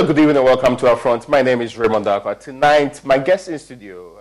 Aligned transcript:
Hello, 0.00 0.14
good 0.14 0.22
evening, 0.22 0.38
and 0.38 0.46
welcome 0.46 0.78
to 0.78 0.88
our 0.88 0.96
front. 0.96 1.28
My 1.28 1.42
name 1.42 1.60
is 1.60 1.76
Raymond 1.76 2.06
Darkwa. 2.06 2.40
Tonight, 2.40 3.04
my 3.04 3.18
guest 3.18 3.48
in 3.48 3.58
studio 3.58 4.16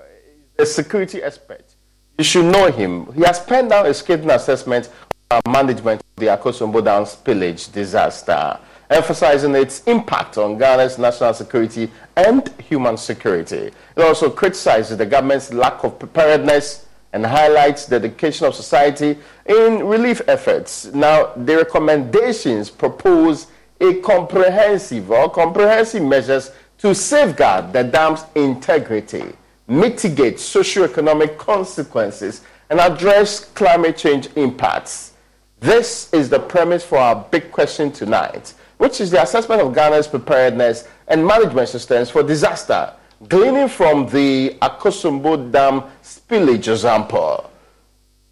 is 0.57 0.69
a 0.69 0.73
security 0.73 1.23
expert. 1.23 1.73
You 2.17 2.25
should 2.25 2.51
know 2.51 2.69
him. 2.69 3.09
He 3.13 3.21
has 3.21 3.39
penned 3.39 3.69
down 3.69 3.85
a 3.85 3.93
scathing 3.93 4.29
assessment 4.29 4.89
on 5.31 5.41
management 5.47 6.01
of 6.01 6.07
the 6.17 6.25
Akosombo 6.25 6.83
Dam 6.83 7.03
spillage 7.05 7.71
disaster, 7.71 8.59
emphasizing 8.89 9.55
its 9.55 9.81
impact 9.85 10.37
on 10.37 10.57
Ghana's 10.57 10.97
national 10.97 11.33
security 11.33 11.89
and 12.17 12.49
human 12.59 12.97
security. 12.97 13.71
It 13.95 14.01
also 14.01 14.29
criticizes 14.29 14.97
the 14.97 15.05
government's 15.05 15.53
lack 15.53 15.85
of 15.85 15.97
preparedness 15.97 16.87
and 17.13 17.25
highlights 17.25 17.85
the 17.85 18.01
dedication 18.01 18.47
of 18.47 18.53
society 18.53 19.17
in 19.45 19.87
relief 19.87 20.21
efforts. 20.27 20.87
Now, 20.87 21.31
the 21.37 21.55
recommendations 21.55 22.69
propose 22.69 23.47
a 23.79 23.95
comprehensive 24.01 25.09
or 25.09 25.29
comprehensive 25.29 26.03
measures 26.03 26.51
to 26.79 26.95
safeguard 26.95 27.73
the 27.73 27.83
dam's 27.83 28.23
integrity, 28.35 29.23
mitigate 29.67 30.39
socio-economic 30.39 31.37
consequences, 31.37 32.41
and 32.69 32.79
address 32.79 33.45
climate 33.45 33.97
change 33.97 34.29
impacts. 34.35 35.13
This 35.59 36.11
is 36.13 36.29
the 36.29 36.39
premise 36.39 36.85
for 36.85 36.97
our 36.97 37.15
big 37.31 37.51
question 37.51 37.91
tonight, 37.91 38.53
which 38.77 39.01
is 39.01 39.11
the 39.11 39.21
assessment 39.21 39.61
of 39.61 39.73
Ghana's 39.73 40.07
preparedness 40.07 40.87
and 41.07 41.25
management 41.25 41.67
systems 41.69 42.09
for 42.09 42.23
disaster, 42.23 42.93
gleaning 43.27 43.67
from 43.67 44.07
the 44.07 44.55
Akosombo 44.61 45.51
Dam 45.51 45.83
spillage 46.01 46.71
example. 46.71 47.49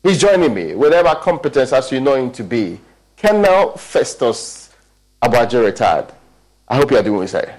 He's 0.03 0.19
joining 0.19 0.53
me 0.53 0.75
with 0.75 0.94
ever 0.94 1.16
competence 1.16 1.74
as 1.74 1.91
you 1.91 2.00
know 2.00 2.16
him 2.16 2.31
to 2.31 2.44
be, 2.44 2.79
Colonel 3.18 3.75
Festus 3.75 4.66
Aboagye 5.27 5.63
retired. 5.63 6.05
I 6.67 6.77
hope 6.77 6.91
you 6.91 6.97
are 6.97 7.03
doing 7.03 7.27
well. 7.31 7.53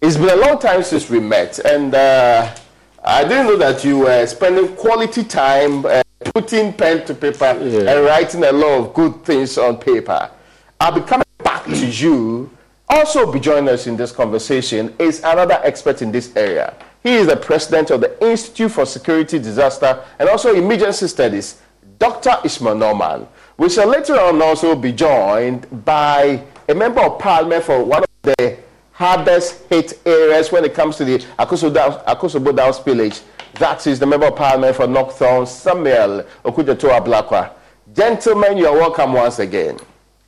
It's 0.00 0.16
been 0.16 0.28
a 0.28 0.36
long 0.36 0.58
time 0.60 0.82
since 0.84 1.10
we 1.10 1.18
met, 1.18 1.58
and 1.58 1.92
uh, 1.92 2.54
I 3.02 3.22
didn't 3.24 3.46
know 3.46 3.56
that 3.56 3.82
you 3.84 3.98
were 4.00 4.24
spending 4.26 4.76
quality 4.76 5.24
time 5.24 5.84
uh, 5.84 6.02
putting 6.34 6.72
pen 6.72 7.04
to 7.06 7.14
paper 7.14 7.58
yeah. 7.62 7.90
and 7.90 8.04
writing 8.04 8.44
a 8.44 8.52
lot 8.52 8.78
of 8.80 8.94
good 8.94 9.24
things 9.24 9.58
on 9.58 9.78
paper. 9.78 10.30
I'll 10.78 10.92
be 10.92 11.00
coming 11.00 11.26
back 11.42 11.64
to 11.64 11.86
you. 11.86 12.50
Also, 12.88 13.32
be 13.32 13.40
joining 13.40 13.68
us 13.68 13.88
in 13.88 13.96
this 13.96 14.12
conversation 14.12 14.94
is 15.00 15.18
another 15.24 15.60
expert 15.64 16.00
in 16.02 16.12
this 16.12 16.36
area. 16.36 16.74
He 17.02 17.14
is 17.14 17.26
the 17.26 17.36
president 17.36 17.90
of 17.90 18.00
the 18.00 18.24
Institute 18.24 18.70
for 18.70 18.86
Security, 18.86 19.40
Disaster, 19.40 20.04
and 20.20 20.28
also 20.28 20.54
Emergency 20.54 21.08
Studies, 21.08 21.60
Dr. 21.98 22.36
Ishmael 22.44 22.76
Norman. 22.76 23.26
We 23.58 23.70
shall 23.70 23.88
later 23.88 24.20
on 24.20 24.42
also 24.42 24.76
be 24.76 24.92
joined 24.92 25.84
by 25.86 26.42
a 26.68 26.74
member 26.74 27.00
of 27.00 27.18
parliament 27.18 27.64
for 27.64 27.82
one 27.82 28.02
of 28.02 28.08
the 28.22 28.58
hardest 28.92 29.62
hit 29.70 29.98
areas 30.04 30.52
when 30.52 30.62
it 30.66 30.74
comes 30.74 30.96
to 30.96 31.06
the 31.06 31.18
Akosombo 31.38 32.54
Dam 32.54 32.72
spillage. 32.72 33.22
That 33.54 33.86
is 33.86 33.98
the 33.98 34.04
member 34.04 34.26
of 34.26 34.36
parliament 34.36 34.76
for 34.76 34.86
North 34.86 35.18
Tongu, 35.18 35.46
Samuel 35.48 36.26
Okudzeto 36.44 36.90
Ablakwa. 37.00 37.52
Gentlemen, 37.94 38.58
you 38.58 38.66
are 38.66 38.74
welcome 38.74 39.14
once 39.14 39.38
again. 39.38 39.78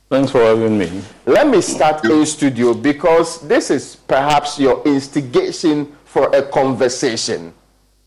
Thanks 0.09 0.31
for 0.31 0.39
having 0.39 0.79
me. 0.79 1.03
Let 1.27 1.47
me 1.47 1.61
start 1.61 2.03
in 2.05 2.25
studio 2.25 2.73
because 2.73 3.41
this 3.47 3.69
is 3.69 3.95
perhaps 3.95 4.57
your 4.57 4.81
instigation 4.87 5.95
for 6.05 6.35
a 6.35 6.41
conversation. 6.41 7.53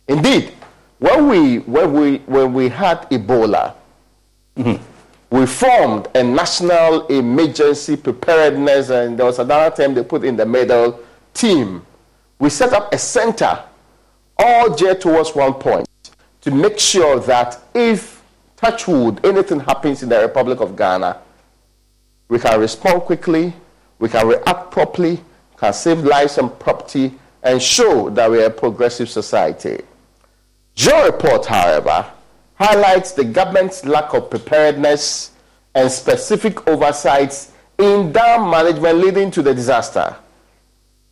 Indeed, 0.09 0.53
when 0.99 1.29
we, 1.29 1.59
when 1.61 1.93
we, 1.93 2.17
when 2.27 2.53
we 2.53 2.69
had 2.69 3.09
Ebola, 3.11 3.75
mm-hmm 4.57 4.89
we 5.33 5.47
formed 5.47 6.09
a 6.15 6.23
national 6.23 7.07
emergency 7.07 7.97
preparedness, 7.97 8.91
and 8.91 9.19
there 9.19 9.25
was 9.25 9.39
another 9.39 9.75
term 9.75 9.95
they 9.95 10.05
put 10.05 10.25
in 10.25 10.37
the 10.37 10.45
middle 10.45 11.01
team. 11.33 11.87
We 12.39 12.51
set 12.51 12.75
up 12.75 12.93
a 12.93 12.99
center, 12.99 13.65
all 14.39 14.77
geared 14.77 15.01
towards 15.01 15.35
one 15.35 15.55
point, 15.55 15.89
to 16.43 16.51
make 16.51 16.79
sure 16.79 17.19
that 17.21 17.59
if, 17.75 18.23
touchwood, 18.59 19.25
anything 19.25 19.61
happens 19.61 20.03
in 20.03 20.11
the 20.11 20.21
Republic 20.21 20.61
of 20.61 20.77
Ghana, 20.77 21.17
we 22.29 22.39
can 22.39 22.61
respond 22.61 23.01
quickly, 23.01 23.55
we 23.99 24.11
can 24.11 24.27
react 24.27 24.71
properly, 24.71 25.19
can 25.57 25.73
save 25.73 26.01
lives 26.01 26.37
and 26.37 26.59
property, 26.59 27.15
and 27.43 27.63
show 27.63 28.11
that 28.11 28.31
we 28.31 28.43
are 28.43 28.49
a 28.49 28.51
progressive 28.51 29.09
society. 29.09 29.81
Your 30.77 31.07
report, 31.07 31.47
however, 31.47 32.05
highlights 32.63 33.13
the 33.13 33.25
government's 33.25 33.85
lack 33.85 34.15
of 34.15 34.31
preparedness 34.31 35.33
and 35.75 35.91
specific 35.91 36.67
oversights 36.69 37.53
in 37.79 38.13
dam 38.13 38.49
management 38.51 38.99
leading 38.99 39.31
to 39.31 39.43
the 39.43 39.53
disaster. 39.55 40.17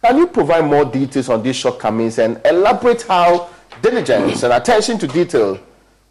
Can 0.02 0.16
you 0.18 0.26
provide 0.28 0.64
more 0.64 0.84
details 0.84 1.28
on 1.28 1.42
these 1.42 1.56
shortcomings 1.56 2.18
and 2.18 2.40
elaborate 2.44 3.02
how 3.02 3.50
diligence 3.82 4.42
and 4.44 4.52
attention 4.52 4.98
to 4.98 5.06
detail 5.06 5.58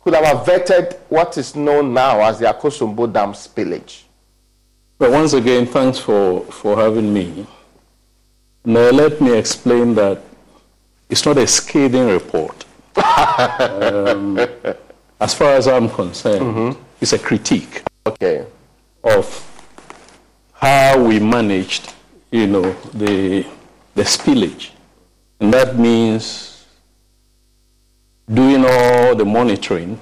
could 0.01 0.13
have 0.13 0.41
averted 0.41 0.97
what 1.09 1.37
is 1.37 1.55
known 1.55 1.93
now 1.93 2.19
as 2.21 2.39
the 2.39 2.45
Akosombo 2.45 3.11
Dam 3.11 3.33
spillage? 3.33 4.03
Well, 4.99 5.11
once 5.11 5.33
again, 5.33 5.65
thanks 5.65 5.97
for, 5.97 6.41
for 6.45 6.75
having 6.75 7.13
me. 7.13 7.47
Now, 8.65 8.89
let 8.89 9.21
me 9.21 9.37
explain 9.37 9.95
that 9.95 10.21
it's 11.09 11.25
not 11.25 11.37
a 11.37 11.47
scathing 11.47 12.07
report. 12.07 12.65
um, 13.59 14.37
as 15.19 15.33
far 15.33 15.53
as 15.53 15.67
I'm 15.67 15.89
concerned, 15.89 16.41
mm-hmm. 16.41 16.81
it's 17.01 17.13
a 17.13 17.19
critique 17.19 17.83
okay. 18.05 18.45
of 19.03 19.45
how 20.53 21.01
we 21.01 21.19
managed, 21.19 21.93
you 22.31 22.47
know, 22.47 22.73
the, 22.93 23.45
the 23.95 24.03
spillage. 24.03 24.71
And 25.39 25.53
that 25.53 25.77
means 25.77 26.65
doing 28.31 28.65
all 28.65 29.15
the 29.15 29.25
monitoring 29.25 29.99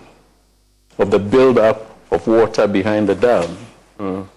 of 0.98 1.12
the 1.12 1.20
build-up 1.20 1.98
of 2.12 2.26
water 2.28 2.68
behind 2.68 3.08
the 3.10 3.16
dam, 3.16 3.58
mm. 4.00 4.28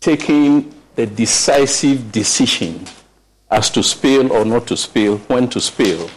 taking 0.00 0.74
the 0.96 1.06
decisive 1.06 2.10
decision 2.10 2.84
as 3.50 3.70
to 3.70 3.82
spill 3.82 4.32
or 4.32 4.44
not 4.44 4.66
to 4.66 4.76
spill, 4.76 5.18
when 5.28 5.48
to 5.48 5.60
spill, 5.60 6.10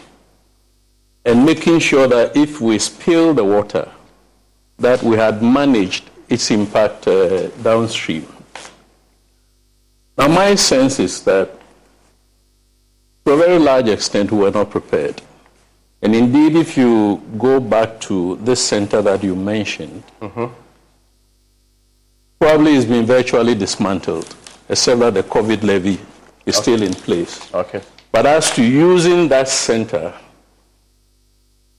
and 1.24 1.44
making 1.44 1.78
sure 1.78 2.06
that 2.06 2.36
if 2.36 2.60
we 2.60 2.78
spill 2.78 3.32
the 3.34 3.44
water, 3.44 3.90
that 4.78 5.02
we 5.02 5.16
had 5.16 5.42
managed 5.42 6.10
its 6.28 6.50
impact 6.50 7.06
uh, 7.08 7.48
downstream. 7.62 8.26
Now, 10.18 10.28
my 10.28 10.54
sense 10.54 10.98
is 10.98 11.22
that 11.24 11.50
to 13.24 13.32
a 13.32 13.36
very 13.36 13.58
large 13.58 13.88
extent, 13.88 14.30
we 14.30 14.38
were 14.38 14.50
not 14.50 14.70
prepared. 14.70 15.22
And 16.02 16.14
indeed, 16.14 16.54
if 16.56 16.76
you 16.76 17.22
go 17.38 17.58
back 17.58 18.00
to 18.02 18.36
this 18.36 18.62
center 18.62 19.00
that 19.00 19.24
you 19.24 19.34
mentioned, 19.34 20.02
mm-hmm. 20.20 20.52
probably 22.38 22.74
it's 22.74 22.84
been 22.84 23.06
virtually 23.06 23.54
dismantled, 23.54 24.36
except 24.68 25.00
that 25.00 25.14
the 25.14 25.22
COVID 25.22 25.62
levy 25.62 25.98
is 26.44 26.56
okay. 26.56 26.62
still 26.62 26.82
in 26.82 26.92
place. 26.92 27.52
Okay. 27.54 27.80
But 28.12 28.26
as 28.26 28.50
to 28.54 28.62
using 28.62 29.28
that 29.28 29.48
center 29.48 30.12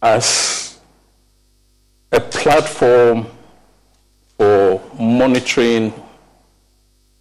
as 0.06 0.78
a 2.12 2.20
platform 2.20 3.26
for 4.38 4.80
monitoring 5.00 5.92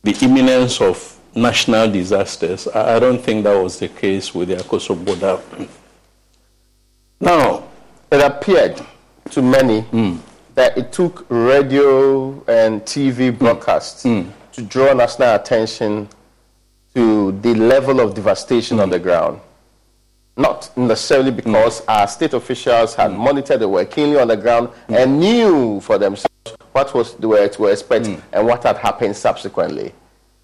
the 0.03 0.13
imminence 0.21 0.83
of 0.83 1.19
national 1.35 1.91
disasters, 1.91 2.69
I 2.69 2.99
don't 2.99 3.19
think 3.21 3.45
that 3.45 3.57
was 3.57 3.79
the 3.79 3.89
case 3.89 4.35
with 4.35 4.49
the 4.49 4.57
Akosombo 4.57 5.19
Dam. 5.19 5.67
Now, 7.21 7.65
it 8.13 8.21
appeared 8.21 8.85
to 9.31 9.41
many 9.41 9.81
mm. 9.81 10.19
that 10.55 10.77
it 10.77 10.93
took 10.93 11.25
radio 11.31 12.33
and 12.47 12.83
TV 12.83 13.31
hmm. 13.31 13.39
broadcasts 13.39 14.05
mm. 14.05 14.31
to 14.53 14.61
draw 14.61 14.93
national 14.93 15.35
attention 15.35 16.07
to 16.95 17.33
the 17.41 17.55
level 17.55 18.01
of 18.01 18.15
devastation 18.15 18.79
on 18.79 18.89
hmm. 18.89 18.93
the 18.93 18.99
ground. 18.99 19.41
Not 20.37 20.77
necessarily 20.77 21.31
because 21.31 21.83
our 21.87 22.09
state 22.09 22.35
officials 22.35 22.95
had 22.95 23.13
monitored, 23.13 23.61
they 23.61 23.67
were 23.67 23.85
keenly 23.85 24.19
on 24.19 24.29
the 24.29 24.37
ground 24.37 24.71
and 24.89 25.21
knew 25.21 25.81
for 25.81 25.97
themselves 25.97 26.29
what 26.73 26.93
was 26.93 27.15
they 27.15 27.27
were 27.27 27.49
to 27.49 27.67
expect 27.67 28.09
and 28.33 28.47
what 28.47 28.65
had 28.65 28.77
happened 28.79 29.17
subsequently. 29.17 29.93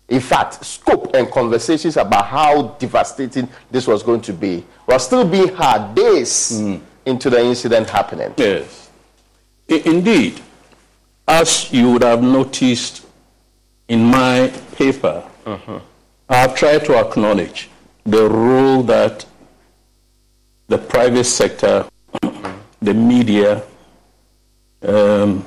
In 0.08 0.20
fact, 0.20 0.64
scope 0.64 1.14
and 1.14 1.30
conversations 1.30 1.96
about 1.96 2.26
how 2.26 2.62
devastating 2.78 3.48
this 3.70 3.86
was 3.86 4.02
going 4.02 4.20
to 4.22 4.32
be 4.32 4.64
were 4.86 4.98
still 4.98 5.26
being 5.26 5.54
had 5.54 5.94
days 5.94 6.52
mm. 6.52 6.80
into 7.06 7.30
the 7.30 7.40
incident 7.40 7.88
happening. 7.90 8.32
Yes. 8.36 8.90
I- 9.68 9.82
indeed, 9.84 10.40
as 11.26 11.72
you 11.72 11.92
would 11.92 12.02
have 12.02 12.22
noticed 12.22 13.06
in 13.88 14.04
my 14.04 14.52
paper, 14.74 15.24
uh-huh. 15.46 15.80
I've 16.28 16.54
tried 16.54 16.84
to 16.86 16.96
acknowledge 16.96 17.68
the 18.04 18.28
role 18.28 18.82
that 18.84 19.24
the 20.70 20.78
private 20.78 21.24
sector, 21.24 21.84
the 22.80 22.94
media, 22.94 23.60
um, 24.82 25.44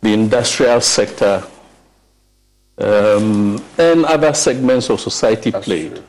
the 0.00 0.12
industrial 0.12 0.80
sector, 0.80 1.44
um, 2.78 3.62
and 3.76 4.06
other 4.06 4.32
segments 4.32 4.88
of 4.88 4.98
society 5.00 5.50
That's 5.50 5.66
played. 5.66 5.96
True. 5.96 6.04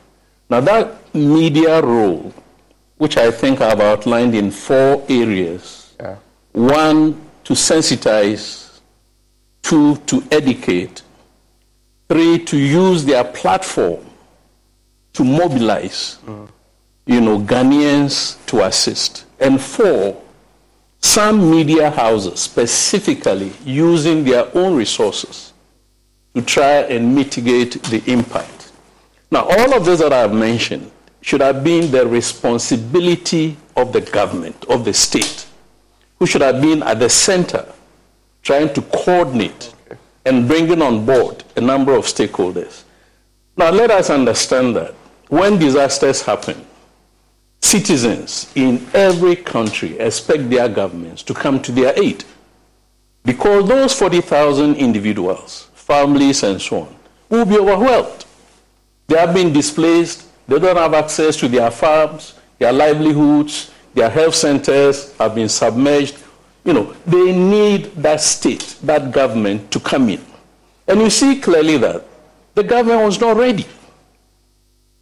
Now, 0.48 0.60
that 0.60 1.14
media 1.14 1.82
role, 1.82 2.32
which 2.96 3.18
I 3.18 3.30
think 3.30 3.60
I've 3.60 3.80
outlined 3.80 4.34
in 4.34 4.50
four 4.50 5.04
areas 5.06 5.94
yeah. 6.00 6.16
one, 6.52 7.20
to 7.44 7.52
sensitize, 7.52 8.80
two, 9.60 9.96
to 10.06 10.24
educate, 10.30 11.02
three, 12.08 12.38
to 12.38 12.56
use 12.56 13.04
their 13.04 13.22
platform 13.22 14.02
to 15.12 15.24
mobilize, 15.24 16.18
mm. 16.24 16.48
You 17.06 17.20
know, 17.20 17.38
Ghanaians 17.38 18.44
to 18.46 18.64
assist, 18.64 19.24
and 19.38 19.60
four, 19.60 20.20
some 21.00 21.50
media 21.50 21.90
houses 21.90 22.40
specifically 22.40 23.52
using 23.64 24.24
their 24.24 24.48
own 24.56 24.76
resources 24.76 25.52
to 26.34 26.42
try 26.42 26.80
and 26.82 27.14
mitigate 27.14 27.80
the 27.84 28.02
impact. 28.10 28.72
Now, 29.30 29.44
all 29.44 29.74
of 29.74 29.84
this 29.84 30.00
that 30.00 30.12
I've 30.12 30.32
mentioned 30.32 30.90
should 31.20 31.40
have 31.40 31.62
been 31.62 31.90
the 31.90 32.06
responsibility 32.06 33.56
of 33.76 33.92
the 33.92 34.00
government, 34.00 34.64
of 34.68 34.84
the 34.84 34.92
state, 34.92 35.46
who 36.18 36.26
should 36.26 36.42
have 36.42 36.60
been 36.60 36.82
at 36.82 36.98
the 36.98 37.08
center 37.08 37.72
trying 38.42 38.72
to 38.74 38.82
coordinate 38.82 39.74
and 40.24 40.48
bringing 40.48 40.82
on 40.82 41.06
board 41.06 41.44
a 41.56 41.60
number 41.60 41.94
of 41.94 42.04
stakeholders. 42.04 42.82
Now, 43.56 43.70
let 43.70 43.90
us 43.90 44.10
understand 44.10 44.74
that 44.76 44.92
when 45.28 45.58
disasters 45.58 46.22
happen, 46.22 46.65
citizens 47.60 48.52
in 48.54 48.86
every 48.94 49.36
country 49.36 49.98
expect 49.98 50.48
their 50.50 50.68
governments 50.68 51.22
to 51.24 51.34
come 51.34 51.60
to 51.62 51.72
their 51.72 51.92
aid. 51.98 52.24
Because 53.24 53.68
those 53.68 53.92
40,000 53.98 54.76
individuals 54.76 55.66
families, 55.86 56.42
and 56.42 56.60
so 56.60 56.80
on, 56.80 56.96
will 57.28 57.44
be 57.44 57.56
overwhelmed. 57.56 58.24
They 59.06 59.16
have 59.16 59.32
been 59.32 59.52
displaced, 59.52 60.28
they 60.48 60.58
don't 60.58 60.76
have 60.76 60.94
access 60.94 61.36
to 61.36 61.48
their 61.48 61.70
farms, 61.70 62.34
their 62.58 62.72
livelihoods, 62.72 63.70
their 63.94 64.10
health 64.10 64.34
centers 64.34 65.16
have 65.16 65.34
been 65.36 65.48
submerged. 65.48 66.18
You 66.64 66.72
know, 66.72 66.96
they 67.06 67.32
need 67.32 67.94
that 67.96 68.20
state, 68.20 68.76
that 68.82 69.12
government 69.12 69.70
to 69.70 69.78
come 69.78 70.08
in. 70.08 70.24
And 70.88 71.00
you 71.00 71.08
see 71.08 71.40
clearly 71.40 71.76
that 71.78 72.04
the 72.54 72.64
government 72.64 73.02
was 73.02 73.20
not 73.20 73.36
ready. 73.36 73.64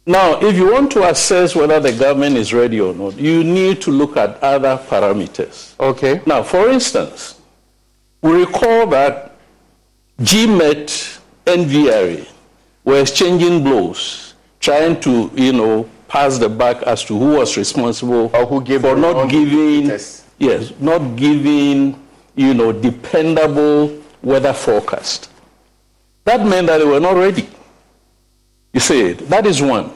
Now, 0.07 0.39
if 0.39 0.55
you 0.55 0.71
want 0.71 0.91
to 0.91 1.09
assess 1.09 1.55
whether 1.55 1.79
the 1.79 1.91
government 1.91 2.37
is 2.37 2.53
ready 2.53 2.79
or 2.79 2.93
not, 2.93 3.17
you 3.17 3.43
need 3.43 3.81
to 3.81 3.91
look 3.91 4.17
at 4.17 4.41
other 4.43 4.77
parameters. 4.87 5.73
Okay. 5.79 6.21
Now, 6.27 6.43
for 6.43 6.69
instance, 6.69 7.41
we 8.21 8.45
recall 8.45 8.85
that 8.87 9.35
GMET 10.21 11.19
and 11.47 11.65
VRA 11.65 12.27
were 12.83 13.01
exchanging 13.01 13.63
blows, 13.63 14.35
trying 14.59 14.99
to, 15.01 15.31
you 15.33 15.53
know, 15.53 15.89
pass 16.07 16.37
the 16.37 16.49
buck 16.49 16.83
as 16.83 17.03
to 17.05 17.17
who 17.17 17.37
was 17.37 17.57
responsible 17.57 18.29
or 18.35 18.45
who 18.45 18.63
gave 18.63 18.81
for 18.81 18.95
not 18.95 19.27
giving, 19.27 19.87
yes, 20.37 20.71
not 20.79 21.15
giving, 21.15 21.99
you 22.35 22.53
know, 22.53 22.71
dependable 22.71 24.01
weather 24.21 24.53
forecast. 24.53 25.31
That 26.25 26.45
meant 26.45 26.67
that 26.67 26.77
they 26.77 26.85
were 26.85 26.99
not 26.99 27.15
ready. 27.15 27.49
You 28.73 28.79
see, 28.79 29.13
that 29.13 29.45
is 29.45 29.61
one. 29.61 29.91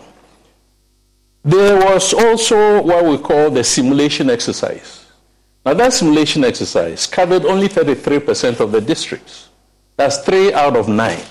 There 1.44 1.78
was 1.78 2.14
also 2.14 2.82
what 2.82 3.06
we 3.06 3.18
call 3.18 3.50
the 3.50 3.64
simulation 3.64 4.30
exercise. 4.30 5.06
Now, 5.66 5.74
that 5.74 5.94
simulation 5.94 6.44
exercise 6.44 7.06
covered 7.08 7.46
only 7.46 7.70
33% 7.70 8.60
of 8.60 8.72
the 8.72 8.82
districts. 8.82 9.50
That's 9.98 10.20
three 10.20 10.54
out 10.54 10.76
of 10.76 10.88
nine. 10.88 11.24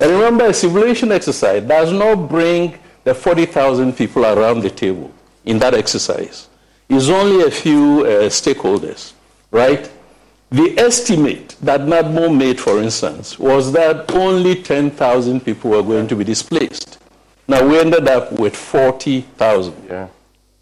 And 0.00 0.10
remember, 0.10 0.46
a 0.46 0.54
simulation 0.54 1.12
exercise 1.12 1.62
does 1.62 1.92
not 1.92 2.28
bring 2.28 2.78
the 3.04 3.14
40,000 3.14 3.94
people 3.94 4.26
around 4.26 4.60
the 4.60 4.70
table 4.70 5.12
in 5.44 5.58
that 5.60 5.74
exercise. 5.74 6.48
It's 6.88 7.08
only 7.08 7.44
a 7.46 7.50
few 7.50 8.04
uh, 8.04 8.28
stakeholders, 8.28 9.12
right? 9.50 9.90
The 10.50 10.78
estimate 10.78 11.56
that 11.62 11.80
NADMO 11.80 12.36
made, 12.36 12.60
for 12.60 12.80
instance, 12.80 13.38
was 13.38 13.72
that 13.72 14.12
only 14.14 14.62
10,000 14.62 15.40
people 15.40 15.70
were 15.70 15.82
going 15.82 16.06
to 16.08 16.16
be 16.16 16.24
displaced. 16.24 16.95
Now 17.48 17.66
we 17.66 17.78
ended 17.78 18.08
up 18.08 18.32
with 18.32 18.56
40,000. 18.56 19.86
Yeah. 19.88 20.08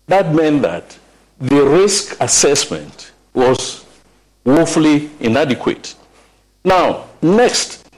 That 0.07 0.35
meant 0.35 0.63
that 0.63 0.99
the 1.41 1.65
risk 1.65 2.17
assessment 2.21 3.13
was 3.33 3.85
woefully 4.45 5.11
inadequate. 5.21 5.95
Now, 6.65 7.07
next, 7.23 7.89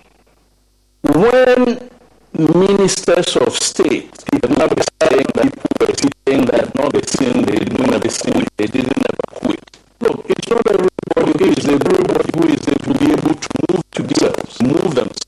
when 1.03 1.91
ministers 2.33 3.37
of 3.37 3.55
state, 3.55 4.25
people 4.31 4.51
not 4.57 4.71
saying 5.03 5.27
that 5.35 5.51
people 5.53 5.71
were 5.81 5.95
saying 6.27 6.45
that 6.47 6.75
not 6.77 6.93
the 6.93 7.03
sin, 7.07 7.43
they 7.43 7.59
didn't 7.59 8.11
sin, 8.11 8.47
they 8.57 8.67
didn't 8.67 8.93
evacuate. 8.97 9.61
Look, 10.01 10.27
it's 10.29 10.49
not 10.49 10.63
everybody, 10.67 11.51
it's 11.51 11.67
everybody 11.67 12.31
who 12.35 12.49
is 12.55 12.69
able 12.69 12.95
to 12.95 12.99
be 12.99 13.13
able 13.13 13.35
to 13.35 13.49
move 13.71 13.83
to 13.93 14.03
themselves, 14.03 14.63
move 14.63 14.95
themselves. 14.95 15.21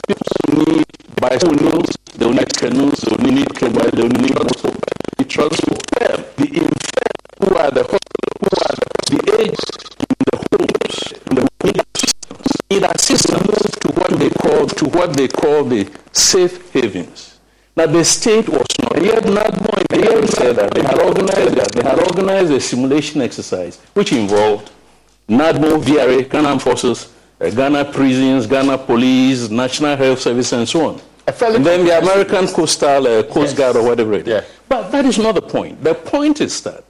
People 0.46 0.74
need 0.74 0.84
hospitals, 1.20 1.88
they 2.16 2.24
only 2.24 3.30
need 3.30 3.54
cables, 3.54 3.90
they 3.92 4.02
only 4.02 4.20
need 4.22 4.36
transport. 4.36 4.78
The 5.16 5.24
transport 5.24 5.82
them, 5.98 6.24
the 6.36 6.46
infant 6.46 7.18
who 7.40 7.56
are 7.56 7.70
the 7.70 7.82
hospital, 7.82 8.32
who 8.40 8.50
are 8.58 8.74
the, 8.74 8.86
the 9.10 9.20
aged 9.42 9.78
in 10.02 10.16
the 10.26 10.36
homes, 10.36 11.12
in 11.28 11.34
the 11.36 11.44
need 11.64 11.80
assistance, 11.94 12.50
need 12.70 12.84
assistance 12.84 13.70
to 13.80 13.88
what 13.92 14.10
they 14.18 14.30
call 14.30 14.66
to 14.66 14.84
what 14.90 15.06
they 15.18 15.28
call 15.28 15.64
the 15.64 15.90
safe 16.12 16.72
havens. 16.72 17.38
Now 17.76 17.86
the 17.86 18.04
state 18.04 18.48
was 18.48 18.66
not 18.82 19.02
yet 19.02 19.22
NADMO 19.24 19.78
yet 20.04 20.28
said 20.28 20.56
that 20.56 20.72
they 20.74 20.82
had 20.82 20.98
organized 21.00 21.54
that 21.56 21.72
they 21.72 21.82
had 21.82 21.98
organized 21.98 22.52
a 22.52 22.60
simulation 22.60 23.20
exercise 23.20 23.80
which 23.94 24.12
involved 24.12 24.70
NADMO, 25.28 25.82
VRA, 25.82 26.28
Ghana 26.28 26.58
Forces, 26.58 27.12
uh, 27.40 27.50
Ghana 27.50 27.84
prisons, 27.86 28.46
Ghana 28.46 28.78
police, 28.78 29.50
National 29.50 29.96
Health 29.96 30.20
Service, 30.20 30.52
and 30.52 30.68
so 30.68 30.88
on. 30.88 31.00
And 31.26 31.64
then 31.64 31.84
the 31.84 31.98
American 31.98 32.46
Coastal 32.48 33.06
uh, 33.06 33.22
Coast 33.24 33.50
yes. 33.50 33.58
Guard 33.58 33.76
or 33.76 33.84
whatever 33.84 34.14
it 34.14 34.26
is. 34.26 34.28
Yeah. 34.28 34.44
But 34.66 34.90
that 34.90 35.04
is 35.04 35.18
not 35.18 35.34
the 35.34 35.42
point. 35.42 35.84
The 35.84 35.94
point 35.94 36.40
is 36.40 36.62
that 36.62 36.82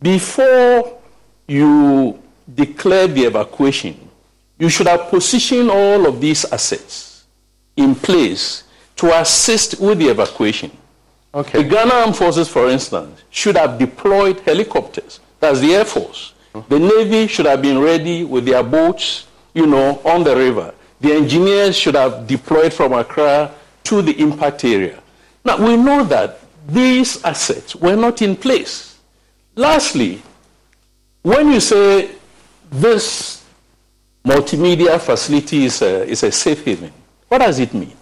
before 0.00 0.98
you 1.46 2.22
declare 2.54 3.06
the 3.06 3.24
evacuation, 3.24 4.08
you 4.58 4.70
should 4.70 4.86
have 4.86 5.10
positioned 5.10 5.70
all 5.70 6.06
of 6.06 6.20
these 6.20 6.46
assets 6.46 7.05
in 7.76 7.94
place 7.94 8.64
to 8.96 9.18
assist 9.20 9.80
with 9.80 9.98
the 9.98 10.08
evacuation. 10.08 10.70
Okay. 11.34 11.62
The 11.62 11.68
Ghana 11.68 11.94
Armed 11.94 12.16
Forces, 12.16 12.48
for 12.48 12.68
instance, 12.70 13.22
should 13.30 13.56
have 13.56 13.78
deployed 13.78 14.40
helicopters. 14.40 15.20
That's 15.38 15.60
the 15.60 15.74
Air 15.74 15.84
Force. 15.84 16.32
Mm-hmm. 16.54 16.74
The 16.74 16.80
Navy 16.80 17.26
should 17.26 17.46
have 17.46 17.60
been 17.60 17.78
ready 17.78 18.24
with 18.24 18.46
their 18.46 18.62
boats, 18.62 19.26
you 19.52 19.66
know, 19.66 20.00
on 20.04 20.24
the 20.24 20.34
river. 20.34 20.72
The 21.00 21.12
engineers 21.12 21.76
should 21.76 21.94
have 21.94 22.26
deployed 22.26 22.72
from 22.72 22.94
Accra 22.94 23.52
to 23.84 24.02
the 24.02 24.18
impact 24.18 24.64
area. 24.64 25.02
Now, 25.44 25.58
we 25.64 25.76
know 25.76 26.04
that 26.04 26.40
these 26.66 27.22
assets 27.22 27.76
were 27.76 27.96
not 27.96 28.22
in 28.22 28.34
place. 28.34 28.98
Lastly, 29.54 30.22
when 31.22 31.52
you 31.52 31.60
say 31.60 32.10
this 32.70 33.44
multimedia 34.24 34.98
facility 35.00 35.66
is 35.66 35.82
a, 35.82 36.04
is 36.04 36.22
a 36.22 36.32
safe 36.32 36.64
haven, 36.64 36.92
what 37.28 37.38
does 37.38 37.58
it 37.58 37.74
mean? 37.74 37.96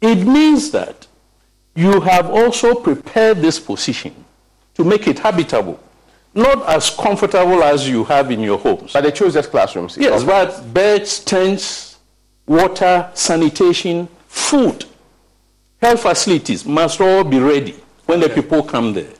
It 0.00 0.26
means 0.26 0.70
that 0.72 1.06
you 1.74 2.00
have 2.00 2.30
also 2.30 2.74
prepared 2.74 3.38
this 3.38 3.58
position 3.58 4.14
to 4.74 4.84
make 4.84 5.08
it 5.08 5.18
habitable 5.18 5.80
not 6.34 6.68
as 6.68 6.90
comfortable 6.90 7.62
as 7.62 7.88
you 7.88 8.04
have 8.04 8.30
in 8.30 8.40
your 8.40 8.58
homes. 8.58 8.92
But 8.92 9.02
they 9.02 9.12
chose 9.12 9.36
as 9.36 9.46
classrooms. 9.46 9.96
Yes, 9.96 10.24
but 10.24 10.74
beds, 10.74 11.20
tents, 11.20 11.98
water, 12.46 13.08
sanitation, 13.14 14.08
food, 14.26 14.84
health 15.80 16.02
facilities 16.02 16.64
must 16.64 17.00
all 17.00 17.24
be 17.24 17.38
ready 17.38 17.76
when 18.06 18.20
the 18.20 18.28
people 18.28 18.62
come 18.62 18.92
there. 18.92 19.12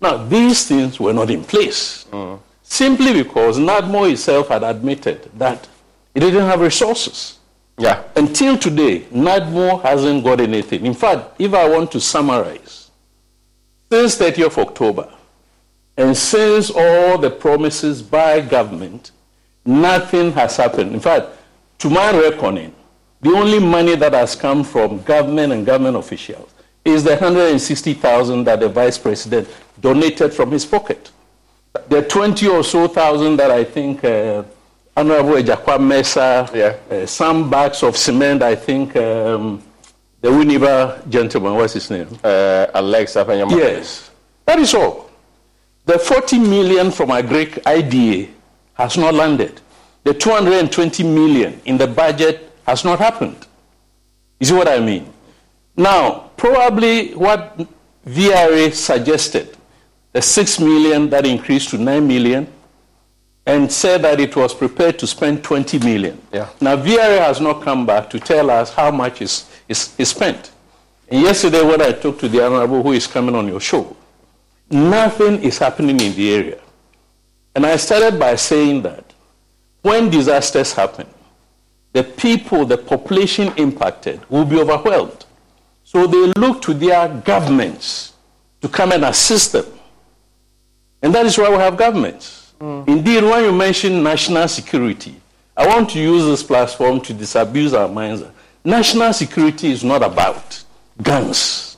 Now, 0.00 0.16
these 0.16 0.66
things 0.66 0.98
were 0.98 1.12
not 1.12 1.30
in 1.30 1.44
place 1.44 2.06
mm. 2.10 2.40
simply 2.62 3.22
because 3.22 3.58
NADMO 3.58 4.10
itself 4.10 4.48
had 4.48 4.64
admitted 4.64 5.30
that 5.38 5.68
it 6.14 6.20
didn't 6.20 6.46
have 6.46 6.60
resources. 6.60 7.38
Yeah. 7.78 8.02
Until 8.16 8.58
today, 8.58 9.00
NADMO 9.12 9.82
hasn't 9.82 10.24
got 10.24 10.40
anything. 10.40 10.86
In 10.86 10.94
fact, 10.94 11.40
if 11.40 11.54
I 11.54 11.68
want 11.68 11.90
to 11.92 12.00
summarize, 12.00 12.90
since 13.90 14.16
30th 14.16 14.46
of 14.46 14.58
October, 14.58 15.12
and 15.96 16.16
since 16.16 16.70
all 16.70 17.18
the 17.18 17.30
promises 17.30 18.02
by 18.02 18.40
government, 18.40 19.10
nothing 19.64 20.32
has 20.32 20.56
happened. 20.56 20.94
In 20.94 21.00
fact, 21.00 21.28
to 21.78 21.90
my 21.90 22.12
reckoning, 22.12 22.74
the 23.20 23.30
only 23.30 23.58
money 23.58 23.94
that 23.96 24.12
has 24.14 24.34
come 24.34 24.64
from 24.64 25.02
government 25.02 25.52
and 25.52 25.64
government 25.64 25.96
officials 25.96 26.50
is 26.84 27.04
the 27.04 27.10
160,000 27.10 28.44
that 28.44 28.60
the 28.60 28.68
vice 28.68 28.98
president 28.98 29.48
donated 29.80 30.32
from 30.32 30.50
his 30.50 30.64
pocket. 30.64 31.10
The 31.88 32.02
20 32.02 32.48
or 32.48 32.64
so 32.64 32.88
thousand 32.88 33.36
that 33.36 33.50
I 33.50 33.64
think 33.64 34.04
uh, 34.04 34.42
Honorable 34.96 35.34
Ejakwa 35.42 35.80
Mesa, 35.80 36.48
yeah. 36.54 36.76
uh, 36.96 37.06
some 37.06 37.48
bags 37.48 37.82
of 37.82 37.96
cement, 37.96 38.42
I 38.42 38.54
think 38.54 38.94
um, 38.96 39.62
the 40.20 40.28
Winneba 40.28 41.08
gentleman, 41.08 41.54
what's 41.54 41.72
his 41.72 41.90
name? 41.90 42.08
Uh, 42.22 42.66
Alex 42.74 43.14
Yes. 43.16 44.10
That 44.44 44.58
is 44.58 44.74
all. 44.74 45.10
The 45.86 45.98
40 45.98 46.38
million 46.38 46.90
from 46.90 47.10
our 47.10 47.22
Greek 47.22 47.58
IDA 47.66 48.30
has 48.74 48.96
not 48.98 49.14
landed. 49.14 49.60
The 50.04 50.14
220 50.14 51.02
million 51.04 51.60
in 51.64 51.78
the 51.78 51.86
budget 51.86 52.52
has 52.66 52.84
not 52.84 52.98
happened. 52.98 53.46
You 54.40 54.46
see 54.46 54.54
what 54.54 54.68
I 54.68 54.78
mean? 54.78 55.12
Now, 55.76 56.30
probably 56.36 57.14
what 57.14 57.58
VRA 58.06 58.72
suggested, 58.74 59.56
the 60.12 60.20
6 60.20 60.60
million 60.60 61.08
that 61.10 61.24
increased 61.26 61.70
to 61.70 61.78
9 61.78 62.06
million, 62.06 62.46
and 63.46 63.70
said 63.70 64.02
that 64.02 64.20
it 64.20 64.36
was 64.36 64.54
prepared 64.54 64.98
to 65.00 65.06
spend 65.06 65.42
20 65.42 65.78
million. 65.80 66.20
Yeah. 66.32 66.48
Now, 66.60 66.76
VRA 66.76 67.18
has 67.18 67.40
not 67.40 67.62
come 67.62 67.84
back 67.84 68.08
to 68.10 68.20
tell 68.20 68.50
us 68.50 68.72
how 68.72 68.90
much 68.90 69.20
is, 69.20 69.50
is, 69.68 69.94
is 69.98 70.10
spent. 70.10 70.52
And 71.08 71.22
yesterday, 71.22 71.62
when 71.62 71.82
I 71.82 71.92
talked 71.92 72.20
to 72.20 72.28
the 72.28 72.44
Honorable 72.44 72.82
who 72.82 72.92
is 72.92 73.06
coming 73.06 73.34
on 73.34 73.48
your 73.48 73.60
show, 73.60 73.96
nothing 74.70 75.42
is 75.42 75.58
happening 75.58 76.00
in 76.00 76.14
the 76.14 76.34
area. 76.34 76.60
And 77.54 77.66
I 77.66 77.76
started 77.76 78.18
by 78.18 78.36
saying 78.36 78.82
that 78.82 79.12
when 79.82 80.08
disasters 80.08 80.72
happen, 80.72 81.06
the 81.92 82.04
people, 82.04 82.64
the 82.64 82.78
population 82.78 83.52
impacted 83.56 84.20
will 84.30 84.44
be 84.44 84.58
overwhelmed. 84.58 85.26
So 85.84 86.06
they 86.06 86.32
look 86.40 86.62
to 86.62 86.72
their 86.72 87.08
governments 87.08 88.14
to 88.62 88.68
come 88.68 88.92
and 88.92 89.04
assist 89.04 89.52
them. 89.52 89.66
And 91.02 91.14
that 91.14 91.26
is 91.26 91.36
why 91.36 91.50
we 91.50 91.56
have 91.56 91.76
governments. 91.76 92.41
Mm. 92.62 92.88
Indeed, 92.88 93.24
when 93.24 93.44
you 93.44 93.52
mention 93.52 94.02
national 94.02 94.46
security, 94.46 95.20
I 95.56 95.66
want 95.66 95.90
to 95.90 95.98
use 95.98 96.24
this 96.24 96.42
platform 96.42 97.00
to 97.02 97.12
disabuse 97.12 97.74
our 97.74 97.88
minds. 97.88 98.22
National 98.64 99.12
security 99.12 99.72
is 99.72 99.82
not 99.82 100.02
about 100.02 100.62
guns 101.02 101.72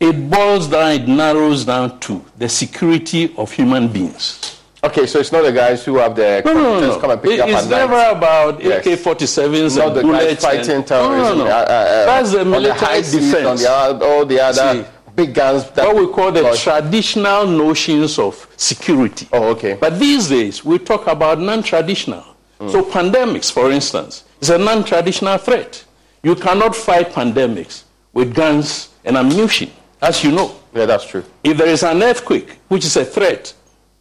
it 0.00 0.30
boils 0.30 0.66
down, 0.66 0.92
it 0.92 1.06
narrows 1.06 1.66
down 1.66 2.00
to 2.00 2.24
the 2.38 2.48
security 2.48 3.34
of 3.36 3.52
human 3.52 3.86
beings. 3.86 4.56
Okay, 4.82 5.06
so 5.06 5.18
it's 5.18 5.30
not 5.30 5.42
the 5.42 5.52
guys 5.52 5.84
who 5.84 5.98
have 5.98 6.16
the 6.16 6.40
no, 6.42 6.54
no, 6.54 6.80
no, 6.80 6.98
come 6.98 7.10
and 7.10 7.22
pick 7.22 7.32
it, 7.32 7.40
up 7.40 7.50
It's 7.50 7.68
never 7.68 7.92
night. 7.92 8.16
about 8.16 8.64
yes. 8.64 8.86
AK-47s 8.86 9.76
not 9.76 9.88
and 9.88 9.96
the 9.96 10.00
bullets. 10.00 10.42
Guys 10.42 10.42
fighting 10.42 10.76
and, 10.76 10.86
terrorism. 10.86 11.38
No, 11.38 11.44
no, 11.44 11.44
no. 11.44 11.50
Uh, 11.50 11.58
uh, 11.58 12.06
That's 12.06 12.32
the 12.32 12.44
military 12.46 13.02
the 13.02 13.10
defense. 13.10 13.66
On 13.66 13.98
the, 13.98 14.04
all 14.06 14.24
the 14.24 14.40
other 14.40 14.82
See, 14.82 14.90
big 15.20 15.34
guns. 15.34 15.64
what 15.74 15.96
we 15.96 16.06
call 16.06 16.32
the 16.32 16.56
traditional 16.56 17.46
notions 17.46 18.18
of 18.18 18.46
security. 18.56 19.28
Oh, 19.32 19.48
okay. 19.50 19.74
But 19.74 19.98
these 19.98 20.28
days, 20.28 20.64
we 20.64 20.78
talk 20.78 21.06
about 21.06 21.38
non-traditional. 21.40 22.24
Mm. 22.58 22.70
So 22.70 22.82
pandemics, 22.82 23.52
for 23.52 23.70
instance, 23.70 24.24
is 24.40 24.50
a 24.50 24.58
non-traditional 24.58 25.38
threat. 25.38 25.84
You 26.22 26.34
cannot 26.34 26.74
fight 26.76 27.10
pandemics 27.10 27.84
with 28.12 28.34
guns 28.34 28.90
and 29.04 29.16
ammunition 29.16 29.70
as 30.02 30.24
you 30.24 30.32
know. 30.32 30.54
Yeah, 30.74 30.86
that's 30.86 31.06
true. 31.06 31.24
If 31.44 31.58
there 31.58 31.68
is 31.68 31.82
an 31.82 32.02
earthquake, 32.02 32.58
which 32.68 32.84
is 32.84 32.96
a 32.96 33.04
threat 33.04 33.52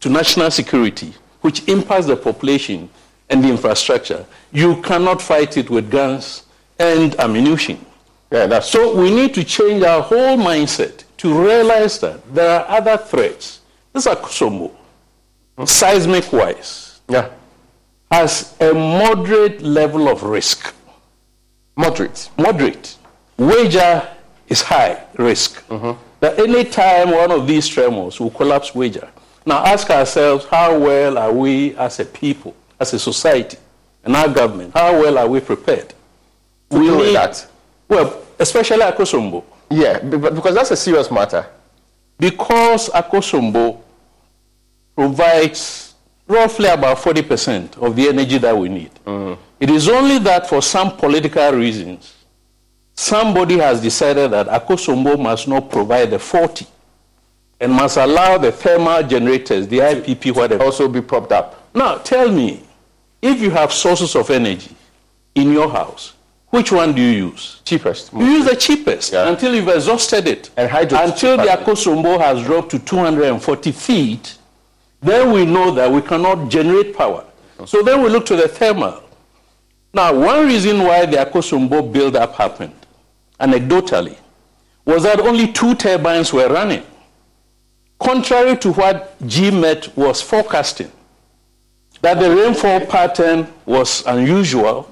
to 0.01 0.09
national 0.09 0.51
security, 0.51 1.13
which 1.41 1.67
impacts 1.67 2.05
the 2.05 2.15
population 2.15 2.89
and 3.29 3.43
the 3.43 3.49
infrastructure, 3.49 4.25
you 4.51 4.81
cannot 4.81 5.21
fight 5.21 5.57
it 5.57 5.69
with 5.69 5.89
guns 5.89 6.43
and 6.77 7.19
ammunition. 7.19 7.85
Yeah, 8.31 8.45
that's 8.45 8.69
so 8.69 8.95
we 8.95 9.09
need 9.09 9.33
to 9.35 9.43
change 9.43 9.83
our 9.83 10.01
whole 10.01 10.37
mindset 10.37 11.03
to 11.19 11.45
realize 11.45 11.99
that 11.99 12.33
there 12.33 12.59
are 12.61 12.77
other 12.77 12.97
threats. 12.97 13.59
This 13.93 14.05
is 14.05 14.13
Akosombo, 14.13 14.71
hmm? 15.57 15.65
seismic 15.65 16.31
wise, 16.31 17.01
yeah. 17.09 17.29
has 18.09 18.55
a 18.61 18.73
moderate 18.73 19.61
level 19.61 20.07
of 20.07 20.23
risk. 20.23 20.73
Moderate. 21.75 22.29
Moderate. 22.37 22.95
Weija 23.37 24.07
is 24.47 24.61
high 24.61 25.03
risk. 25.17 25.65
Mm-hmm. 25.67 26.01
That 26.21 26.39
any 26.39 26.65
time 26.65 27.11
one 27.11 27.31
of 27.31 27.47
these 27.47 27.67
tremors 27.67 28.19
will 28.19 28.31
collapse 28.31 28.71
Weija. 28.71 29.09
Now 29.45 29.65
ask 29.65 29.89
ourselves, 29.89 30.45
how 30.45 30.77
well 30.77 31.17
are 31.17 31.31
we 31.31 31.75
as 31.75 31.99
a 31.99 32.05
people, 32.05 32.55
as 32.79 32.93
a 32.93 32.99
society, 32.99 33.57
and 34.03 34.15
our 34.15 34.29
government, 34.29 34.73
how 34.73 34.93
well 34.93 35.17
are 35.17 35.27
we 35.27 35.39
prepared? 35.41 35.93
To 36.69 36.79
we 36.79 36.89
need 36.89 37.15
that. 37.15 37.45
Well, 37.89 38.21
especially 38.37 38.81
Akosombo. 38.81 39.43
Yeah, 39.71 39.99
because 39.99 40.55
that's 40.55 40.71
a 40.71 40.75
serious 40.75 41.11
matter. 41.11 41.45
Because 42.17 42.89
Akosombo 42.89 43.81
provides 44.95 45.93
roughly 46.27 46.67
about 46.67 46.97
40% 46.97 47.77
of 47.77 47.95
the 47.95 48.07
energy 48.09 48.37
that 48.37 48.55
we 48.57 48.69
need. 48.69 48.91
Mm-hmm. 49.05 49.41
It 49.59 49.69
is 49.69 49.87
only 49.89 50.19
that 50.19 50.47
for 50.47 50.61
some 50.61 50.95
political 50.97 51.51
reasons, 51.51 52.15
somebody 52.93 53.57
has 53.57 53.81
decided 53.81 54.31
that 54.31 54.47
Akosombo 54.47 55.19
must 55.19 55.47
not 55.47 55.69
provide 55.69 56.11
the 56.11 56.19
40 56.19 56.65
and 57.61 57.71
must 57.71 57.97
allow 57.97 58.37
the 58.37 58.51
thermal 58.51 59.03
generators, 59.03 59.67
the 59.67 59.79
IPP, 59.79 60.35
whatever. 60.35 60.63
Also 60.63 60.87
be 60.87 61.01
propped 61.01 61.31
up. 61.31 61.69
Now, 61.73 61.97
tell 61.97 62.31
me, 62.31 62.63
if 63.21 63.41
you 63.41 63.49
have 63.51 63.73
sources 63.73 64.15
of 64.15 64.29
energy 64.29 64.75
in 65.35 65.51
your 65.51 65.69
house, 65.69 66.13
which 66.49 66.71
one 66.71 66.93
do 66.93 67.01
you 67.01 67.27
use? 67.27 67.61
Cheapest. 67.65 68.11
You 68.13 68.25
use 68.25 68.45
the 68.45 68.55
cheapest 68.55 69.13
Yeah. 69.13 69.27
until 69.29 69.53
you've 69.53 69.67
exhausted 69.67 70.27
it. 70.27 70.49
And 70.57 70.69
hydro 70.69 70.99
until 71.03 71.37
the. 71.37 71.43
Akosombo 71.43 72.19
has 72.19 72.43
dropped 72.43 72.71
to 72.71 72.79
240 72.79 73.71
feet, 73.71 74.35
then 75.01 75.31
we 75.31 75.45
know 75.45 75.71
that 75.71 75.91
we 75.91 76.01
cannot 76.01 76.49
generate 76.49 76.97
power. 76.97 77.23
So 77.65 77.81
then 77.83 78.01
we 78.01 78.09
look 78.09 78.25
to 78.27 78.35
the 78.35 78.47
thermal. 78.47 79.01
Now, 79.93 80.13
one 80.13 80.47
reason 80.47 80.83
why 80.83 81.05
the 81.05 81.17
Akosombo 81.17 81.91
build-up 81.91 82.35
happened, 82.35 82.73
anecdotally, 83.39 84.17
was 84.85 85.03
that 85.03 85.19
only 85.19 85.51
two 85.51 85.75
turbines 85.75 86.31
were 86.33 86.47
running, 86.47 86.83
contrary 87.99 88.55
to 88.57 88.71
what 88.73 89.17
GMET 89.27 89.95
was 89.95 90.21
forecasting. 90.21 90.91
That 92.01 92.19
the 92.19 92.33
rainfall 92.33 92.85
pattern 92.85 93.47
was 93.65 94.03
unusual. 94.05 94.89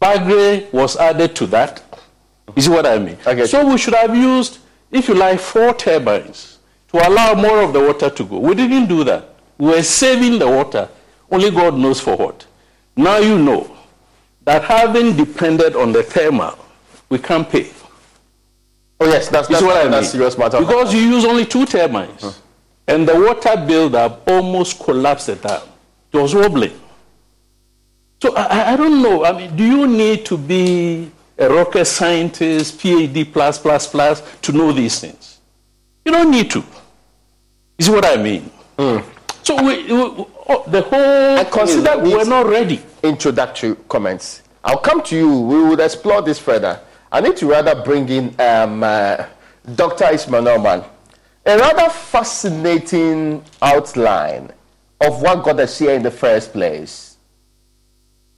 Bagre 0.00 0.72
was 0.72 0.96
added 0.96 1.34
to 1.36 1.46
that. 1.48 1.82
You 2.56 2.62
see 2.62 2.70
what 2.70 2.86
I 2.86 2.98
mean? 2.98 3.16
Okay. 3.26 3.46
So 3.46 3.66
we 3.68 3.78
should 3.78 3.94
have 3.94 4.14
used, 4.14 4.58
if 4.90 5.08
you 5.08 5.14
like, 5.14 5.38
four 5.40 5.74
turbines 5.74 6.58
to 6.88 7.08
allow 7.08 7.34
more 7.34 7.62
of 7.62 7.72
the 7.72 7.80
water 7.80 8.08
to 8.10 8.24
go. 8.24 8.38
We 8.38 8.54
didn't 8.54 8.86
do 8.86 9.04
that. 9.04 9.34
We 9.58 9.66
were 9.66 9.82
saving 9.82 10.38
the 10.38 10.48
water. 10.48 10.88
Only 11.30 11.50
God 11.50 11.74
knows 11.74 12.00
for 12.00 12.16
what. 12.16 12.46
Now 12.96 13.18
you 13.18 13.38
know 13.38 13.70
that 14.44 14.64
having 14.64 15.16
depended 15.16 15.76
on 15.76 15.92
the 15.92 16.02
thermal, 16.02 16.58
we 17.08 17.18
can't 17.18 17.48
pay. 17.48 17.70
Oh 19.00 19.06
yes, 19.06 19.28
that's 19.28 19.46
that's, 19.48 19.62
what 19.62 19.76
I 19.76 19.82
mean? 19.82 19.92
that's 19.92 20.10
serious 20.10 20.36
matter. 20.38 20.58
Because 20.58 20.92
you 20.92 21.00
use 21.00 21.24
only 21.24 21.44
two 21.44 21.66
turbines. 21.66 22.40
And 22.88 23.06
the 23.06 23.14
water 23.14 23.62
buildup 23.66 24.26
almost 24.26 24.80
collapsed 24.80 25.26
the 25.26 25.36
dam. 25.36 25.60
It 26.12 26.16
was 26.16 26.34
wobbling. 26.34 26.72
So 28.22 28.34
I, 28.34 28.72
I- 28.72 28.76
don't 28.76 29.02
know. 29.02 29.24
I 29.24 29.32
mean, 29.32 29.56
do 29.56 29.64
you 29.64 29.86
need 29.86 30.24
to 30.26 30.36
be 30.38 31.10
a 31.38 31.48
rocket 31.48 31.84
scientist, 31.84 32.78
PhD 32.78 33.32
plus 33.32 33.58
plus 33.58 33.86
plus 33.86 34.22
to 34.42 34.52
know 34.52 34.72
these 34.72 34.98
things? 35.00 35.38
You 36.04 36.12
don't 36.12 36.30
need 36.30 36.50
to. 36.52 36.58
You 37.78 37.84
see 37.84 37.90
what 37.92 38.04
I 38.04 38.16
mean? 38.16 38.50
So 39.42 39.62
we, 39.62 39.84
we, 39.84 39.92
oh, 40.48 40.64
the 40.66 40.82
whole 40.82 41.38
I 41.38 41.44
consider 41.44 41.98
we're 41.98 42.24
not 42.24 42.46
ready. 42.46 42.80
introductory 43.02 43.76
comments. 43.88 44.42
I'll 44.64 44.78
come 44.78 45.02
to 45.04 45.16
you. 45.16 45.40
We 45.40 45.62
would 45.68 45.80
explore 45.80 46.20
this 46.22 46.38
further. 46.38 46.80
I 47.10 47.20
need 47.20 47.36
to 47.38 47.46
rather 47.46 47.80
bring 47.82 48.08
in 48.08 48.34
um, 48.40 48.82
uh, 48.82 49.24
Dr. 49.74 50.06
Ishmael 50.12 50.42
Norman. 50.42 50.82
A 51.46 51.56
rather 51.56 51.88
fascinating 51.88 53.42
outline 53.62 54.50
of 55.00 55.22
what 55.22 55.44
got 55.44 55.60
us 55.60 55.78
here 55.78 55.92
in 55.92 56.02
the 56.02 56.10
first 56.10 56.52
place. 56.52 57.07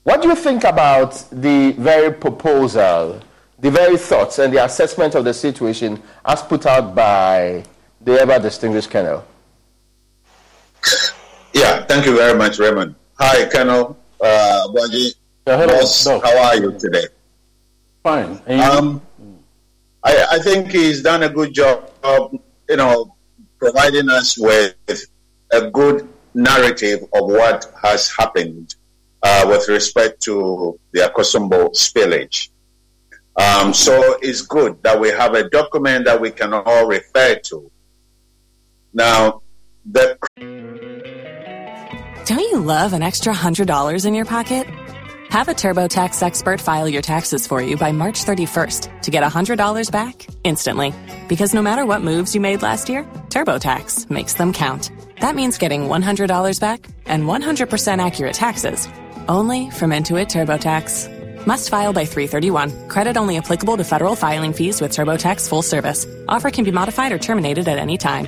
What 0.02 0.22
do 0.22 0.28
you 0.28 0.34
think 0.34 0.64
about 0.64 1.12
the 1.30 1.72
very 1.72 2.12
proposal, 2.12 3.20
the 3.58 3.70
very 3.70 3.98
thoughts, 3.98 4.38
and 4.38 4.52
the 4.52 4.64
assessment 4.64 5.14
of 5.14 5.24
the 5.24 5.34
situation 5.34 6.02
as 6.24 6.42
put 6.42 6.64
out 6.64 6.94
by 6.94 7.64
the 8.00 8.18
ever 8.18 8.38
distinguished 8.38 8.90
Colonel? 8.90 9.24
Yeah, 11.52 11.84
thank 11.84 12.06
you 12.06 12.16
very 12.16 12.36
much, 12.36 12.58
Raymond. 12.58 12.94
Hi, 13.18 13.46
Colonel 13.50 13.98
uh, 14.22 14.68
Waji. 14.68 15.14
Yeah, 15.46 15.58
hello, 15.58 15.80
Boss, 15.80 16.04
Doc. 16.04 16.22
how 16.22 16.38
are 16.44 16.56
you 16.56 16.78
today? 16.78 17.04
Fine. 18.02 18.40
Um, 18.48 19.02
I, 20.02 20.26
I 20.32 20.38
think 20.38 20.70
he's 20.70 21.02
done 21.02 21.24
a 21.24 21.28
good 21.28 21.52
job 21.52 21.90
of, 22.02 22.32
you 22.70 22.76
know, 22.76 23.14
providing 23.58 24.08
us 24.08 24.38
with 24.38 24.74
a 25.52 25.70
good 25.70 26.08
narrative 26.32 27.02
of 27.12 27.26
what 27.28 27.70
has 27.82 28.10
happened 28.10 28.74
uh, 29.22 29.46
with 29.48 29.68
respect 29.68 30.22
to 30.22 30.78
the 30.92 31.00
Akosombo 31.00 31.70
spillage. 31.74 32.50
Um, 33.36 33.72
so 33.72 34.18
it's 34.20 34.42
good 34.42 34.82
that 34.82 35.00
we 35.00 35.08
have 35.10 35.34
a 35.34 35.48
document 35.48 36.04
that 36.06 36.20
we 36.20 36.30
can 36.30 36.52
all 36.52 36.86
refer 36.86 37.36
to. 37.36 37.70
Now, 38.92 39.42
the 39.90 40.18
Don't 42.26 42.40
you 42.40 42.58
love 42.58 42.92
an 42.92 43.02
extra 43.02 43.32
$100 43.32 44.06
in 44.06 44.14
your 44.14 44.24
pocket? 44.24 44.66
Have 45.30 45.48
a 45.48 45.52
TurboTax 45.52 46.20
expert 46.22 46.60
file 46.60 46.88
your 46.88 47.02
taxes 47.02 47.46
for 47.46 47.62
you 47.62 47.76
by 47.76 47.92
March 47.92 48.24
31st 48.24 49.02
to 49.02 49.10
get 49.12 49.22
$100 49.22 49.90
back 49.92 50.26
instantly. 50.42 50.92
Because 51.28 51.54
no 51.54 51.62
matter 51.62 51.86
what 51.86 52.02
moves 52.02 52.34
you 52.34 52.40
made 52.40 52.62
last 52.62 52.88
year, 52.88 53.04
TurboTax 53.28 54.10
makes 54.10 54.34
them 54.34 54.52
count. 54.52 54.90
That 55.20 55.36
means 55.36 55.56
getting 55.56 55.82
$100 55.82 56.60
back 56.60 56.88
and 57.06 57.24
100% 57.24 58.04
accurate 58.04 58.34
taxes 58.34 58.88
only 59.30 59.70
from 59.70 59.90
Intuit 59.90 60.28
TurboTax. 60.28 61.46
Must 61.46 61.68
file 61.70 61.92
by 61.92 62.04
331. 62.04 62.88
Credit 62.88 63.16
only 63.16 63.38
applicable 63.38 63.76
to 63.78 63.84
federal 63.84 64.14
filing 64.14 64.52
fees 64.52 64.80
with 64.80 64.92
TurboTax 64.92 65.48
full 65.48 65.62
service. 65.62 66.06
Offer 66.28 66.50
can 66.50 66.64
be 66.64 66.70
modified 66.70 67.12
or 67.12 67.18
terminated 67.18 67.66
at 67.66 67.78
any 67.78 67.96
time. 67.96 68.26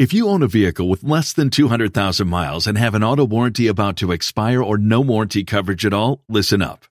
If 0.00 0.14
you 0.14 0.28
own 0.28 0.42
a 0.42 0.46
vehicle 0.46 0.88
with 0.88 1.04
less 1.04 1.34
than 1.34 1.50
200,000 1.50 2.26
miles 2.26 2.66
and 2.66 2.78
have 2.78 2.94
an 2.94 3.04
auto 3.04 3.26
warranty 3.26 3.66
about 3.66 3.96
to 3.98 4.12
expire 4.12 4.62
or 4.62 4.78
no 4.78 5.02
warranty 5.02 5.44
coverage 5.44 5.84
at 5.84 5.92
all, 5.92 6.24
listen 6.26 6.62
up. 6.62 6.86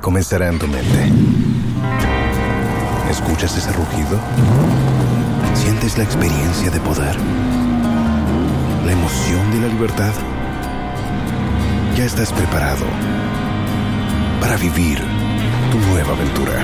comenzará 0.00 0.48
en 0.48 0.58
tu 0.58 0.66
mente. 0.66 1.12
¿Escuchas 3.10 3.56
ese 3.56 3.72
rugido? 3.72 4.18
¿Sientes 5.54 5.98
la 5.98 6.04
experiencia 6.04 6.70
de 6.70 6.80
poder? 6.80 7.16
¿La 8.84 8.92
emoción 8.92 9.50
de 9.50 9.60
la 9.60 9.68
libertad? 9.68 10.12
Ya 11.96 12.04
estás 12.04 12.32
preparado 12.32 12.84
para 14.40 14.56
vivir 14.56 14.98
tu 15.70 15.78
nueva 15.78 16.12
aventura. 16.12 16.62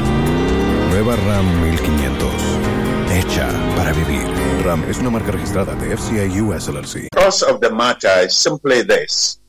Nueva 0.91 1.17
RAM 1.17 1.63
1500. 1.63 2.31
Hecha 3.13 3.49
para 3.77 3.93
vivir. 3.93 4.25
RAM 4.65 4.85
es 4.89 4.99
una 4.99 5.11
marca 5.11 5.33
registrada 5.33 5.75
de 5.75 5.97
FCA 5.97 6.43
US 6.43 6.69
LLC. 6.69 7.09
of 7.43 7.61
the 7.61 7.71
matter 7.71 8.25
is 8.25 8.35
simply 8.35 8.83
this 8.83 9.41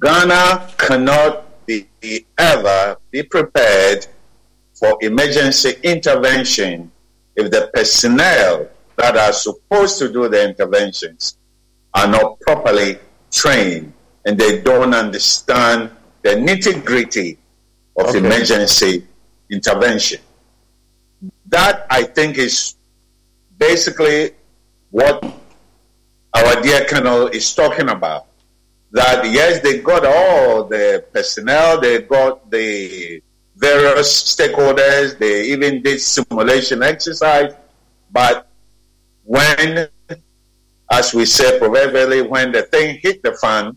Ghana 0.00 0.68
cannot 0.76 1.43
be 1.66 2.26
ever 2.38 2.96
be 3.10 3.22
prepared 3.22 4.06
for 4.74 4.96
emergency 5.00 5.74
intervention 5.82 6.90
if 7.36 7.50
the 7.50 7.70
personnel 7.74 8.68
that 8.96 9.16
are 9.16 9.32
supposed 9.32 9.98
to 9.98 10.12
do 10.12 10.28
the 10.28 10.48
interventions 10.48 11.36
are 11.94 12.06
not 12.08 12.40
properly 12.40 12.98
trained 13.30 13.92
and 14.24 14.38
they 14.38 14.60
don't 14.62 14.94
understand 14.94 15.90
the 16.22 16.30
nitty 16.30 16.84
gritty 16.84 17.38
of 17.96 18.06
Okay. 18.08 18.18
emergency 18.18 19.06
intervention. 19.50 20.20
That 21.46 21.86
I 21.90 22.02
think 22.04 22.38
is 22.38 22.74
basically 23.58 24.32
what 24.90 25.22
our 26.34 26.60
dear 26.62 26.84
colonel 26.86 27.28
is 27.28 27.54
talking 27.54 27.88
about. 27.88 28.26
That 28.94 29.24
yes, 29.26 29.60
they 29.60 29.80
got 29.80 30.06
all 30.06 30.64
the 30.64 31.04
personnel, 31.12 31.80
they 31.80 32.02
got 32.02 32.48
the 32.48 33.20
various 33.56 34.22
stakeholders, 34.22 35.18
they 35.18 35.46
even 35.46 35.82
did 35.82 36.00
simulation 36.00 36.80
exercise, 36.80 37.54
but 38.12 38.46
when, 39.24 39.88
as 40.92 41.12
we 41.12 41.24
say 41.24 41.58
proverbially, 41.58 42.22
when 42.22 42.52
the 42.52 42.62
thing 42.62 43.00
hit 43.02 43.20
the 43.24 43.32
fan, 43.32 43.76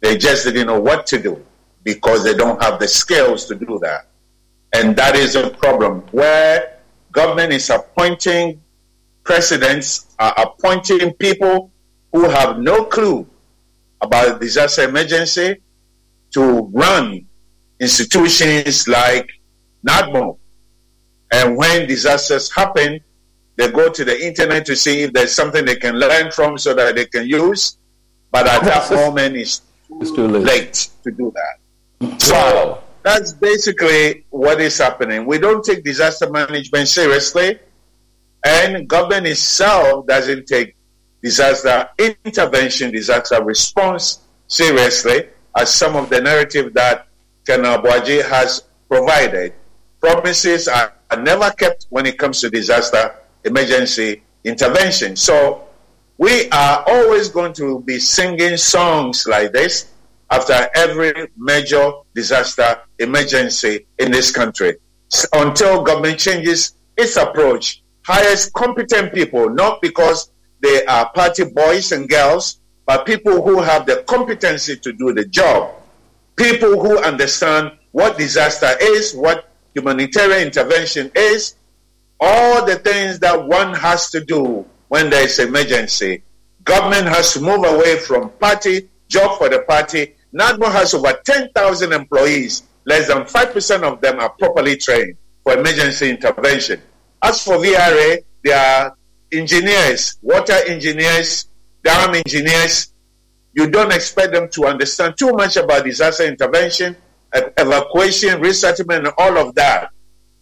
they 0.00 0.16
just 0.16 0.44
didn't 0.44 0.68
know 0.68 0.78
what 0.80 1.08
to 1.08 1.20
do 1.20 1.44
because 1.82 2.22
they 2.22 2.34
don't 2.34 2.62
have 2.62 2.78
the 2.78 2.86
skills 2.86 3.46
to 3.46 3.56
do 3.56 3.80
that. 3.82 4.06
And 4.72 4.94
that 4.94 5.16
is 5.16 5.34
a 5.34 5.50
problem 5.50 6.02
where 6.12 6.78
government 7.10 7.52
is 7.52 7.68
appointing 7.68 8.60
presidents 9.24 10.14
are 10.20 10.34
appointing 10.36 11.14
people 11.14 11.72
who 12.12 12.28
have 12.28 12.60
no 12.60 12.84
clue 12.84 13.26
about 14.04 14.40
disaster 14.40 14.82
emergency 14.88 15.60
to 16.32 16.42
run 16.72 17.26
institutions 17.80 18.86
like 18.88 19.28
NADMO. 19.86 20.38
And 21.32 21.56
when 21.56 21.86
disasters 21.88 22.52
happen, 22.52 23.00
they 23.56 23.70
go 23.70 23.88
to 23.88 24.04
the 24.04 24.26
internet 24.26 24.66
to 24.66 24.76
see 24.76 25.02
if 25.02 25.12
there's 25.12 25.34
something 25.34 25.64
they 25.64 25.76
can 25.76 25.98
learn 25.98 26.30
from 26.30 26.58
so 26.58 26.74
that 26.74 26.94
they 26.96 27.06
can 27.06 27.26
use. 27.26 27.78
But 28.30 28.46
at 28.48 28.62
that 28.64 28.90
moment, 29.00 29.36
it's 29.36 29.62
It's 30.00 30.10
too 30.10 30.26
late. 30.26 30.44
late 30.44 30.88
to 31.04 31.10
do 31.10 31.32
that. 31.34 31.54
Mm-hmm. 32.00 32.18
So 32.18 32.82
that's 33.02 33.32
basically 33.32 34.24
what 34.30 34.60
is 34.60 34.76
happening. 34.78 35.26
We 35.26 35.38
don't 35.38 35.64
take 35.64 35.84
disaster 35.84 36.28
management 36.30 36.88
seriously, 36.88 37.58
and 38.44 38.88
government 38.88 39.26
itself 39.26 40.06
doesn't 40.06 40.46
take 40.46 40.74
disaster 41.24 41.88
intervention, 41.98 42.92
disaster 42.92 43.42
response 43.42 44.20
seriously, 44.46 45.26
as 45.56 45.74
some 45.74 45.96
of 45.96 46.10
the 46.10 46.20
narrative 46.20 46.74
that 46.74 47.08
Colonel 47.46 47.78
Aboagye 47.78 48.22
has 48.28 48.64
provided. 48.90 49.54
Promises 50.00 50.68
are, 50.68 50.92
are 51.10 51.22
never 51.22 51.50
kept 51.52 51.86
when 51.88 52.04
it 52.04 52.18
comes 52.18 52.42
to 52.42 52.50
disaster 52.50 53.14
emergency 53.42 54.22
intervention. 54.44 55.16
So 55.16 55.66
we 56.18 56.50
are 56.50 56.84
always 56.86 57.30
going 57.30 57.54
to 57.54 57.80
be 57.80 57.98
singing 57.98 58.58
songs 58.58 59.26
like 59.26 59.52
this 59.52 59.90
after 60.30 60.68
every 60.74 61.28
major 61.38 61.90
disaster 62.14 62.82
emergency 62.98 63.86
in 63.98 64.10
this 64.10 64.30
country 64.30 64.76
until 65.32 65.82
government 65.82 66.18
changes 66.18 66.76
its 66.98 67.16
approach, 67.16 67.82
hires 68.02 68.50
competent 68.50 69.14
people, 69.14 69.48
not 69.48 69.80
because 69.80 70.30
they 70.64 70.84
are 70.86 71.10
party 71.10 71.44
boys 71.44 71.92
and 71.92 72.08
girls, 72.08 72.58
but 72.86 73.04
people 73.04 73.42
who 73.42 73.60
have 73.60 73.84
the 73.84 74.02
competency 74.08 74.76
to 74.78 74.92
do 74.94 75.12
the 75.12 75.26
job. 75.26 75.74
People 76.36 76.80
who 76.80 76.98
understand 76.98 77.72
what 77.92 78.16
disaster 78.16 78.70
is, 78.80 79.14
what 79.14 79.50
humanitarian 79.74 80.46
intervention 80.46 81.10
is, 81.14 81.56
all 82.18 82.64
the 82.64 82.76
things 82.76 83.18
that 83.18 83.46
one 83.46 83.74
has 83.74 84.08
to 84.10 84.24
do 84.24 84.64
when 84.88 85.10
there 85.10 85.24
is 85.24 85.38
emergency. 85.38 86.22
Government 86.64 87.08
has 87.08 87.34
to 87.34 87.40
move 87.40 87.64
away 87.64 87.98
from 87.98 88.30
party, 88.30 88.88
job 89.08 89.36
for 89.36 89.50
the 89.50 89.60
party. 89.60 90.14
NADMO 90.32 90.72
has 90.72 90.94
over 90.94 91.12
10,000 91.24 91.92
employees. 91.92 92.62
Less 92.86 93.06
than 93.08 93.24
5% 93.24 93.82
of 93.82 94.00
them 94.00 94.18
are 94.18 94.30
properly 94.30 94.76
trained 94.76 95.16
for 95.42 95.52
emergency 95.52 96.08
intervention. 96.08 96.80
As 97.22 97.44
for 97.44 97.58
VRA, 97.58 98.24
they 98.42 98.52
are 98.52 98.96
engineers, 99.34 100.16
water 100.22 100.56
engineers, 100.66 101.48
dam 101.82 102.14
engineers. 102.14 102.92
You 103.52 103.68
don't 103.68 103.92
expect 103.92 104.32
them 104.32 104.48
to 104.50 104.66
understand 104.66 105.16
too 105.16 105.32
much 105.32 105.56
about 105.56 105.84
disaster 105.84 106.24
intervention, 106.24 106.96
evacuation, 107.32 108.40
resettlement, 108.40 109.06
and 109.06 109.14
all 109.18 109.38
of 109.38 109.54
that. 109.54 109.90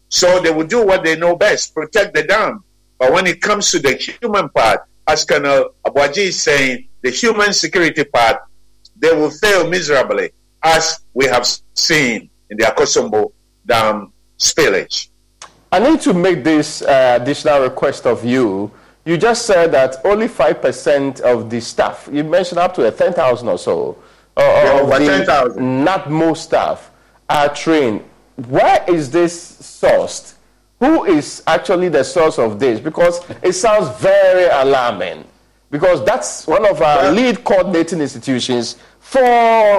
So 0.08 0.40
they 0.40 0.50
will 0.50 0.66
do 0.66 0.84
what 0.84 1.04
they 1.04 1.16
know 1.16 1.36
best, 1.36 1.74
protect 1.74 2.14
the 2.14 2.22
dam. 2.22 2.64
But 2.98 3.12
when 3.12 3.26
it 3.26 3.40
comes 3.40 3.70
to 3.72 3.78
the 3.78 3.94
human 3.94 4.48
part, 4.50 4.80
as 5.06 5.24
Colonel 5.24 5.74
Aboagye 5.86 6.28
is 6.28 6.40
saying, 6.42 6.88
the 7.02 7.10
human 7.10 7.52
security 7.52 8.04
part, 8.04 8.42
they 8.96 9.12
will 9.12 9.30
fail 9.30 9.68
miserably, 9.68 10.30
as 10.62 11.00
we 11.12 11.26
have 11.26 11.46
seen 11.74 12.30
in 12.50 12.56
the 12.56 12.64
Akosombo 12.64 13.32
Dam 13.66 14.12
spillage. 14.38 15.08
I 15.72 15.78
need 15.78 16.00
to 16.02 16.12
make 16.14 16.44
this 16.44 16.82
uh, 16.82 17.18
additional 17.20 17.62
request 17.62 18.06
of 18.06 18.24
you 18.24 18.70
you 19.04 19.16
just 19.16 19.46
said 19.46 19.72
that 19.72 19.96
only 20.04 20.28
5% 20.28 21.20
of 21.20 21.50
the 21.50 21.60
staff, 21.60 22.08
you 22.12 22.22
mentioned 22.22 22.58
up 22.58 22.74
to 22.74 22.90
10,000 22.90 23.48
or 23.48 23.58
so, 23.58 23.98
uh, 24.36 24.40
yeah, 24.42 24.80
of 24.80 24.88
the 24.88 25.60
NADMO 25.60 26.36
staff 26.36 26.90
are 27.28 27.52
trained. 27.54 28.04
Where 28.48 28.84
is 28.88 29.10
this 29.10 29.56
sourced? 29.60 30.34
Who 30.78 31.04
is 31.04 31.42
actually 31.46 31.88
the 31.88 32.02
source 32.02 32.38
of 32.38 32.58
this? 32.58 32.80
Because 32.80 33.20
it 33.42 33.52
sounds 33.52 33.88
very 34.00 34.46
alarming. 34.46 35.24
Because 35.70 36.04
that's 36.04 36.46
one 36.46 36.66
of 36.66 36.80
our 36.82 37.04
yeah. 37.04 37.10
lead 37.10 37.44
coordinating 37.44 38.00
institutions 38.00 38.76
for 39.00 39.20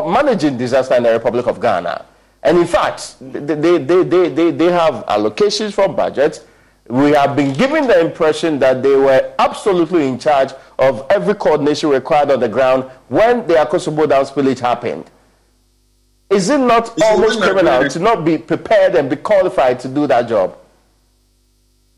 managing 0.09 0.57
disaster 0.57 0.95
in 0.95 1.03
the 1.03 1.11
Republic 1.11 1.47
of 1.47 1.61
Ghana. 1.61 2.05
And 2.41 2.57
in 2.57 2.67
fact, 2.67 3.15
they, 3.21 3.55
they, 3.55 3.77
they, 3.77 4.29
they, 4.29 4.51
they 4.51 4.71
have 4.71 5.05
allocations 5.05 5.73
from 5.73 5.95
budget 5.95 6.45
we 6.89 7.11
have 7.11 7.35
been 7.35 7.53
given 7.53 7.87
the 7.87 7.99
impression 7.99 8.59
that 8.59 8.83
they 8.83 8.95
were 8.95 9.33
absolutely 9.39 10.07
in 10.07 10.19
charge 10.19 10.51
of 10.77 11.05
every 11.09 11.33
coordination 11.33 11.89
required 11.89 12.29
on 12.29 12.39
the 12.39 12.49
ground 12.49 12.83
when 13.07 13.47
the 13.47 13.53
Akosombo 13.53 14.07
Dam 14.07 14.25
spillage 14.25 14.59
happened. 14.59 15.09
Is 16.29 16.49
it 16.49 16.57
not 16.57 16.91
it's 16.97 17.03
almost 17.03 17.41
criminal 17.41 17.87
to 17.89 17.99
not 17.99 18.25
be 18.25 18.37
prepared 18.37 18.95
and 18.95 19.09
be 19.09 19.15
qualified 19.15 19.79
to 19.81 19.87
do 19.87 20.07
that 20.07 20.27
job? 20.27 20.57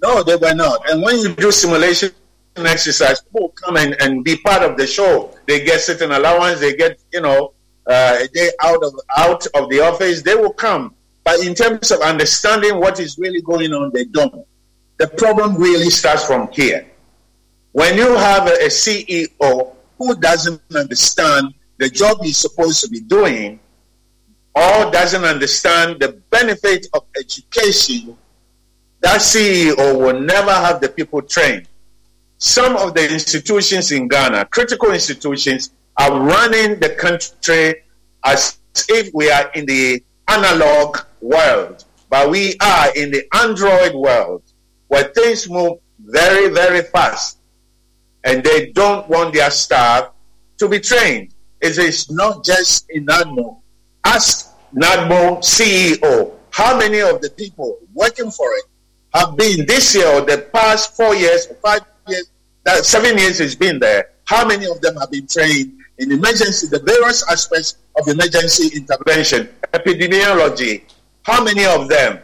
No, 0.03 0.21
they 0.23 0.35
were 0.35 0.53
not. 0.53 0.87
And 0.89 1.01
when 1.01 1.17
you 1.19 1.33
do 1.33 1.51
simulation 1.51 2.11
exercise, 2.57 3.21
people 3.21 3.49
come 3.49 3.77
and, 3.77 3.95
and 4.01 4.23
be 4.23 4.37
part 4.37 4.61
of 4.61 4.77
the 4.77 4.85
show. 4.85 5.35
They 5.47 5.63
get 5.63 5.81
certain 5.81 6.11
allowance, 6.11 6.59
they 6.59 6.75
get, 6.75 6.99
you 7.11 7.21
know, 7.21 7.53
uh, 7.87 8.19
they 8.33 8.49
out 8.61 8.83
of 8.83 8.93
out 9.17 9.45
of 9.55 9.69
the 9.69 9.79
office, 9.81 10.21
they 10.21 10.35
will 10.35 10.53
come. 10.53 10.93
But 11.23 11.39
in 11.39 11.55
terms 11.55 11.91
of 11.91 12.01
understanding 12.01 12.79
what 12.79 12.99
is 12.99 13.17
really 13.17 13.41
going 13.41 13.73
on, 13.73 13.91
they 13.93 14.05
don't. 14.05 14.45
The 14.97 15.07
problem 15.07 15.55
really 15.55 15.89
starts 15.89 16.25
from 16.25 16.49
here. 16.53 16.87
When 17.73 17.97
you 17.97 18.15
have 18.15 18.47
a 18.47 18.67
CEO 18.67 19.75
who 19.97 20.15
doesn't 20.15 20.61
understand 20.73 21.53
the 21.77 21.89
job 21.89 22.19
he's 22.23 22.37
supposed 22.37 22.81
to 22.85 22.89
be 22.89 23.01
doing, 23.01 23.59
or 24.55 24.89
doesn't 24.91 25.25
understand 25.25 25.99
the 25.99 26.13
benefit 26.29 26.87
of 26.93 27.03
education, 27.19 28.17
that 29.01 29.19
CEO 29.19 29.99
will 29.99 30.21
never 30.21 30.53
have 30.53 30.79
the 30.79 30.87
people 30.87 31.21
trained. 31.21 31.67
Some 32.37 32.77
of 32.77 32.93
the 32.93 33.11
institutions 33.11 33.91
in 33.91 34.07
Ghana, 34.07 34.45
critical 34.45 34.91
institutions, 34.91 35.71
are 35.97 36.17
running 36.21 36.79
the 36.79 36.89
country 36.91 37.83
as 38.23 38.59
if 38.87 39.13
we 39.13 39.29
are 39.29 39.51
in 39.55 39.65
the 39.65 40.01
analog 40.29 40.99
world, 41.19 41.83
but 42.09 42.29
we 42.29 42.55
are 42.61 42.95
in 42.95 43.11
the 43.11 43.25
Android 43.33 43.93
world 43.93 44.41
where 44.87 45.05
things 45.05 45.49
move 45.49 45.79
very, 45.99 46.49
very 46.49 46.81
fast 46.81 47.39
and 48.23 48.43
they 48.43 48.71
don't 48.71 49.07
want 49.09 49.33
their 49.33 49.51
staff 49.51 50.09
to 50.57 50.67
be 50.67 50.79
trained. 50.79 51.33
It 51.61 51.77
is 51.77 52.11
not 52.11 52.43
just 52.43 52.89
in 52.89 53.05
NADMO. 53.05 53.59
Ask 54.03 54.55
NADMO 54.73 55.39
CEO 55.39 56.33
how 56.51 56.77
many 56.77 57.01
of 57.01 57.21
the 57.21 57.29
people 57.31 57.79
working 57.93 58.31
for 58.31 58.47
it 58.53 58.65
have 59.13 59.35
been 59.35 59.65
this 59.65 59.95
year 59.95 60.07
or 60.07 60.21
the 60.21 60.49
past 60.53 60.95
four 60.95 61.13
years 61.15 61.47
five 61.61 61.81
years, 62.07 62.29
that 62.63 62.85
seven 62.85 63.17
years 63.17 63.39
has 63.39 63.55
been 63.55 63.79
there. 63.79 64.09
How 64.25 64.47
many 64.47 64.65
of 64.65 64.81
them 64.81 64.95
have 64.97 65.11
been 65.11 65.27
trained 65.27 65.79
in 65.97 66.11
emergency, 66.11 66.67
the 66.67 66.79
various 66.79 67.29
aspects 67.29 67.75
of 67.97 68.07
emergency 68.07 68.75
intervention, 68.75 69.49
epidemiology? 69.73 70.83
How 71.23 71.43
many 71.43 71.65
of 71.65 71.89
them? 71.89 72.19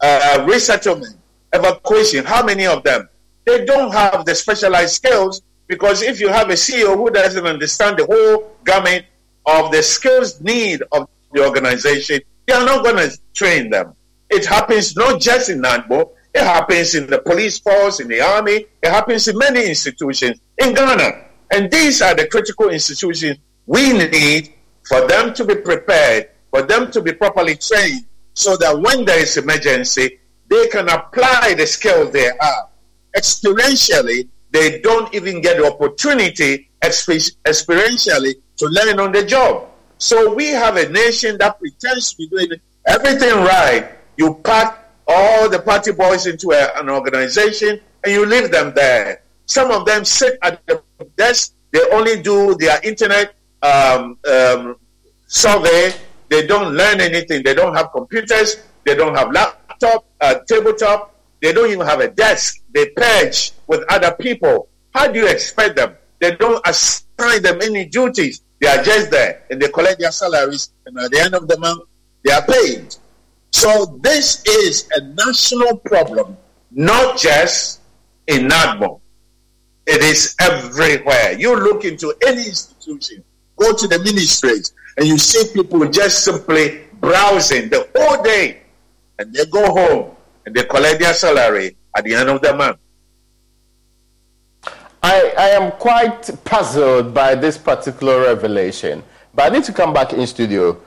Uh, 0.00 0.44
resettlement, 0.48 1.16
evacuation, 1.52 2.24
how 2.24 2.44
many 2.44 2.66
of 2.66 2.82
them? 2.82 3.08
They 3.44 3.64
don't 3.64 3.92
have 3.92 4.24
the 4.24 4.34
specialized 4.34 4.94
skills 4.94 5.42
because 5.66 6.02
if 6.02 6.20
you 6.20 6.28
have 6.28 6.50
a 6.50 6.54
CEO 6.54 6.96
who 6.96 7.10
doesn't 7.10 7.46
understand 7.46 7.98
the 7.98 8.06
whole 8.06 8.56
gamut 8.64 9.06
of 9.46 9.72
the 9.72 9.82
skills 9.82 10.40
need 10.40 10.82
of 10.92 11.08
the 11.32 11.44
organization, 11.44 12.20
they 12.46 12.54
are 12.54 12.64
not 12.64 12.84
going 12.84 12.96
to 12.96 13.18
train 13.34 13.70
them. 13.70 13.94
It 14.30 14.46
happens 14.46 14.96
not 14.96 15.20
just 15.20 15.50
in 15.50 15.60
NADMO, 15.60 16.10
it 16.34 16.42
happens 16.42 16.94
in 16.94 17.06
the 17.08 17.18
police 17.18 17.58
force, 17.58 18.00
in 18.00 18.08
the 18.08 18.20
army, 18.20 18.66
it 18.82 18.88
happens 18.88 19.28
in 19.28 19.36
many 19.36 19.66
institutions 19.66 20.40
in 20.58 20.74
Ghana. 20.74 21.26
And 21.50 21.70
these 21.70 22.00
are 22.00 22.14
the 22.14 22.26
critical 22.26 22.70
institutions 22.70 23.38
we 23.66 23.92
need 23.92 24.54
for 24.88 25.06
them 25.06 25.34
to 25.34 25.44
be 25.44 25.56
prepared, 25.56 26.30
for 26.50 26.62
them 26.62 26.90
to 26.92 27.02
be 27.02 27.12
properly 27.12 27.56
trained, 27.56 28.06
so 28.34 28.56
that 28.56 28.80
when 28.80 29.04
there 29.04 29.20
is 29.20 29.36
emergency, 29.36 30.18
they 30.52 30.68
can 30.68 30.88
apply 30.88 31.54
the 31.56 31.66
skills 31.66 32.12
they 32.12 32.30
have. 32.40 32.68
Experientially, 33.16 34.28
they 34.50 34.80
don't 34.80 35.12
even 35.14 35.40
get 35.40 35.56
the 35.56 35.66
opportunity 35.72 36.68
experientially 36.82 38.34
to 38.58 38.66
learn 38.66 39.00
on 39.00 39.12
the 39.12 39.24
job. 39.24 39.68
So 39.96 40.34
we 40.34 40.48
have 40.48 40.76
a 40.76 40.88
nation 40.90 41.38
that 41.38 41.58
pretends 41.58 42.10
to 42.12 42.16
be 42.18 42.28
doing 42.28 42.50
everything 42.86 43.32
right. 43.32 43.92
You 44.18 44.34
pack 44.44 44.90
all 45.06 45.48
the 45.48 45.60
party 45.60 45.92
boys 45.92 46.26
into 46.26 46.50
a, 46.50 46.78
an 46.78 46.90
organization 46.90 47.80
and 48.04 48.12
you 48.12 48.26
leave 48.26 48.50
them 48.50 48.72
there. 48.74 49.22
Some 49.46 49.70
of 49.70 49.86
them 49.86 50.04
sit 50.04 50.38
at 50.42 50.64
the 50.66 50.82
desk. 51.16 51.54
They 51.70 51.80
only 51.92 52.20
do 52.20 52.54
their 52.56 52.78
internet 52.82 53.34
um, 53.62 54.18
um, 54.30 54.76
survey. 55.26 55.94
They 56.28 56.46
don't 56.46 56.74
learn 56.74 57.00
anything. 57.00 57.42
They 57.42 57.54
don't 57.54 57.74
have 57.74 57.90
computers. 57.92 58.56
They 58.84 58.94
don't 58.94 59.14
have 59.14 59.28
laptops 59.28 59.61
laptop, 59.82 60.06
uh, 60.20 60.38
tabletop. 60.46 61.14
They 61.40 61.52
don't 61.52 61.70
even 61.70 61.86
have 61.86 62.00
a 62.00 62.08
desk. 62.08 62.62
They 62.72 62.88
purge 62.90 63.52
with 63.66 63.84
other 63.88 64.14
people. 64.20 64.68
How 64.94 65.08
do 65.08 65.20
you 65.20 65.26
expect 65.26 65.76
them? 65.76 65.96
They 66.20 66.36
don't 66.36 66.64
assign 66.66 67.42
them 67.42 67.60
any 67.62 67.86
duties. 67.86 68.42
They 68.60 68.68
are 68.68 68.82
just 68.82 69.10
there 69.10 69.44
and 69.50 69.60
they 69.60 69.68
collect 69.68 69.98
their 69.98 70.12
salaries, 70.12 70.70
and 70.86 70.96
at 70.98 71.10
the 71.10 71.20
end 71.20 71.34
of 71.34 71.48
the 71.48 71.58
month, 71.58 71.82
they 72.24 72.32
are 72.32 72.42
paid. 72.42 72.94
So 73.50 73.98
this 74.02 74.44
is 74.46 74.88
a 74.94 75.00
national 75.00 75.78
problem, 75.78 76.36
not 76.70 77.18
just 77.18 77.80
in 78.28 78.48
NADMO. 78.48 79.00
It 79.86 80.00
is 80.00 80.36
everywhere. 80.40 81.32
You 81.32 81.56
look 81.56 81.84
into 81.84 82.14
any 82.24 82.46
institution, 82.46 83.24
go 83.56 83.74
to 83.74 83.88
the 83.88 83.98
ministries. 83.98 84.72
and 84.96 85.06
you 85.06 85.18
see 85.18 85.52
people 85.54 85.84
just 85.88 86.24
simply 86.24 86.82
browsing 87.00 87.68
the 87.68 87.88
whole 87.96 88.22
day, 88.22 88.61
and 89.22 89.32
they 89.32 89.46
go 89.46 89.64
home 89.72 90.16
and 90.44 90.54
they 90.54 90.64
collect 90.64 91.00
their 91.00 91.14
salary 91.14 91.76
at 91.96 92.04
the 92.04 92.14
end 92.14 92.28
of 92.28 92.42
the 92.42 92.54
month. 92.54 92.78
I, 95.02 95.32
I 95.38 95.48
am 95.50 95.72
quite 95.72 96.30
puzzled 96.44 97.14
by 97.14 97.34
this 97.34 97.56
particular 97.56 98.22
revelation, 98.22 99.02
but 99.34 99.50
I 99.50 99.54
need 99.54 99.64
to 99.64 99.72
come 99.72 99.92
back 99.92 100.12
in 100.12 100.26
studio. 100.26 100.80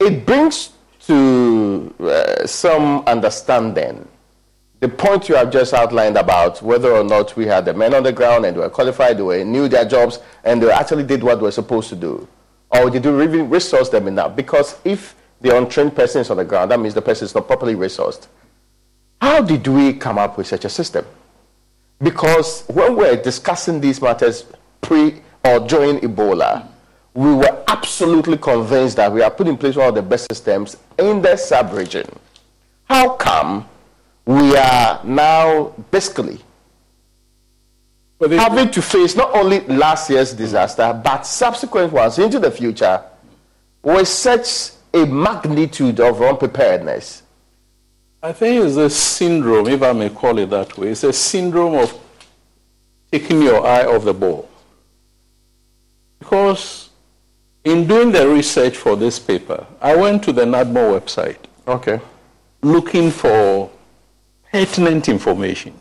It 0.00 0.24
brings 0.26 0.72
to 1.06 1.94
uh, 2.00 2.46
some 2.46 3.04
understanding 3.06 4.06
the 4.80 4.88
point 4.88 5.28
you 5.28 5.34
have 5.34 5.50
just 5.50 5.74
outlined 5.74 6.16
about 6.16 6.62
whether 6.62 6.92
or 6.92 7.02
not 7.02 7.36
we 7.36 7.46
had 7.46 7.64
the 7.64 7.74
men 7.74 7.94
on 7.94 8.02
the 8.04 8.12
ground 8.12 8.46
and 8.46 8.56
they 8.56 8.60
were 8.60 8.70
qualified, 8.70 9.18
they 9.18 9.44
knew 9.44 9.68
their 9.68 9.84
jobs, 9.84 10.20
and 10.44 10.62
they 10.62 10.70
actually 10.70 11.02
did 11.02 11.22
what 11.22 11.36
they 11.36 11.42
were 11.42 11.50
supposed 11.50 11.88
to 11.88 11.96
do. 11.96 12.28
Or 12.70 12.88
did 12.88 13.04
you 13.04 13.20
even 13.22 13.50
resource 13.50 13.88
them 13.88 14.06
enough? 14.06 14.36
Because 14.36 14.78
if 14.84 15.16
the 15.40 15.56
untrained 15.56 15.94
person 15.94 16.20
is 16.20 16.30
on 16.30 16.36
the 16.36 16.44
ground, 16.44 16.70
that 16.70 16.80
means 16.80 16.94
the 16.94 17.02
person 17.02 17.24
is 17.26 17.34
not 17.34 17.46
properly 17.46 17.74
resourced. 17.74 18.26
How 19.20 19.40
did 19.42 19.66
we 19.66 19.92
come 19.92 20.18
up 20.18 20.36
with 20.38 20.46
such 20.46 20.64
a 20.64 20.68
system? 20.68 21.04
Because 22.00 22.64
when 22.68 22.96
we 22.96 23.04
were 23.04 23.16
discussing 23.16 23.80
these 23.80 24.00
matters 24.00 24.44
pre 24.80 25.20
or 25.44 25.60
during 25.60 25.98
Ebola, 26.00 26.66
we 27.14 27.34
were 27.34 27.64
absolutely 27.66 28.36
convinced 28.36 28.96
that 28.96 29.12
we 29.12 29.22
are 29.22 29.30
putting 29.30 29.54
in 29.54 29.58
place 29.58 29.74
one 29.74 29.88
of 29.88 29.94
the 29.94 30.02
best 30.02 30.26
systems 30.30 30.76
in 30.98 31.20
the 31.20 31.36
sub 31.36 31.72
region. 31.72 32.06
How 32.84 33.14
come 33.14 33.68
we 34.24 34.56
are 34.56 35.00
now 35.04 35.74
basically 35.90 36.38
having 38.20 38.70
to 38.70 38.82
face 38.82 39.14
not 39.16 39.34
only 39.34 39.60
last 39.60 40.10
year's 40.10 40.32
disaster, 40.32 41.00
but 41.04 41.22
subsequent 41.26 41.92
ones 41.92 42.18
into 42.18 42.38
the 42.38 42.50
future 42.50 43.02
with 43.82 44.08
such 44.08 44.70
a 44.92 45.04
magnitude 45.06 46.00
of 46.00 46.20
unpreparedness? 46.22 47.22
I 48.22 48.32
think 48.32 48.64
it's 48.64 48.76
a 48.76 48.90
syndrome, 48.90 49.68
if 49.68 49.82
I 49.82 49.92
may 49.92 50.10
call 50.10 50.38
it 50.38 50.50
that 50.50 50.76
way. 50.76 50.88
It's 50.88 51.04
a 51.04 51.12
syndrome 51.12 51.74
of 51.74 51.96
taking 53.12 53.42
your 53.42 53.64
eye 53.66 53.84
off 53.84 54.04
the 54.04 54.14
ball. 54.14 54.48
Because 56.18 56.90
in 57.64 57.86
doing 57.86 58.10
the 58.10 58.28
research 58.28 58.76
for 58.76 58.96
this 58.96 59.18
paper, 59.18 59.66
I 59.80 59.94
went 59.94 60.24
to 60.24 60.32
the 60.32 60.44
NADMO 60.44 60.98
website. 60.98 61.38
Okay. 61.66 62.00
Looking 62.62 63.10
for 63.10 63.70
pertinent 64.50 65.08
information. 65.08 65.74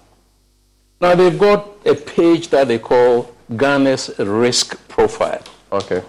Now 1.02 1.15
they've 1.15 1.38
got 1.39 1.67
a 1.86 1.96
page 1.96 2.50
that 2.50 2.67
they 2.67 2.80
call 2.80 3.34
Ghana's 3.56 4.17
risk 4.20 4.88
profile. 4.88 5.41
Okay. 5.72 6.04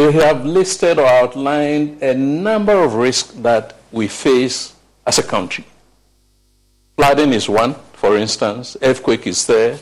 They 0.00 0.12
have 0.12 0.46
listed 0.46 0.98
or 0.98 1.04
outlined 1.04 2.02
a 2.02 2.14
number 2.14 2.72
of 2.72 2.94
risks 2.94 3.32
that 3.42 3.76
we 3.92 4.08
face 4.08 4.74
as 5.06 5.18
a 5.18 5.22
country. 5.22 5.66
Flooding 6.96 7.34
is 7.34 7.50
one, 7.50 7.74
for 7.92 8.16
instance, 8.16 8.78
earthquake 8.80 9.26
is 9.26 9.46
there, 9.46 9.78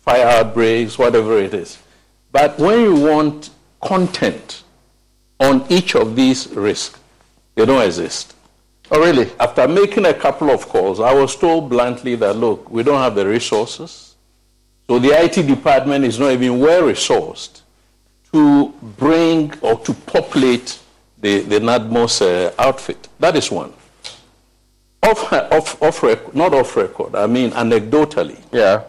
fire 0.00 0.26
outbreaks, 0.26 0.98
whatever 0.98 1.38
it 1.38 1.54
is. 1.54 1.78
But 2.32 2.58
when 2.58 2.80
you 2.80 2.96
want 2.96 3.50
content 3.80 4.64
on 5.38 5.64
each 5.68 5.94
of 5.94 6.16
these 6.16 6.48
risks, 6.48 6.98
they 7.54 7.64
don't 7.64 7.86
exist. 7.86 8.34
Oh, 8.90 8.98
really? 8.98 9.30
After 9.38 9.68
making 9.68 10.06
a 10.06 10.14
couple 10.14 10.50
of 10.50 10.68
calls, 10.68 10.98
I 10.98 11.14
was 11.14 11.36
told 11.36 11.70
bluntly 11.70 12.16
that, 12.16 12.34
look, 12.34 12.68
we 12.68 12.82
don't 12.82 13.00
have 13.00 13.14
the 13.14 13.28
resources. 13.28 14.16
So 14.88 14.98
the 14.98 15.10
IT 15.10 15.46
department 15.46 16.04
is 16.04 16.18
not 16.18 16.32
even 16.32 16.58
well 16.58 16.82
resourced 16.82 17.61
to 18.32 18.68
bring 18.98 19.52
or 19.60 19.78
to 19.80 19.92
populate 19.92 20.78
the, 21.18 21.40
the 21.40 21.60
NADMO's 21.60 22.20
uh, 22.22 22.52
outfit. 22.58 23.08
That 23.18 23.36
is 23.36 23.50
one. 23.50 23.72
Off, 25.02 25.32
off, 25.32 25.82
off 25.82 26.02
record, 26.02 26.34
not 26.34 26.54
off 26.54 26.76
record, 26.76 27.14
I 27.14 27.26
mean 27.26 27.50
anecdotally. 27.50 28.40
Yeah. 28.52 28.84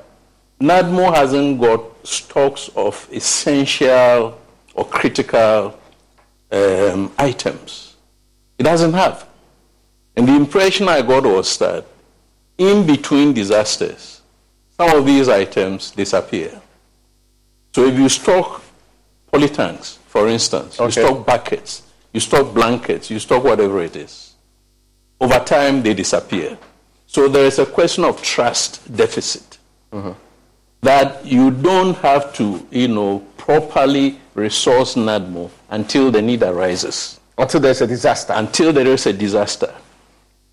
NADMO 0.60 1.14
hasn't 1.14 1.60
got 1.60 2.08
stocks 2.08 2.70
of 2.76 3.08
essential 3.12 4.40
or 4.74 4.86
critical 4.86 5.78
um, 6.52 7.12
items. 7.18 7.96
It 8.58 8.64
doesn't 8.64 8.94
have. 8.94 9.28
And 10.16 10.28
the 10.28 10.36
impression 10.36 10.88
I 10.88 11.02
got 11.02 11.24
was 11.24 11.58
that 11.58 11.86
in 12.58 12.86
between 12.86 13.34
disasters, 13.34 14.22
some 14.78 14.96
of 14.98 15.06
these 15.06 15.28
items 15.28 15.92
disappear. 15.92 16.62
So 17.74 17.86
if 17.86 17.98
you 17.98 18.08
stock 18.10 18.63
polytanks, 19.34 19.98
for 20.08 20.28
instance, 20.28 20.80
okay. 20.80 20.86
you 20.86 21.08
stock 21.08 21.26
buckets, 21.26 21.84
you 22.14 22.20
stock 22.20 22.54
blankets, 22.54 23.10
you 23.10 23.18
stock 23.18 23.44
whatever 23.44 23.82
it 23.82 23.96
is, 23.96 24.36
over 25.20 25.40
time 25.40 25.82
they 25.82 25.94
disappear. 25.94 26.58
So 27.08 27.28
there 27.28 27.46
is 27.46 27.60
a 27.60 27.66
question 27.66 28.04
of 28.04 28.22
trust 28.22 28.96
deficit. 28.96 29.58
Mm-hmm. 29.92 30.12
That 30.82 31.26
you 31.26 31.52
don't 31.52 31.96
have 31.98 32.34
to, 32.36 32.68
you 32.72 32.88
know, 32.90 33.20
properly 33.38 34.20
resource 34.34 34.96
NADMO 34.96 35.50
until 35.70 36.12
the 36.12 36.22
need 36.22 36.44
arises. 36.44 37.20
Until 37.38 37.60
there's 37.60 37.82
a 37.82 37.88
disaster. 37.88 38.34
Until 38.36 38.74
there 38.74 38.88
is 38.88 39.06
a 39.06 39.14
disaster. 39.14 39.74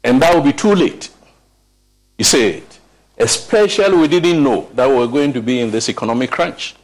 And 0.04 0.22
that 0.22 0.34
will 0.34 0.42
be 0.42 0.52
too 0.52 0.74
late. 0.74 1.10
You 2.18 2.24
say 2.24 2.58
it. 2.58 2.78
Especially 3.18 3.96
we 3.96 4.08
didn't 4.08 4.42
know 4.42 4.68
that 4.74 4.88
we 4.88 4.96
were 4.96 5.08
going 5.08 5.32
to 5.32 5.42
be 5.42 5.60
in 5.60 5.70
this 5.70 5.88
economic 5.88 6.30
crunch. 6.30 6.76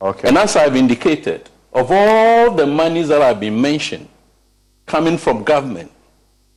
Okay. 0.00 0.28
And 0.28 0.38
as 0.38 0.56
I've 0.56 0.76
indicated, 0.76 1.48
of 1.72 1.90
all 1.90 2.50
the 2.52 2.66
monies 2.66 3.08
that 3.08 3.20
have 3.20 3.40
been 3.40 3.60
mentioned 3.60 4.08
coming 4.86 5.18
from 5.18 5.44
government, 5.44 5.90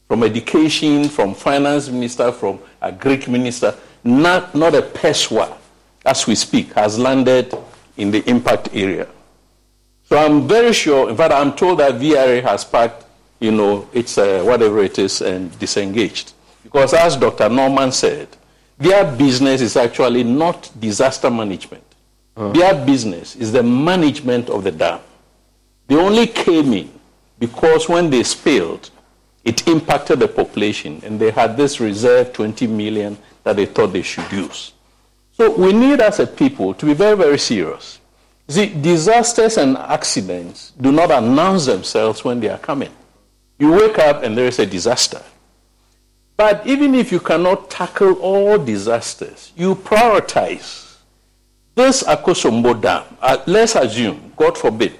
from 0.08 0.23
education, 0.23 1.10
from 1.10 1.34
finance 1.34 1.89
minister, 1.89 2.32
from 2.32 2.60
Agric 2.82 3.27
minister, 3.27 3.75
not, 4.04 4.54
not 4.56 4.75
a 4.75 4.82
peswa, 4.82 5.58
as 6.06 6.27
we 6.27 6.36
speak, 6.36 6.73
has 6.73 6.97
landed 6.97 7.54
in 7.97 8.12
the 8.12 8.27
impact 8.30 8.69
area. 8.73 9.08
So 10.04 10.17
I'm 10.17 10.47
very 10.47 10.73
sure, 10.73 11.10
in 11.10 11.15
fact, 11.15 11.34
I'm 11.34 11.54
told 11.54 11.80
that 11.80 11.93
VRA 11.93 12.41
has 12.43 12.65
packed 12.65 13.06
you 13.41 13.51
know, 13.51 13.89
it's 13.91 14.17
uh, 14.17 14.43
whatever 14.43 14.82
it 14.84 14.97
is 14.99 15.21
and 15.21 15.58
disengaged. 15.60 16.34
Because 16.63 16.93
as 16.93 17.17
Dr. 17.17 17.49
Norman 17.49 17.91
said, 17.91 18.30
their 18.77 19.04
business 19.17 19.62
is 19.62 19.75
actually 19.75 20.23
not 20.23 20.71
disaster 20.80 21.30
management. 21.30 21.84
Uh-huh. 22.36 22.52
Their 22.54 22.86
business 22.86 23.36
is 23.36 23.52
the 23.52 23.63
management 23.63 24.50
of 24.50 24.63
the 24.63 24.72
dam. 24.72 25.00
They 25.88 25.96
only 25.96 26.28
came 26.28 26.74
in 26.74 26.91
because 27.39 27.89
when 27.89 28.10
they 28.10 28.24
spilled, 28.24 28.89
it 29.44 29.67
impacted 29.67 30.20
the 30.20 30.28
population 30.28 31.02
and 31.04 31.20
they 31.20 31.32
had 31.32 31.58
this 31.58 31.80
reserve 31.80 32.32
20 32.34 32.67
million 32.67 33.17
that 33.44 33.56
they 33.56 33.65
thought 33.65 33.88
they 33.88 34.02
should 34.02 34.32
use. 34.32 34.74
So 35.34 35.52
we 35.52 35.74
need 35.74 36.00
as 36.00 36.20
a 36.20 36.28
people 36.28 36.74
to 36.76 36.86
be 36.86 36.94
very, 36.94 37.17
very 37.17 37.39
serious. 37.39 38.00
See, 38.48 38.67
disasters 38.67 39.58
and 39.58 39.78
accidents 39.78 40.74
do 40.80 40.91
not 40.91 41.10
announce 41.10 41.65
themselves 41.65 42.24
when 42.24 42.39
they 42.39 42.50
are 42.50 42.58
coming. 42.58 42.91
You 43.58 43.72
wake 43.72 43.98
up 44.00 44.24
and 44.24 44.38
there 44.38 44.48
is 44.48 44.60
a 44.60 44.65
disaster. 44.65 45.22
But 46.38 46.65
even 46.65 46.96
if 46.96 47.12
you 47.12 47.20
cannot 47.20 47.70
tackle 47.70 48.13
all 48.13 48.58
disasters, 48.58 49.52
you 49.56 49.76
prioritize. 49.76 50.90
This 51.82 52.04
Akosombo 52.04 52.80
Dam, 52.80 53.04
uh, 53.20 53.38
let's 53.48 53.74
assume, 53.74 54.34
God 54.38 54.56
forbid, 54.56 55.00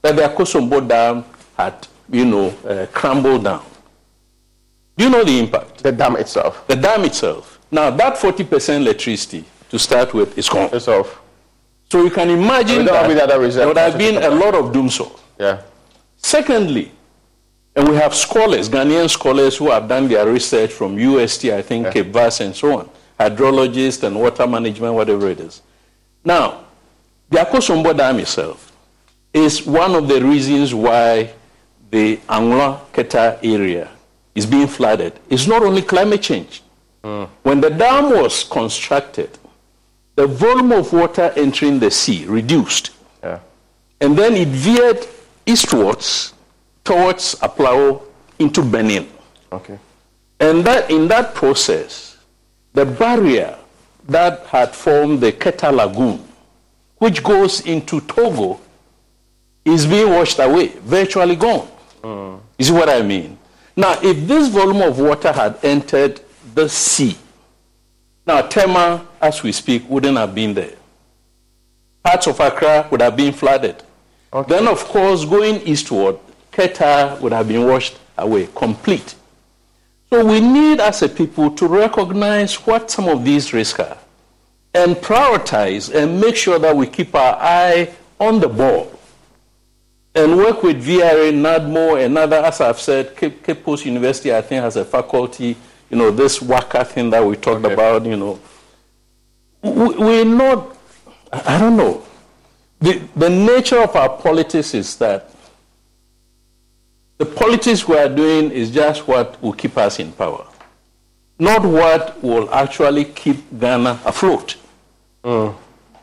that 0.00 0.14
the 0.14 0.22
Akosombo 0.22 0.86
Dam 0.86 1.24
had, 1.56 1.88
you 2.08 2.24
know, 2.24 2.54
uh, 2.64 2.86
crumbled 2.92 3.42
down. 3.42 3.64
Do 4.96 5.04
you 5.06 5.10
know 5.10 5.24
the 5.24 5.36
impact? 5.40 5.82
The 5.82 5.90
dam 5.90 6.14
itself. 6.14 6.68
The 6.68 6.76
dam 6.76 7.04
itself. 7.04 7.58
Now, 7.72 7.90
that 7.90 8.14
40% 8.16 8.76
electricity, 8.76 9.44
to 9.70 9.78
start 9.78 10.14
with, 10.14 10.38
is 10.38 10.48
gone. 10.48 10.70
It's 10.72 10.86
off. 10.86 11.20
So 11.90 12.04
you 12.04 12.10
can 12.10 12.30
imagine 12.30 12.84
that, 12.84 13.08
there 13.26 13.66
would 13.66 13.76
have 13.76 13.98
been 13.98 14.22
a 14.22 14.30
lot 14.30 14.54
of 14.54 14.72
doom 14.72 14.88
so. 14.88 15.18
Yeah. 15.36 15.62
Secondly, 16.16 16.92
and 17.74 17.88
we 17.88 17.96
have 17.96 18.14
scholars, 18.14 18.68
Ghanaian 18.68 19.10
scholars 19.10 19.56
who 19.56 19.68
have 19.72 19.88
done 19.88 20.06
their 20.06 20.30
research 20.30 20.70
from 20.70 20.96
UST, 20.96 21.46
I 21.46 21.60
think, 21.60 21.86
yeah. 21.86 22.04
Cape 22.04 22.14
and 22.14 22.54
so 22.54 22.78
on, 22.78 22.90
hydrologists 23.18 24.04
and 24.04 24.14
water 24.20 24.46
management, 24.46 24.94
whatever 24.94 25.28
it 25.28 25.40
is. 25.40 25.62
Now, 26.24 26.64
the 27.28 27.38
Akosombo 27.38 27.96
Dam 27.96 28.18
itself 28.18 28.72
is 29.32 29.64
one 29.64 29.94
of 29.94 30.08
the 30.08 30.22
reasons 30.22 30.74
why 30.74 31.32
the 31.90 32.16
Anloga 32.28 32.80
Keta 32.92 33.38
area 33.42 33.88
is 34.34 34.46
being 34.46 34.66
flooded. 34.66 35.12
It's 35.28 35.46
not 35.46 35.62
only 35.62 35.82
climate 35.82 36.22
change. 36.22 36.62
Mm. 37.02 37.28
When 37.42 37.60
the 37.60 37.70
dam 37.70 38.10
was 38.10 38.44
constructed, 38.44 39.38
the 40.16 40.26
volume 40.26 40.72
of 40.72 40.92
water 40.92 41.32
entering 41.36 41.78
the 41.78 41.90
sea 41.90 42.26
reduced. 42.26 42.90
Yeah. 43.22 43.40
And 44.00 44.16
then 44.16 44.34
it 44.34 44.48
veered 44.48 45.06
eastwards 45.46 46.34
towards 46.84 47.36
Aflao 47.36 48.02
into 48.38 48.62
Benin. 48.62 49.08
Okay. 49.52 49.78
And 50.40 50.64
that 50.64 50.90
in 50.90 51.08
that 51.08 51.34
process, 51.34 52.18
the 52.72 52.84
barrier 52.84 53.56
that 54.08 54.46
had 54.46 54.74
formed 54.74 55.20
the 55.20 55.32
Keta 55.32 55.72
Lagoon, 55.72 56.24
which 56.98 57.22
goes 57.22 57.60
into 57.66 58.00
Togo, 58.02 58.60
is 59.64 59.86
being 59.86 60.10
washed 60.10 60.38
away, 60.38 60.68
virtually 60.68 61.36
gone. 61.36 61.68
Mm. 62.02 62.40
You 62.58 62.64
see 62.64 62.72
what 62.72 62.88
I 62.88 63.02
mean? 63.02 63.38
Now, 63.76 63.98
if 64.02 64.26
this 64.26 64.48
volume 64.48 64.82
of 64.82 64.98
water 64.98 65.32
had 65.32 65.58
entered 65.62 66.20
the 66.54 66.68
sea, 66.68 67.16
now 68.26 68.42
Tema, 68.42 69.06
as 69.20 69.42
we 69.42 69.52
speak, 69.52 69.88
wouldn't 69.88 70.16
have 70.16 70.34
been 70.34 70.54
there. 70.54 70.74
Parts 72.02 72.26
of 72.26 72.40
Accra 72.40 72.88
would 72.90 73.00
have 73.02 73.16
been 73.16 73.32
flooded. 73.32 73.82
Okay. 74.32 74.54
Then, 74.54 74.68
of 74.68 74.84
course, 74.84 75.24
going 75.24 75.60
eastward, 75.62 76.18
Keta 76.52 77.20
would 77.20 77.32
have 77.32 77.48
been 77.48 77.66
washed 77.66 77.98
away, 78.16 78.48
complete. 78.54 79.14
So 80.10 80.26
we 80.26 80.40
need, 80.40 80.80
as 80.80 81.02
a 81.02 81.08
people, 81.08 81.52
to 81.52 81.68
recognize 81.68 82.54
what 82.66 82.90
some 82.90 83.08
of 83.08 83.24
these 83.24 83.52
risks 83.52 83.78
are 83.78 83.98
and 84.74 84.96
prioritize 84.96 85.94
and 85.94 86.20
make 86.20 86.34
sure 86.36 86.58
that 86.58 86.76
we 86.76 86.86
keep 86.88 87.14
our 87.14 87.36
eye 87.40 87.92
on 88.18 88.40
the 88.40 88.48
ball 88.48 88.92
and 90.14 90.36
work 90.36 90.64
with 90.64 90.84
VRA, 90.84 91.32
NADMO, 91.32 92.04
and 92.04 92.18
other, 92.18 92.36
as 92.36 92.60
I've 92.60 92.80
said, 92.80 93.16
Cape, 93.16 93.44
Cape 93.44 93.62
Coast 93.64 93.84
University, 93.84 94.34
I 94.34 94.42
think, 94.42 94.62
has 94.62 94.76
a 94.76 94.84
faculty, 94.84 95.56
you 95.88 95.96
know, 95.96 96.10
this 96.10 96.40
WACA 96.40 96.86
thing 96.86 97.10
that 97.10 97.24
we 97.24 97.36
talked 97.36 97.64
okay. 97.64 97.72
about, 97.72 98.04
you 98.04 98.16
know. 98.16 98.40
We, 99.62 99.96
we're 99.96 100.24
not, 100.24 100.76
I 101.32 101.58
don't 101.58 101.76
know. 101.76 102.04
The, 102.80 103.00
the 103.14 103.30
nature 103.30 103.80
of 103.80 103.94
our 103.94 104.08
politics 104.08 104.74
is 104.74 104.96
that 104.96 105.30
the 107.20 107.26
politics 107.26 107.86
we 107.86 107.98
are 107.98 108.08
doing 108.08 108.50
is 108.50 108.70
just 108.70 109.06
what 109.06 109.40
will 109.42 109.52
keep 109.52 109.76
us 109.76 109.98
in 109.98 110.10
power, 110.10 110.46
not 111.38 111.62
what 111.62 112.20
will 112.22 112.48
actually 112.52 113.04
keep 113.04 113.36
Ghana 113.60 114.00
afloat 114.06 114.56
mm. 115.22 115.54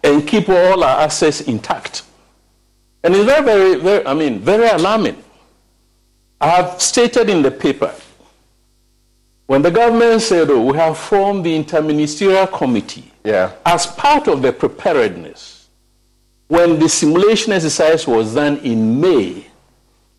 and 0.03 0.27
keep 0.27 0.47
all 0.47 0.83
our 0.83 1.01
assets 1.01 1.41
intact. 1.41 2.03
And 3.03 3.15
it's 3.15 3.25
very, 3.25 3.43
very, 3.43 3.81
very, 3.81 4.05
I 4.05 4.13
mean, 4.13 4.41
very 4.41 4.67
alarming. 4.67 5.17
I 6.39 6.49
have 6.49 6.79
stated 6.79 7.31
in 7.31 7.41
the 7.41 7.49
paper 7.49 7.91
when 9.47 9.63
the 9.63 9.71
government 9.71 10.21
said, 10.21 10.51
oh, 10.51 10.63
we 10.65 10.77
have 10.77 10.99
formed 10.99 11.43
the 11.43 11.63
interministerial 11.63 12.45
committee 12.55 13.11
yeah. 13.23 13.53
as 13.65 13.87
part 13.87 14.27
of 14.27 14.43
the 14.43 14.53
preparedness, 14.53 15.69
when 16.47 16.77
the 16.77 16.87
simulation 16.87 17.53
exercise 17.53 18.05
was 18.05 18.35
done 18.35 18.57
in 18.57 19.01
May, 19.01 19.46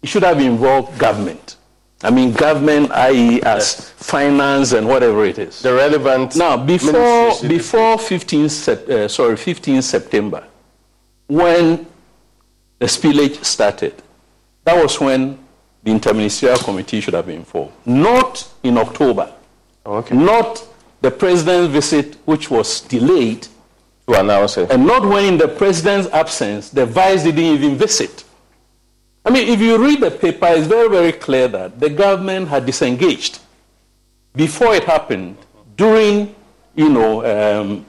should 0.07 0.23
have 0.23 0.41
involved 0.41 0.99
government. 0.99 1.57
I 2.03 2.11
mean, 2.11 2.33
government, 2.33 2.93
i.e., 2.93 3.43
as 3.43 3.75
yes. 3.77 3.91
finance 3.91 4.73
and 4.73 4.87
whatever 4.87 5.25
it 5.25 5.39
is. 5.39 5.63
The 5.63 5.75
relevant. 5.75 6.37
Now, 6.37 6.57
before 6.57 7.35
before 7.47 7.99
15, 7.99 8.45
uh, 8.45 9.09
sorry, 9.09 9.37
15 9.37 9.83
September, 9.83 10.45
when 11.27 11.87
the 12.79 12.87
spillage 12.87 13.45
started, 13.45 13.95
that 14.65 14.81
was 14.81 15.01
when 15.01 15.39
the 15.83 15.91
interministerial 15.91 16.63
committee 16.63 17.01
should 17.01 17.15
have 17.15 17.27
been 17.27 17.45
formed. 17.45 17.73
Not 17.85 18.49
in 18.63 18.79
October. 18.79 19.33
Okay. 19.85 20.15
Not 20.17 20.65
the 21.01 21.11
president's 21.11 21.73
visit, 21.73 22.17
which 22.27 22.51
was 22.51 22.81
delayed. 22.83 23.49
To 24.07 24.19
announce 24.19 24.57
it. 24.57 24.71
And 24.71 24.87
not 24.87 25.05
when, 25.05 25.25
in 25.25 25.37
the 25.37 25.49
president's 25.49 26.09
absence, 26.09 26.71
the 26.71 26.87
vice 26.87 27.25
didn't 27.25 27.41
even 27.41 27.77
visit. 27.77 28.25
I 29.29 29.31
mean, 29.31 29.47
if 29.47 29.61
you 29.61 29.77
read 29.77 30.01
the 30.01 30.11
paper, 30.11 30.47
it's 30.47 30.67
very, 30.67 30.89
very 30.89 31.13
clear 31.13 31.49
that 31.49 31.79
the 31.79 31.91
government 31.91 32.49
had 32.49 32.65
disengaged 32.65 33.41
before 34.35 34.75
it 34.75 34.85
happened, 34.85 35.37
during, 35.77 36.35
you 36.75 36.89
know, 36.89 37.13
um, 37.27 37.85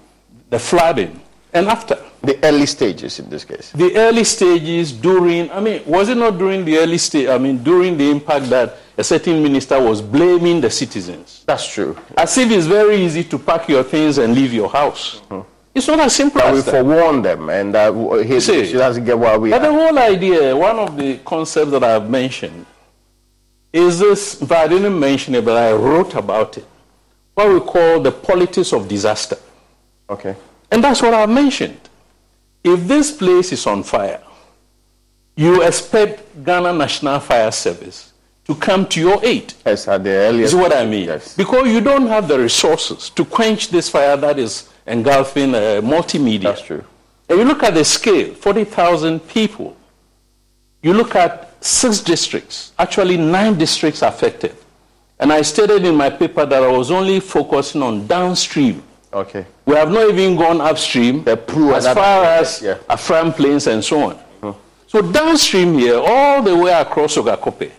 the 0.49 0.60
flooding, 0.60 1.21
and 1.54 1.67
after. 1.67 1.97
The 2.21 2.38
early 2.43 2.65
stages 2.65 3.19
in 3.19 3.30
this 3.30 3.45
case. 3.45 3.71
The 3.71 3.95
early 3.95 4.25
stages 4.25 4.91
during, 4.91 5.49
I 5.52 5.62
mean, 5.62 5.82
was 5.86 6.10
it 6.10 6.17
not 6.17 6.38
during 6.38 6.65
the 6.65 6.78
early 6.78 6.97
stage, 6.97 7.30
I 7.30 7.38
mean, 7.38 7.63
during 7.63 7.95
the 7.97 8.12
impact 8.12 8.49
that 8.49 8.75
a 8.97 9.04
certain 9.06 9.41
minister 9.41 9.82
was 9.82 10.02
blaming 10.02 10.60
the 10.60 10.69
citizens? 10.69 11.45
That's 11.45 11.65
true. 11.65 11.97
As 12.17 12.38
if 12.38 12.52
it's 12.52 12.65
very 12.65 12.97
easy 12.97 13.23
to 13.23 13.39
pack 13.39 13.69
your 13.69 13.84
things 13.84 14.17
and 14.17 14.36
leave 14.36 14.52
your 14.52 14.67
house. 14.67 15.21
Mm-hmm. 15.30 15.49
It's 15.80 15.88
not 15.88 16.02
as 16.02 16.13
simple 16.13 16.42
as 16.42 16.56
we 16.56 16.62
that. 16.62 16.72
forewarn 16.72 17.22
them, 17.22 17.50
and 17.50 17.74
uh, 17.74 17.94
he, 18.15 18.42
See, 18.42 18.65
she 18.65 18.74
doesn't 18.74 19.06
get 19.06 19.18
what 19.18 19.39
we. 19.39 19.50
But 19.50 19.60
the 19.60 19.72
whole 19.72 19.98
idea, 19.98 20.54
one 20.54 20.78
of 20.78 20.98
the 20.98 21.20
concepts 21.20 21.72
that 21.72 21.86
I've 21.86 22.10
mentioned, 22.10 22.65
is 23.72 23.98
this. 23.98 24.42
If 24.42 24.52
I 24.52 24.68
didn't 24.68 25.00
mention 25.00 25.36
it, 25.36 25.46
but 25.46 25.56
I 25.56 25.72
wrote 25.72 26.15
about 26.15 26.58
it. 26.58 26.68
What 27.34 27.48
we 27.54 27.62
call 27.62 28.02
the 28.02 28.12
politics 28.12 28.74
of 28.74 28.89
disaster. 28.89 29.38
Okay. 30.10 30.36
And 30.70 30.84
that's 30.84 31.02
what 31.02 31.13
I've 31.13 31.30
mentioned. 31.30 31.80
If 32.62 32.86
this 32.86 33.13
place 33.15 33.54
is 33.54 33.65
on 33.65 33.84
fire, 33.84 34.22
you 35.38 35.63
expect 35.63 36.44
Ghana 36.44 36.74
National 36.74 37.22
Fire 37.22 37.54
Service 37.54 38.09
to 38.50 38.56
come 38.56 38.88
to 38.88 39.00
your 39.00 39.24
aid. 39.24 39.54
Yes, 39.64 39.88
at 39.88 40.04
the 40.04 40.10
earliest. 40.10 40.54
Is 40.54 40.60
what 40.60 40.76
I 40.76 40.84
mean. 40.84 41.06
Yes. 41.06 41.36
Because 41.36 41.68
you 41.68 41.82
don't 41.82 42.08
have 42.08 42.28
the 42.28 42.40
resources 42.40 43.12
to 43.12 43.24
quench 43.24 43.70
this 43.70 43.90
fire 43.90 44.18
that 44.18 44.40
is 44.40 44.68
engulfing 44.88 45.54
uh, 45.54 45.82
multimedia. 45.84 46.46
That's 46.46 46.64
true. 46.64 46.84
And 47.30 47.38
you 47.38 47.46
look 47.46 47.62
at 47.62 47.76
the 47.76 47.86
scale 47.86 48.34
40,000 48.34 49.20
people. 49.28 49.78
You 50.82 50.94
look 50.94 51.16
at 51.16 51.64
six 51.64 52.00
districts, 52.00 52.72
actually 52.80 53.18
nine 53.18 53.56
districts 53.56 54.02
affected. 54.02 54.56
And 55.20 55.32
I 55.32 55.44
stated 55.44 55.86
in 55.86 55.94
my 55.94 56.10
paper 56.10 56.44
that 56.48 56.64
I 56.64 56.72
was 56.72 56.90
only 56.90 57.20
focusing 57.20 57.84
on 57.84 58.08
downstream. 58.08 58.82
Okay. 59.14 59.46
We 59.66 59.76
have 59.76 59.92
not 59.92 60.10
even 60.10 60.36
gone 60.36 60.60
upstream 60.60 61.24
the 61.24 61.38
as 61.76 61.86
far 61.86 62.24
as 62.24 62.64
yeah. 62.64 62.78
Afram 62.90 63.32
Plains 63.36 63.68
and 63.68 63.84
so 63.84 64.10
on. 64.10 64.16
Hmm. 64.16 64.52
So 64.88 65.02
downstream 65.04 65.78
here, 65.78 66.00
all 66.00 66.42
the 66.42 66.56
way 66.56 66.72
across 66.72 67.16
Sogakope, 67.16 67.74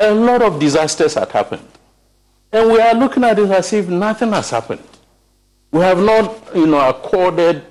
a 0.00 0.12
lot 0.12 0.42
of 0.42 0.58
disasters 0.58 1.14
had 1.14 1.28
happened. 1.28 1.66
And 2.52 2.70
we 2.70 2.80
are 2.80 2.94
looking 2.94 3.24
at 3.24 3.38
it 3.38 3.50
as 3.50 3.72
if 3.72 3.88
nothing 3.88 4.32
has 4.32 4.50
happened 4.50 4.82
we 5.72 5.80
have 5.80 5.98
not, 5.98 6.54
you 6.54 6.66
know, 6.66 6.86
accorded 6.88 7.64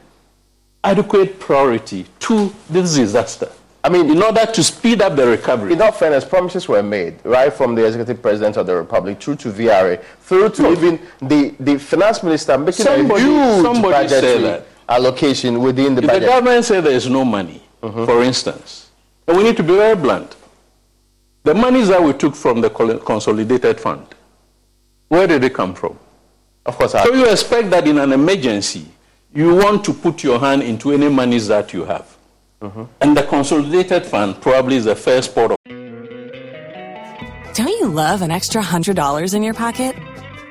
adequate 0.83 1.39
priority 1.39 2.05
to 2.19 2.53
this 2.69 2.95
disaster. 2.95 3.49
I 3.83 3.89
mean, 3.89 4.09
in 4.11 4.21
order 4.21 4.45
to 4.45 4.63
speed 4.63 5.01
up 5.01 5.15
the 5.15 5.25
recovery. 5.25 5.73
In 5.73 5.81
all 5.81 5.91
fairness, 5.91 6.25
promises 6.25 6.67
were 6.67 6.83
made, 6.83 7.19
right 7.23 7.51
from 7.53 7.73
the 7.73 7.85
executive 7.85 8.21
president 8.21 8.57
of 8.57 8.67
the 8.67 8.75
republic 8.75 9.21
through 9.21 9.37
to 9.37 9.49
VRA, 9.51 10.03
through 10.21 10.49
to 10.49 10.61
no. 10.63 10.71
even 10.71 10.99
the, 11.19 11.55
the 11.59 11.79
finance 11.79 12.21
minister 12.21 12.57
making 12.57 12.85
somebody, 12.85 13.23
a 13.23 13.25
huge 13.25 13.81
budgetary 13.81 14.63
allocation 14.89 15.59
within 15.61 15.95
the 15.95 16.01
if 16.01 16.07
budget. 16.07 16.21
the 16.23 16.27
government 16.27 16.65
says 16.65 16.83
there 16.83 16.93
is 16.93 17.09
no 17.09 17.23
money, 17.25 17.61
mm-hmm. 17.81 18.05
for 18.05 18.21
instance, 18.23 18.91
and 19.27 19.37
we 19.37 19.43
need 19.43 19.57
to 19.57 19.63
be 19.63 19.75
very 19.75 19.95
blunt. 19.95 20.35
The 21.43 21.53
monies 21.55 21.87
that 21.87 22.01
we 22.01 22.13
took 22.13 22.35
from 22.35 22.61
the 22.61 22.69
consolidated 22.69 23.79
fund, 23.79 24.05
where 25.07 25.25
did 25.25 25.43
it 25.43 25.53
come 25.53 25.73
from? 25.73 25.97
Of 26.65 26.77
course. 26.77 26.91
So 26.91 27.13
you 27.13 27.29
expect 27.29 27.71
that 27.71 27.87
in 27.87 27.97
an 27.97 28.13
emergency, 28.13 28.85
you 29.33 29.55
want 29.55 29.83
to 29.85 29.93
put 29.93 30.23
your 30.23 30.39
hand 30.39 30.61
into 30.61 30.91
any 30.91 31.09
monies 31.09 31.47
that 31.47 31.73
you 31.73 31.85
have. 31.85 32.15
Mm-hmm. 32.61 32.83
And 33.01 33.17
the 33.17 33.23
consolidated 33.23 34.05
fund 34.05 34.39
probably 34.39 34.75
is 34.75 34.85
the 34.85 34.95
first 34.95 35.33
port 35.33 35.51
of. 35.51 35.57
Don't 37.55 37.67
you 37.67 37.87
love 37.87 38.21
an 38.21 38.29
extra 38.29 38.61
$100 38.61 39.33
in 39.33 39.41
your 39.41 39.55
pocket? 39.55 39.95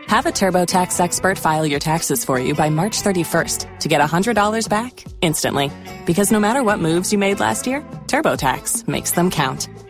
Have 0.08 0.26
a 0.26 0.32
TurboTax 0.32 0.98
expert 0.98 1.38
file 1.38 1.64
your 1.64 1.78
taxes 1.78 2.24
for 2.24 2.40
you 2.40 2.52
by 2.52 2.68
March 2.68 3.00
31st 3.02 3.78
to 3.78 3.88
get 3.88 4.00
$100 4.00 4.68
back 4.68 5.04
instantly. 5.20 5.70
Because 6.04 6.32
no 6.32 6.40
matter 6.40 6.64
what 6.64 6.80
moves 6.80 7.12
you 7.12 7.18
made 7.18 7.38
last 7.38 7.64
year, 7.68 7.82
TurboTax 8.08 8.88
makes 8.88 9.12
them 9.12 9.30
count. 9.30 9.68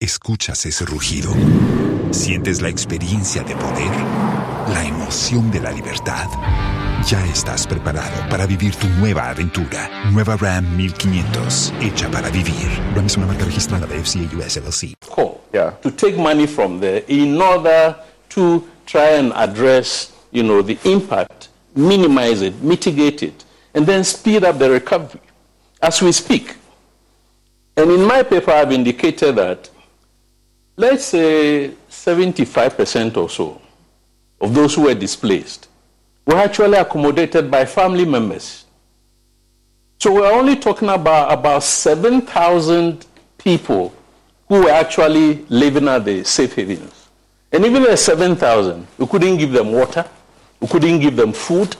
Escuchas 0.00 0.64
ese 0.64 0.84
rugido. 0.84 1.32
Sientes 2.12 2.62
la 2.62 2.68
experiencia 2.68 3.42
de 3.42 3.56
poder 3.56 3.90
la 4.72 4.84
emoción 4.84 5.50
de 5.50 5.58
la 5.58 5.72
libertad. 5.72 6.28
Ya 7.04 7.26
estás 7.26 7.66
preparado 7.66 8.28
para 8.30 8.46
vivir 8.46 8.76
tu 8.76 8.86
nueva 9.00 9.28
aventura. 9.28 9.90
Nueva 10.12 10.36
Ram 10.36 10.76
1500, 10.76 11.74
hecha 11.80 12.08
para 12.12 12.30
vivir. 12.30 12.68
Ram 12.94 13.06
es 13.06 13.16
una 13.16 13.26
marca 13.26 13.44
registrada 13.44 13.88
de 13.88 13.98
FCA 13.98 14.36
US 14.36 14.56
LLC. 14.56 14.94
Call 15.12 15.40
yeah. 15.52 15.72
to 15.82 15.90
take 15.90 16.16
money 16.16 16.46
from 16.46 16.78
there 16.78 17.02
in 17.08 17.42
order 17.42 17.96
to 18.28 18.64
try 18.86 19.16
and 19.18 19.32
address, 19.34 20.12
you 20.30 20.44
know, 20.44 20.62
the 20.62 20.78
impact, 20.84 21.48
minimize 21.74 22.40
it, 22.40 22.54
mitigate 22.62 23.24
it, 23.24 23.44
and 23.74 23.84
then 23.84 24.04
speed 24.04 24.44
up 24.44 24.60
the 24.60 24.70
recovery 24.70 25.20
as 25.82 26.00
we 26.00 26.12
speak. 26.12 26.54
And 27.76 27.90
in 27.90 28.04
my 28.04 28.22
paper, 28.22 28.52
I've 28.52 28.70
indicated 28.70 29.34
that, 29.34 29.70
let's 30.78 31.04
say 31.04 31.72
75% 31.90 33.16
or 33.16 33.28
so 33.28 33.60
of 34.40 34.54
those 34.54 34.76
who 34.76 34.82
were 34.82 34.94
displaced 34.94 35.68
were 36.24 36.36
actually 36.36 36.78
accommodated 36.78 37.50
by 37.50 37.64
family 37.64 38.04
members. 38.04 38.64
So 39.98 40.14
we're 40.14 40.32
only 40.32 40.54
talking 40.54 40.88
about 40.88 41.32
about 41.32 41.64
7,000 41.64 43.04
people 43.38 43.92
who 44.48 44.62
were 44.62 44.70
actually 44.70 45.44
living 45.48 45.88
at 45.88 46.04
the 46.04 46.22
safe 46.22 46.54
havens. 46.54 47.08
And 47.50 47.64
even 47.64 47.82
the 47.82 47.96
7,000, 47.96 48.86
we 48.98 49.06
couldn't 49.08 49.38
give 49.38 49.50
them 49.50 49.72
water, 49.72 50.04
we 50.60 50.68
couldn't 50.68 51.00
give 51.00 51.16
them 51.16 51.32
food. 51.32 51.74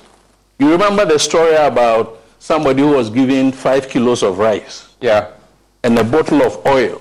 You 0.59 0.72
remember 0.72 1.05
the 1.05 1.20
story 1.20 1.55
about 1.55 2.18
somebody 2.40 2.82
who 2.82 2.90
was 2.90 3.11
given 3.11 3.53
five 3.53 3.88
kilos 3.88 4.24
of 4.24 4.38
rice 4.38 4.88
yeah. 5.01 5.30
and 5.84 5.96
a 5.96 6.05
bottle 6.05 6.42
of 6.42 6.66
oil. 6.66 7.01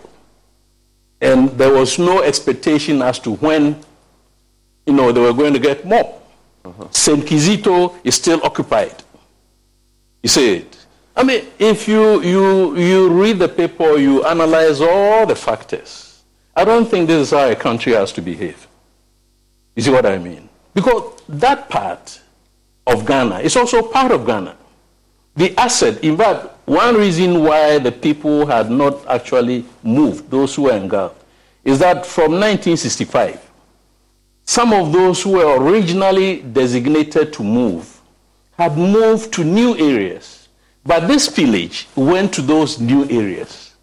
And 1.20 1.50
there 1.52 1.74
was 1.74 1.98
no 1.98 2.22
expectation 2.22 3.02
as 3.02 3.20
to 3.20 3.32
when 3.36 3.84
you 4.88 4.94
know, 4.94 5.12
they 5.12 5.20
were 5.20 5.34
going 5.34 5.54
to 5.54 5.60
get 5.60 5.86
more. 5.86 6.20
Uh-huh. 6.64 6.88
St. 6.92 7.24
Kizito 7.24 7.94
is 8.04 8.16
still 8.16 8.40
occupied. 8.44 8.96
You 10.24 10.30
see 10.30 10.56
it. 10.56 10.78
I 11.16 11.24
mean, 11.24 11.46
if 11.60 11.88
you, 11.88 12.22
you, 12.22 12.78
you 12.78 13.10
read 13.10 13.40
the 13.40 13.50
paper, 13.50 13.98
you 13.98 14.24
analyze 14.24 14.82
all 14.82 15.26
the 15.26 15.36
factors, 15.36 16.24
I 16.56 16.64
don't 16.64 16.86
think 16.86 17.08
this 17.08 17.28
is 17.28 17.32
how 17.32 17.50
a 17.50 17.56
country 17.56 17.94
has 17.94 18.12
to 18.14 18.22
behave. 18.22 18.68
You 19.76 19.84
see 19.84 19.92
what 19.92 20.06
I 20.06 20.18
mean? 20.18 20.48
Because 20.74 21.22
that 21.28 21.70
part 21.70 22.22
of 22.86 23.06
Ghana 23.06 23.40
is 23.40 23.56
also 23.56 23.82
part 23.82 24.12
of 24.12 24.26
Ghana. 24.26 24.56
The 25.36 25.56
asset, 25.58 26.04
in 26.04 26.18
fact, 26.18 26.48
one 26.68 26.96
reason 26.96 27.46
why 27.46 27.80
the 27.80 27.94
people 27.94 28.46
had 28.46 28.70
not 28.70 29.08
actually 29.08 29.64
moved, 29.84 30.30
those 30.30 30.54
who 30.54 30.64
were 30.64 30.76
engulfed, 30.76 31.24
is 31.64 31.80
that 31.80 32.06
from 32.06 32.34
1965, 32.34 33.40
some 34.44 34.74
of 34.74 34.92
those 34.92 35.24
who 35.24 35.32
were 35.32 35.58
originally 35.64 36.42
designated 36.42 37.32
to 37.32 37.44
move 37.44 38.02
had 38.58 38.78
moved 38.78 39.32
to 39.36 39.46
new 39.46 39.78
areas, 39.78 40.50
but 40.86 41.08
this 41.08 41.30
village 41.30 41.88
went 41.96 42.34
to 42.34 42.42
those 42.42 42.82
new 42.82 43.10
areas. 43.10 43.76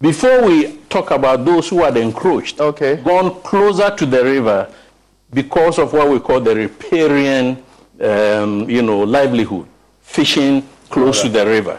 Before 0.00 0.46
we 0.46 0.78
talk 0.88 1.10
about 1.10 1.44
those 1.44 1.68
who 1.68 1.82
had 1.82 1.98
encroached, 1.98 2.58
okay. 2.58 2.96
gone 2.96 3.42
closer 3.42 3.94
to 3.94 4.06
the 4.06 4.24
river 4.24 4.72
because 5.30 5.78
of 5.78 5.92
what 5.92 6.08
we 6.08 6.18
call 6.20 6.40
the 6.40 6.54
riparian, 6.56 7.62
um, 8.00 8.68
you 8.70 8.80
know, 8.80 9.00
livelihood, 9.00 9.66
fishing 10.00 10.66
close 10.88 11.22
right. 11.22 11.32
to 11.32 11.38
the 11.38 11.46
river. 11.46 11.78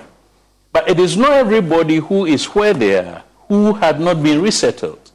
But 0.76 0.90
it 0.90 1.00
is 1.00 1.16
not 1.16 1.32
everybody 1.32 1.96
who 1.96 2.26
is 2.26 2.44
where 2.48 2.74
they 2.74 2.98
are 2.98 3.24
who 3.48 3.76
had 3.76 4.02
not 4.02 4.22
been 4.22 4.42
resettled. 4.42 5.10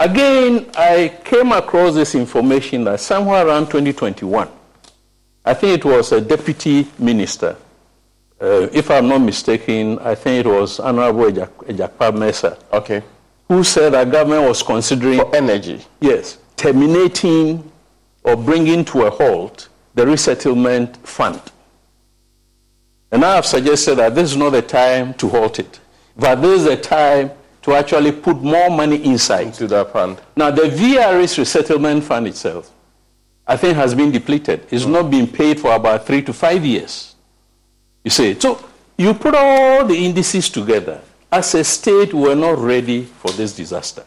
Again, 0.00 0.68
I 0.76 1.16
came 1.22 1.52
across 1.52 1.94
this 1.94 2.16
information 2.16 2.82
that 2.82 2.98
somewhere 2.98 3.46
around 3.46 3.66
2021, 3.66 4.48
I 5.44 5.54
think 5.54 5.78
it 5.78 5.84
was 5.84 6.10
a 6.10 6.20
deputy 6.20 6.88
minister, 6.98 7.56
uh, 8.40 8.66
if 8.72 8.90
I'm 8.90 9.06
not 9.06 9.20
mistaken, 9.20 10.00
I 10.00 10.16
think 10.16 10.44
it 10.44 10.48
was 10.48 10.80
Honorable 10.80 11.30
Egyapa 11.30 12.12
Mercer. 12.12 12.58
Okay. 12.72 13.04
Who 13.46 13.62
said 13.62 13.92
that 13.92 14.10
government 14.10 14.48
was 14.48 14.64
considering. 14.64 15.20
For 15.20 15.36
energy. 15.36 15.84
Yes. 16.00 16.38
Terminating 16.56 17.70
or 18.24 18.34
bringing 18.34 18.84
to 18.86 19.06
a 19.06 19.10
halt 19.10 19.68
the 19.94 20.04
resettlement 20.04 20.96
fund. 21.06 21.40
And 23.10 23.24
I 23.24 23.36
have 23.36 23.46
suggested 23.46 23.96
that 23.96 24.14
this 24.14 24.30
is 24.32 24.36
not 24.36 24.50
the 24.50 24.62
time 24.62 25.14
to 25.14 25.28
halt 25.28 25.58
it, 25.58 25.80
but 26.16 26.36
this 26.36 26.60
is 26.60 26.66
the 26.66 26.76
time 26.76 27.30
to 27.62 27.74
actually 27.74 28.12
put 28.12 28.42
more 28.42 28.70
money 28.70 29.02
inside. 29.04 29.48
Into 29.48 29.66
that 29.68 29.92
fund. 29.92 30.20
Now, 30.36 30.50
the 30.50 30.62
VRA 30.62 31.38
resettlement 31.38 32.04
fund 32.04 32.26
itself, 32.26 32.70
I 33.46 33.56
think, 33.56 33.76
has 33.76 33.94
been 33.94 34.10
depleted. 34.10 34.66
It's 34.70 34.84
mm. 34.84 34.92
not 34.92 35.10
been 35.10 35.26
paid 35.26 35.60
for 35.60 35.74
about 35.74 36.06
three 36.06 36.22
to 36.22 36.32
five 36.32 36.64
years. 36.64 37.14
You 38.04 38.10
see, 38.10 38.38
so 38.38 38.62
you 38.96 39.14
put 39.14 39.34
all 39.34 39.84
the 39.84 39.94
indices 39.96 40.48
together. 40.50 41.00
As 41.30 41.54
a 41.54 41.64
state, 41.64 42.14
we're 42.14 42.34
not 42.34 42.58
ready 42.58 43.04
for 43.04 43.30
this 43.32 43.54
disaster. 43.54 44.04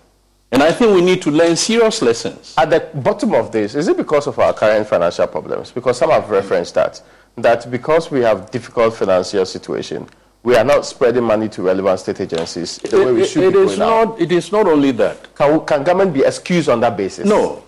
And 0.52 0.62
I 0.62 0.72
think 0.72 0.94
we 0.94 1.02
need 1.02 1.22
to 1.22 1.32
learn 1.32 1.56
serious 1.56 2.02
lessons. 2.02 2.56
At 2.58 2.70
the 2.72 2.90
bottom 2.96 3.34
of 3.34 3.52
this, 3.52 3.74
is 3.74 3.88
it 3.88 3.96
because 3.96 4.28
of 4.28 4.38
our 4.38 4.54
current 4.54 4.86
financial 4.88 5.28
problems? 5.28 5.72
Because 5.72 5.98
some 5.98 6.10
have 6.10 6.30
referenced 6.30 6.76
that, 6.76 7.02
that 7.38 7.70
because 7.70 8.12
we 8.12 8.22
have 8.22 8.52
difficult 8.52 8.96
financial 8.96 9.46
situation, 9.46 10.08
we 10.44 10.56
are 10.56 10.64
not 10.64 10.86
spreading 10.86 11.24
money 11.24 11.48
to 11.50 11.62
relevant 11.62 12.00
state 12.00 12.20
agencies 12.20 12.78
the 12.78 13.02
it, 13.02 13.06
way 13.06 13.14
we 13.14 13.26
should 13.28 13.44
it, 13.44 13.56
it 13.56 13.56
is 13.56 13.78
not, 13.78 14.20
It 14.20 14.32
is 14.32 14.52
not 14.52 14.68
only 14.68 14.92
that. 14.92 15.36
Can, 15.36 15.66
can 15.66 15.84
government 15.84 16.14
be 16.14 16.22
excused 16.22 16.68
on 16.70 16.80
that 16.80 16.98
basis? 16.98 17.28
No, 17.28 17.64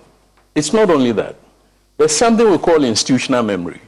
it's 0.55 0.74
not 0.74 0.89
only 0.89 1.11
that. 1.14 1.36
There's 1.97 2.16
something 2.16 2.49
we 2.49 2.57
call 2.57 2.84
institutional 2.84 3.43
memory. 3.43 3.80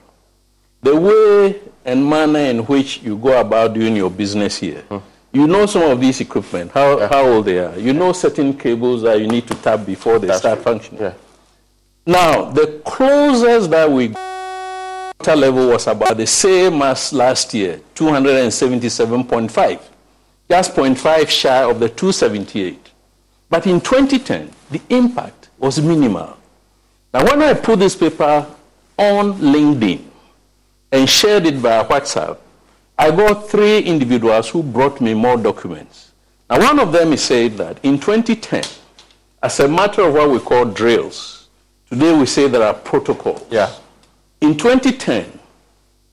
The 0.81 0.95
way 0.95 1.59
and 1.83 2.07
manner 2.07 2.39
in 2.39 2.59
which 2.65 3.01
you 3.01 3.17
go 3.17 3.39
about 3.39 3.73
doing 3.73 3.95
your 3.95 4.11
business 4.11 4.57
here. 4.57 4.81
Hmm. 4.81 4.97
You 5.33 5.47
know 5.47 5.65
some 5.65 5.83
of 5.83 5.99
these 5.99 6.21
equipment, 6.21 6.71
how, 6.71 6.97
yeah. 6.97 7.07
how 7.09 7.25
old 7.25 7.45
they 7.45 7.59
are. 7.59 7.77
You 7.77 7.91
know 7.93 8.13
certain 8.13 8.57
cables 8.57 9.01
that 9.01 9.19
you 9.19 9.27
need 9.27 9.47
to 9.47 9.55
tap 9.55 9.85
before 9.85 10.17
they 10.19 10.27
That's 10.27 10.39
start 10.39 10.59
true. 10.59 10.63
functioning. 10.63 11.01
Yeah. 11.01 11.13
Now, 12.07 12.51
the 12.51 12.81
closest 12.85 13.71
that 13.71 13.91
we 13.91 14.13
water 15.19 15.35
level 15.35 15.69
was 15.69 15.87
about 15.87 16.17
the 16.17 16.27
same 16.27 16.81
as 16.81 17.13
last 17.13 17.53
year, 17.53 17.79
277.5, 17.95 19.81
just 20.49 20.75
0.5 20.75 21.29
shy 21.29 21.63
of 21.63 21.79
the 21.79 21.89
278. 21.89 22.91
But 23.49 23.67
in 23.67 23.79
2010, 23.79 24.51
the 24.71 24.81
impact 24.89 25.49
was 25.57 25.81
minimal. 25.81 26.37
Now, 27.13 27.23
when 27.25 27.41
I 27.41 27.53
put 27.53 27.79
this 27.79 27.95
paper 27.95 28.45
on 28.97 29.33
LinkedIn 29.33 30.01
and 30.91 31.09
shared 31.09 31.45
it 31.45 31.61
by 31.61 31.83
WhatsApp, 31.83 32.37
I 32.97 33.11
got 33.11 33.49
three 33.49 33.79
individuals 33.79 34.49
who 34.49 34.63
brought 34.63 35.01
me 35.01 35.13
more 35.13 35.37
documents. 35.37 36.11
Now, 36.49 36.59
one 36.59 36.79
of 36.79 36.91
them 36.91 37.15
said 37.17 37.57
that 37.57 37.79
in 37.83 37.99
2010, 37.99 38.63
as 39.41 39.59
a 39.59 39.67
matter 39.67 40.03
of 40.03 40.13
what 40.13 40.29
we 40.29 40.39
call 40.39 40.65
drills, 40.65 41.49
today 41.89 42.17
we 42.17 42.25
say 42.25 42.47
there 42.47 42.63
are 42.63 42.73
protocols. 42.73 43.45
Yeah 43.49 43.71
in 44.45 44.57
2010, 44.57 45.39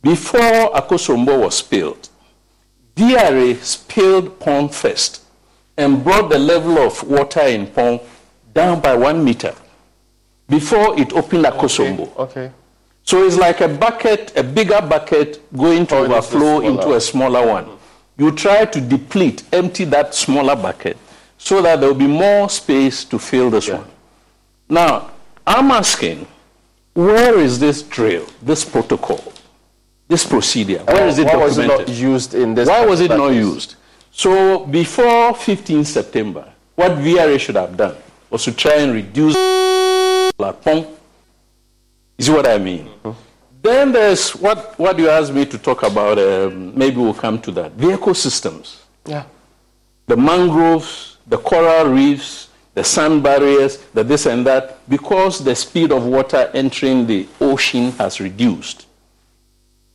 before 0.03 0.72
Akosombo 0.72 1.43
was 1.43 1.59
spilled, 1.59 2.09
VRA 2.97 3.57
spilled 3.62 4.39
Kpong 4.39 4.72
first 4.72 5.22
and 5.76 6.03
brought 6.03 6.30
the 6.30 6.39
level 6.39 6.78
of 6.78 7.03
water 7.05 7.43
in 7.43 7.66
Kpong 7.66 8.03
down 8.55 8.80
by 8.80 8.95
one 8.97 9.22
meter 9.24 9.55
before 10.49 10.99
it 10.99 11.12
opened 11.12 11.45
Akosombo. 11.45 12.16
Okay. 12.16 12.47
okay. 12.47 12.53
So 13.05 13.24
it's 13.26 13.37
like 13.37 13.61
a 13.61 13.68
bucket, 13.68 14.33
a 14.37 14.43
bigger 14.43 14.80
bucket 14.80 15.43
going 15.57 15.87
to 15.89 15.97
oh, 15.97 16.05
overflow 16.05 16.61
into 16.61 16.95
a 16.95 17.01
smaller 17.01 17.47
one. 17.47 17.66
You 18.16 18.30
try 18.33 18.64
to 18.64 18.80
deplete, 18.80 19.43
empty 19.53 19.85
that 19.87 20.14
smaller 20.14 20.57
bucket 20.57 20.97
so 21.37 21.61
that 21.62 21.80
there 21.80 21.89
will 21.89 21.99
be 21.99 22.07
more 22.07 22.49
space 22.49 23.05
to 23.07 23.18
fill 23.18 23.51
this 23.51 23.68
yeah. 23.68 23.78
one. 23.78 23.91
Now, 24.68 25.11
I'm 25.47 25.70
asking 25.70 26.26
where 26.95 27.38
is 27.38 27.59
this 27.59 27.82
drill, 27.82 28.26
this 28.43 28.64
protocol, 28.64 29.32
this 30.09 30.26
procedure? 30.26 30.82
Where 30.84 31.07
is 31.09 31.18
it 31.18 31.26
Why 31.26 31.32
documented? 31.32 31.59
was 31.59 31.59
it 31.59 31.66
not 31.68 31.88
used 31.88 32.34
in 32.34 32.55
this? 32.55 32.68
Why 32.68 32.84
was 32.84 33.01
it 33.01 33.11
not 33.11 33.28
used? 33.28 33.76
So 34.11 34.66
before 34.66 35.34
15 35.34 35.84
September, 35.84 36.53
what 36.74 36.93
VRA 36.93 37.38
should 37.40 37.57
have 37.57 37.76
done 37.76 37.97
was 38.30 38.45
to 38.45 38.53
try 38.53 38.76
and 38.76 38.93
reduce 38.93 39.34
platform. 40.36 40.86
See 42.18 42.30
what 42.32 42.47
I 42.47 42.59
mean? 42.59 42.86
Mm-hmm. 43.05 43.18
Then 43.62 43.93
there's 43.93 44.30
what, 44.32 44.78
what 44.78 44.99
you 44.99 45.09
asked 45.09 45.32
me 45.32 45.47
to 45.47 45.57
talk 45.59 45.82
about. 45.82 46.18
Um, 46.18 46.76
maybe 46.76 46.97
we'll 46.97 47.14
come 47.14 47.40
to 47.43 47.51
that. 47.53 47.78
The 47.78 47.88
ecosystems. 47.88 48.80
Yeah. 49.07 49.24
The 50.07 50.16
mangroves, 50.16 51.16
the 51.26 51.38
coral 51.38 51.86
reefs, 51.86 52.49
the 52.75 52.85
sand 52.85 53.23
barriers, 53.23 53.79
the 53.95 54.03
this 54.03 54.27
and 54.27 54.47
that, 54.47 54.79
because 54.89 55.45
the 55.45 55.55
speed 55.55 55.93
of 55.93 56.07
water 56.07 56.51
entering 56.55 57.07
the 57.07 57.29
ocean 57.41 57.93
has 57.93 58.20
reduced. 58.20 58.87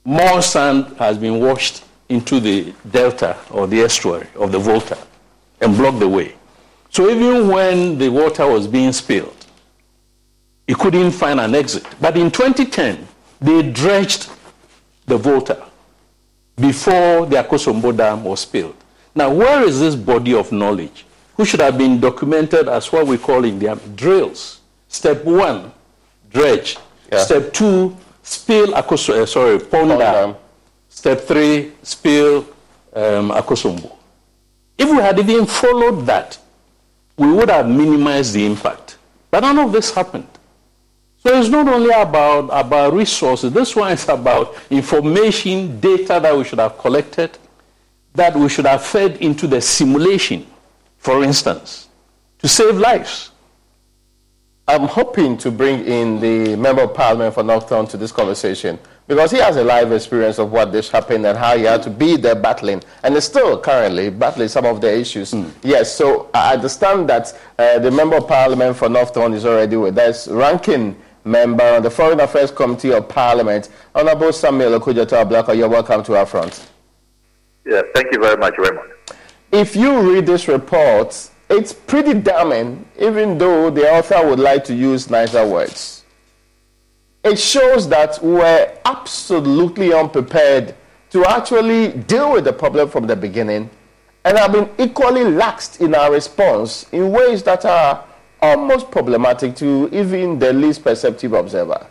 More 0.05 0.41
sand 0.41 0.95
has 0.97 1.17
been 1.17 1.39
washed 1.39 1.84
into 2.09 2.39
the 2.39 2.73
delta 2.89 3.38
or 3.51 3.67
the 3.67 3.82
estuary 3.82 4.28
of 4.36 4.51
the 4.51 4.59
Volta 4.59 4.97
and 5.59 5.75
blocked 5.75 5.99
the 5.99 6.07
way. 6.07 6.36
So 6.89 7.09
even 7.09 7.49
when 7.49 7.97
the 7.97 8.09
water 8.09 8.47
was 8.47 8.67
being 8.67 8.93
spilled, 8.93 9.45
it 10.67 10.78
couldn't 10.78 11.11
find 11.11 11.39
an 11.39 11.55
exit. 11.55 11.86
But 11.99 12.15
in 12.17 12.32
2010, 12.32 13.07
they 13.41 13.71
dredged 13.71 14.30
the 15.05 15.17
Volta 15.17 15.65
before 16.55 17.25
the 17.25 17.38
Akosombo 17.38 17.95
Dam 17.95 18.23
was 18.23 18.41
spilled. 18.41 18.75
Now, 19.15 19.34
where 19.34 19.63
is 19.63 19.80
this 19.80 19.95
body 19.95 20.34
of 20.34 20.51
knowledge? 20.51 21.05
Who 21.38 21.45
should 21.45 21.61
have 21.61 21.77
been 21.77 21.99
documented 21.99 22.67
as 22.67 22.91
what 22.91 23.05
we 23.07 23.17
call 23.17 23.45
in 23.45 23.59
the 23.59 23.79
drills. 23.95 24.59
Step 24.88 25.23
one, 25.23 25.71
dredge. 26.31 26.77
Yeah. 27.11 27.19
Step 27.19 27.53
two, 27.53 27.95
spill 28.23 28.67
Akoso, 28.73 29.21
uh, 29.21 29.25
sorry, 29.25 29.59
Kpong. 29.59 30.35
Step 30.89 31.21
three, 31.21 31.71
spill 31.83 32.38
um, 32.93 33.29
Akosombo. 33.29 33.95
If 34.77 34.89
we 34.89 34.97
had 34.97 35.19
even 35.19 35.45
followed 35.45 36.05
that, 36.07 36.38
we 37.17 37.31
would 37.31 37.49
have 37.49 37.67
minimized 37.69 38.33
the 38.33 38.45
impact. 38.45 38.97
But 39.29 39.41
none 39.41 39.59
of 39.59 39.71
this 39.71 39.93
happened. 39.93 40.27
So 41.17 41.39
it's 41.39 41.49
not 41.49 41.67
only 41.67 41.89
about, 41.93 42.49
about 42.51 42.93
resources, 42.93 43.51
this 43.51 43.75
one 43.75 43.91
is 43.91 44.07
about 44.07 44.55
information, 44.69 45.79
data 45.79 46.19
that 46.19 46.35
we 46.35 46.43
should 46.43 46.59
have 46.59 46.77
collected, 46.77 47.38
that 48.13 48.35
we 48.35 48.49
should 48.49 48.65
have 48.65 48.83
fed 48.83 49.17
into 49.17 49.45
the 49.47 49.59
simulation, 49.61 50.45
for 50.97 51.23
instance, 51.23 51.87
to 52.39 52.47
save 52.47 52.77
lives. 52.77 53.31
I'm 54.69 54.83
hoping 54.83 55.37
to 55.37 55.49
bring 55.49 55.85
in 55.85 56.19
the 56.19 56.57
Member 56.57 56.81
of 56.83 56.93
Parliament 56.93 57.33
for 57.33 57.41
North 57.41 57.69
Tongu 57.69 57.89
to 57.91 57.97
this 57.97 58.11
conversation 58.11 58.77
because 59.07 59.31
he 59.31 59.37
has 59.37 59.55
a 59.55 59.63
live 59.63 59.93
experience 59.93 60.39
of 60.39 60.51
what 60.51 60.73
this 60.73 60.89
happened 60.89 61.25
and 61.25 61.37
how 61.37 61.55
he 61.55 61.63
had 61.63 61.81
to 61.83 61.89
be 61.89 62.17
there 62.17 62.35
battling 62.35 62.83
and 63.03 63.15
is 63.15 63.23
still 63.23 63.57
currently 63.57 64.09
battling 64.09 64.49
some 64.49 64.65
of 64.65 64.81
the 64.81 64.93
issues. 64.93 65.31
Mm. 65.31 65.51
Yes, 65.63 65.95
so 65.95 66.29
I 66.33 66.55
understand 66.55 67.09
that 67.09 67.33
uh, 67.57 67.79
the 67.79 67.89
Member 67.89 68.17
of 68.17 68.27
Parliament 68.27 68.75
for 68.75 68.89
North 68.89 69.13
Tongu 69.13 69.35
is 69.35 69.45
already 69.45 69.77
with 69.77 69.97
us. 69.97 70.27
Ranking 70.27 71.01
member 71.23 71.63
on 71.63 71.83
the 71.83 71.89
Foreign 71.89 72.19
Affairs 72.19 72.51
Committee 72.51 72.91
of 72.91 73.07
Parliament. 73.07 73.69
Honorable 73.93 74.33
Samuel 74.33 74.79
Okudzeto 74.79 75.23
Ablakwa, 75.23 75.55
you're 75.55 75.69
welcome 75.69 76.03
to 76.03 76.17
our 76.17 76.25
front. 76.25 76.69
Yes, 77.65 77.83
thank 77.93 78.11
you 78.11 78.19
very 78.19 78.37
much, 78.37 78.53
Raymond. 78.57 78.89
If 79.51 79.75
you 79.75 80.13
read 80.13 80.25
this 80.25 80.47
report, 80.47 81.29
it's 81.49 81.71
pretty 81.71 82.13
damning, 82.13 82.85
even 82.99 83.37
though 83.37 83.69
the 83.69 83.89
author 83.89 84.27
would 84.27 84.39
like 84.39 84.65
to 84.65 84.75
use 84.75 85.09
nicer 85.09 85.47
words. 85.47 86.03
It 87.23 87.39
shows 87.39 87.87
that 87.89 88.21
we're 88.21 88.77
absolutely 88.85 89.93
unprepared 89.93 90.75
to 91.11 91.25
actually 91.25 91.89
deal 91.93 92.33
with 92.33 92.43
the 92.43 92.53
problem 92.53 92.89
from 92.89 93.07
the 93.07 93.15
beginning 93.15 93.69
and 94.25 94.37
have 94.37 94.51
been 94.51 94.69
equally 94.77 95.21
laxed 95.21 95.79
in 95.79 95.95
our 95.95 96.11
response 96.11 96.85
in 96.91 97.11
ways 97.11 97.43
that 97.43 97.63
are 97.63 98.03
almost 98.41 98.91
problematic 98.91 99.55
to 99.55 99.89
even 99.93 100.37
the 100.37 100.51
least 100.51 100.83
perceptive 100.83 101.31
observer. 101.31 101.87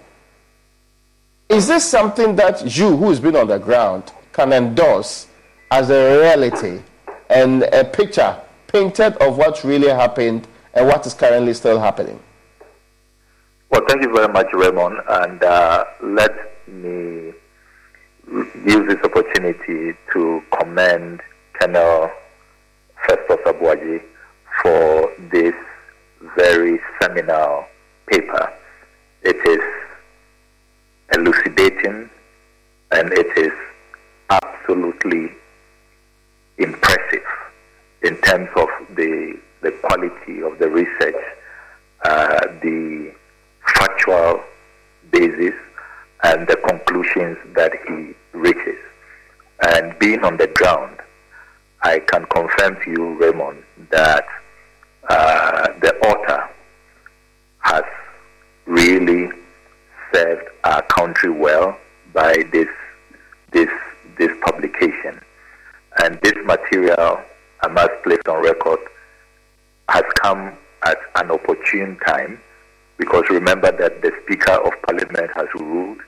Is 1.48 1.66
this 1.66 1.84
something 1.84 2.36
that 2.36 2.76
you, 2.76 2.94
who's 2.96 3.20
been 3.20 3.36
on 3.36 3.48
the 3.48 3.58
ground, 3.58 4.12
can 4.32 4.52
endorse 4.52 5.26
as 5.70 5.88
a 5.88 6.20
reality 6.20 6.82
and 7.30 7.62
a 7.64 7.84
picture 7.84 8.40
painted 8.66 9.16
of 9.16 9.36
what 9.36 9.64
really 9.64 9.88
happened 9.88 10.46
and 10.74 10.86
what 10.86 11.06
is 11.06 11.14
currently 11.14 11.54
still 11.54 11.80
happening? 11.80 12.20
Well, 13.70 13.82
thank 13.88 14.02
you 14.02 14.12
very 14.12 14.32
much, 14.32 14.46
Raymond. 14.52 14.98
And 15.08 15.42
uh, 15.42 15.84
let 16.02 16.32
me 16.68 17.32
use 18.28 18.88
this 18.88 18.98
opportunity 19.04 19.96
to 20.12 20.42
commend 20.58 21.20
Colonel 21.54 22.10
Festus 23.06 23.38
Aboagye 23.46 24.02
for 24.62 25.12
this 25.30 25.54
very 26.36 26.78
seminal 27.00 27.64
paper. 28.08 28.52
It 29.22 29.36
is 29.36 29.60
elucidating 31.14 32.10
and 32.92 33.12
it 33.12 33.36
is 33.36 33.52
absolutely 34.30 35.30
impressive 36.58 37.24
in 38.02 38.16
terms 38.18 38.48
of 38.56 38.68
the, 38.94 39.38
the 39.62 39.70
quality 39.82 40.42
of 40.42 40.58
the 40.58 40.68
research, 40.68 41.22
uh, 42.04 42.46
the 42.62 43.12
factual 43.66 44.42
basis, 45.10 45.54
and 46.24 46.46
the 46.48 46.56
conclusions 46.56 47.36
that 47.54 47.72
he 47.86 48.14
reaches. 48.32 48.78
And 49.62 49.98
being 49.98 50.24
on 50.24 50.36
the 50.36 50.48
ground, 50.48 50.98
I 51.82 52.00
can 52.00 52.26
confirm 52.26 52.76
to 52.84 52.90
you, 52.90 53.14
Raymond, 53.14 53.62
that 53.90 54.26
uh, 55.08 55.68
the 55.80 55.94
author 55.98 56.48
has 57.60 57.84
really 58.66 59.30
served 60.12 60.48
our 60.64 60.82
country 60.82 61.30
well 61.30 61.76
by 62.12 62.44
this 62.52 62.68
this 63.52 63.70
this 64.18 64.30
publication. 64.44 65.20
And 66.02 66.18
this 66.22 66.34
material, 66.44 67.20
I 67.62 67.68
must 67.68 67.92
place 68.02 68.20
on 68.28 68.42
record, 68.42 68.80
has 69.88 70.04
come 70.20 70.52
at 70.84 70.98
an 71.16 71.30
opportune 71.30 71.98
time 72.06 72.40
because 72.98 73.24
remember 73.30 73.70
that 73.72 74.02
the 74.02 74.12
Speaker 74.24 74.52
of 74.52 74.72
Parliament 74.82 75.30
has 75.34 75.46
ruled 75.54 75.98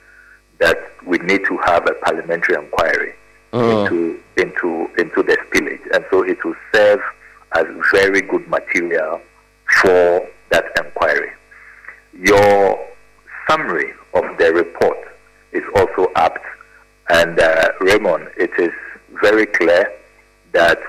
that 0.59 0.77
we 1.05 1.17
need 1.19 1.45
to 1.45 1.57
have 1.65 1.87
a 1.87 1.93
parliamentary 2.05 2.55
inquiry 2.55 3.13
uh. 3.53 3.87
into 3.87 4.19
into 4.37 4.89
into 4.97 5.23
the 5.23 5.37
spillage, 5.47 5.81
and 5.93 6.05
so 6.11 6.23
it 6.23 6.43
will 6.43 6.55
serve 6.73 7.01
as 7.55 7.65
very 7.91 8.21
good 8.21 8.47
material 8.47 9.21
for 9.81 10.27
that 10.51 10.65
inquiry. 10.77 11.31
Your 12.13 12.87
summary 13.49 13.93
of 14.13 14.23
the 14.37 14.53
report 14.53 14.97
is 15.51 15.63
also 15.75 16.11
apt, 16.15 16.45
and 17.09 17.39
uh, 17.39 17.69
Raymond, 17.81 18.29
it 18.37 18.51
is 18.59 18.71
very 19.21 19.45
clear 19.45 19.91
that 20.51 20.79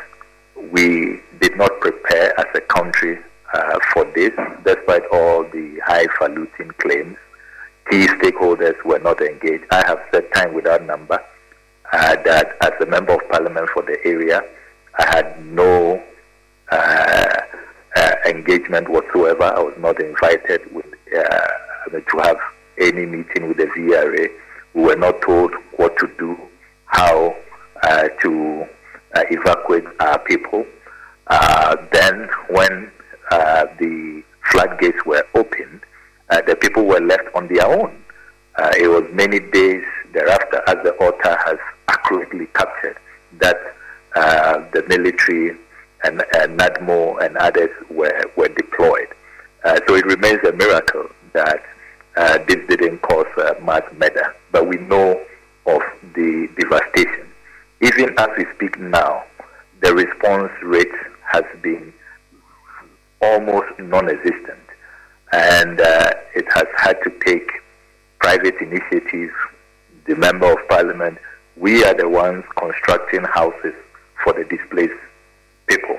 we 0.72 1.20
did 1.40 1.56
not 1.56 1.80
prepare 1.80 2.38
as 2.38 2.46
a 2.54 2.60
country 2.60 3.18
uh, 3.52 3.78
for 3.92 4.04
this, 4.14 4.32
despite 4.64 5.02
all 5.12 5.44
the 5.44 5.80
highfalutin 5.84 6.70
claims. 6.78 7.16
Key 7.90 8.06
stakeholders 8.06 8.82
were 8.84 9.00
not 9.00 9.20
engaged. 9.20 9.64
I 9.70 9.84
have 9.86 10.00
said 10.12 10.32
time 10.34 10.54
without 10.54 10.84
number 10.84 11.20
uh, 11.92 12.16
that 12.24 12.56
as 12.60 12.72
a 12.80 12.86
member 12.86 13.14
of 13.14 13.20
parliament 13.30 13.68
for 13.74 13.82
the 13.82 13.98
area, 14.04 14.42
I 14.98 15.04
had 15.16 15.44
no 15.46 16.02
uh, 16.70 17.40
uh, 17.96 18.14
engagement 18.26 18.88
whatsoever. 18.88 19.44
I 19.44 19.60
was 19.60 19.74
not 19.78 20.00
invited 20.00 20.72
with, 20.72 20.86
uh, 21.16 21.90
to 21.90 22.18
have 22.22 22.38
any 22.78 23.06
meeting 23.06 23.48
with 23.48 23.56
the 23.56 23.66
VRA. 23.66 24.28
We 24.74 24.82
were 24.82 24.96
not 24.96 25.20
told 25.22 25.52
what 25.76 25.96
to 25.98 26.08
do, 26.18 26.38
how 26.86 27.34
to 27.82 28.66
uh, 29.14 29.22
evacuate 29.30 29.84
our 30.00 30.18
people. 30.20 30.66
Uh, 31.26 31.76
then, 31.92 32.28
when 32.50 32.90
the 33.78 34.22
floodgates 34.50 35.04
were 35.06 35.24
opened, 35.34 35.80
the 36.46 36.56
people 36.60 36.84
were 36.84 37.00
left 37.00 37.28
on 37.34 37.48
their 37.48 37.66
own. 37.66 38.02
it 38.76 38.88
was 38.88 39.04
many 39.12 39.38
days 39.38 39.84
thereafter, 40.12 40.62
as 40.66 40.76
the 40.84 40.94
author 40.96 41.36
has 41.46 41.58
accurately 41.88 42.46
captured, 42.54 42.96
that 43.38 43.56
the 44.72 44.84
military 44.88 45.56
and, 46.04 46.22
and 46.36 46.58
NADMO 46.58 47.22
and 47.24 47.36
others 47.36 47.70
were, 47.90 48.22
were 48.36 48.48
deployed. 48.48 49.08
Uh, 49.64 49.78
so 49.86 49.94
it 49.94 50.06
remains 50.06 50.42
a 50.44 50.52
miracle 50.52 51.06
that 51.32 51.62
uh, 52.16 52.38
this 52.48 52.56
didn't 52.68 52.98
cause 53.02 53.26
uh, 53.36 53.54
mass 53.62 53.82
murder. 53.98 54.34
But 54.52 54.66
we 54.66 54.78
know 54.78 55.20
of 55.66 55.82
the 56.14 56.48
devastation. 56.58 57.29
Even 57.82 58.14
as 58.18 58.28
we 58.36 58.44
speak 58.54 58.78
now, 58.78 59.24
the 59.80 59.94
response 59.94 60.52
rate 60.62 60.92
has 61.30 61.44
been 61.62 61.92
almost 63.22 63.68
non-existent. 63.78 64.58
And 65.32 65.80
uh, 65.80 66.12
it 66.34 66.46
has 66.54 66.66
had 66.76 66.98
to 67.04 67.10
take 67.24 67.50
private 68.18 68.56
initiatives. 68.60 69.32
the 70.06 70.16
Member 70.16 70.52
of 70.52 70.68
Parliament. 70.68 71.18
We 71.56 71.84
are 71.84 71.94
the 71.94 72.08
ones 72.08 72.44
constructing 72.56 73.24
houses 73.24 73.74
for 74.22 74.32
the 74.32 74.44
displaced 74.44 75.00
people. 75.66 75.98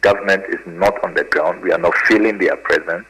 Government 0.00 0.42
is 0.48 0.60
not 0.66 1.02
on 1.04 1.14
the 1.14 1.24
ground. 1.24 1.62
We 1.62 1.70
are 1.72 1.78
not 1.78 1.94
feeling 2.08 2.38
their 2.38 2.56
presence. 2.56 3.06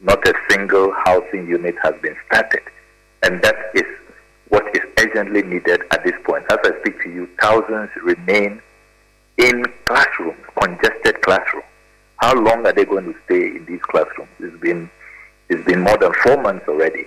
Not 0.00 0.26
a 0.26 0.34
single 0.50 0.92
housing 1.04 1.46
unit 1.46 1.76
has 1.82 1.94
been 2.02 2.16
started. 2.26 2.62
And 3.22 3.40
that 3.42 3.56
is 3.74 3.84
what 4.48 4.64
is 4.74 4.82
urgently 5.02 5.42
needed 5.42 5.82
at 5.90 6.04
this 6.04 6.14
point. 6.24 6.44
As 6.50 6.58
I 6.64 6.78
speak 6.80 7.02
to 7.02 7.10
you, 7.10 7.28
thousands 7.40 7.90
remain 8.02 8.60
in 9.38 9.64
classrooms, 9.84 10.44
congested 10.60 11.20
classrooms. 11.22 11.66
How 12.16 12.34
long 12.34 12.64
are 12.66 12.72
they 12.72 12.84
going 12.84 13.12
to 13.12 13.18
stay 13.24 13.56
in 13.56 13.64
these 13.66 13.82
classrooms? 13.82 14.30
It's 14.38 14.56
been, 14.60 14.88
it's 15.48 15.64
been 15.64 15.80
more 15.80 15.98
than 15.98 16.12
four 16.22 16.40
months 16.40 16.66
already. 16.68 17.06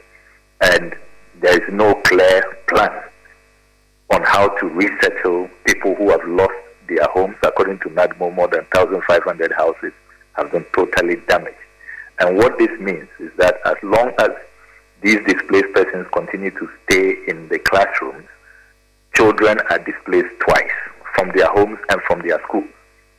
And 0.62 0.96
there 1.40 1.62
is 1.62 1.74
no 1.74 1.96
clear 2.06 2.44
plan 2.68 3.04
on 4.12 4.24
how 4.24 4.50
to 4.50 4.68
resettle 4.68 5.50
people 5.66 5.96
who 5.96 6.10
have 6.12 6.24
lost 6.28 6.54
their 6.88 7.08
homes, 7.14 7.36
according 7.44 7.80
to 7.80 7.90
NADMO, 7.90 8.34
more 8.36 8.48
than 8.48 8.66
1,500 8.74 9.52
houses 9.54 9.94
have 10.34 10.52
been 10.52 10.66
totally 10.76 11.16
damaged. 11.28 11.56
And 12.20 12.38
what 12.38 12.58
this 12.58 12.70
means 12.80 13.08
is 13.20 13.32
that 13.38 13.60
as 13.66 13.76
long 13.84 14.12
as 14.20 14.30
these 15.06 15.20
displaced 15.28 15.72
persons 15.76 16.08
continue 16.12 16.50
to 16.50 16.68
stay 16.84 17.16
in 17.28 17.48
the 17.50 17.60
classrooms, 17.60 18.26
children 19.14 19.60
are 19.70 19.78
displaced 19.78 20.34
twice 20.40 20.78
from 21.14 21.32
their 21.36 21.46
homes 21.46 21.78
and 21.90 22.02
from 22.08 22.28
their 22.28 22.42
schools. 22.48 22.66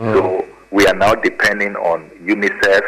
Mm. 0.00 0.12
So 0.14 0.46
we 0.72 0.84
are 0.88 0.94
now 0.94 1.14
depending 1.14 1.76
on 1.76 2.10
UNICEF, 2.24 2.82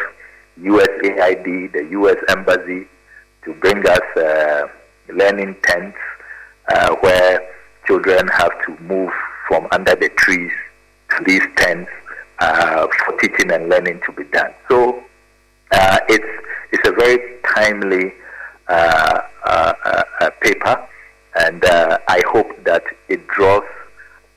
USAID, 0.61 1.73
the 1.73 1.87
US 1.93 2.17
Embassy 2.29 2.89
to 3.45 3.55
bring 3.61 3.87
us 3.87 4.17
uh, 4.17 4.67
learning 5.15 5.55
tents 5.63 5.97
uh, 6.69 6.97
where 6.97 7.41
children 7.87 8.27
have 8.27 8.51
to 8.67 8.77
move 8.83 9.13
from 9.47 9.69
under 9.71 9.95
the 9.95 10.09
trees 10.17 10.51
to 11.11 11.25
these 11.25 11.43
tents 11.55 11.89
uh, 12.41 12.89
for 12.99 13.17
teaching 13.19 13.53
and 13.53 13.69
learning 13.69 14.01
to 14.07 14.13
be 14.13 14.25
done. 14.25 14.53
So 14.69 15.05
uh, 15.71 16.01
it's 16.09 16.45
it's 16.73 16.89
a 16.89 16.93
very 16.93 17.39
timely 17.55 18.13
Uh, 18.69 19.23
uh, 19.47 19.73
uh, 20.21 20.31
paper, 20.43 20.87
and 21.41 21.65
uh, 21.65 21.99
I 22.07 22.21
hope 22.27 22.51
that 22.65 22.85
it 23.09 23.27
draws 23.29 23.65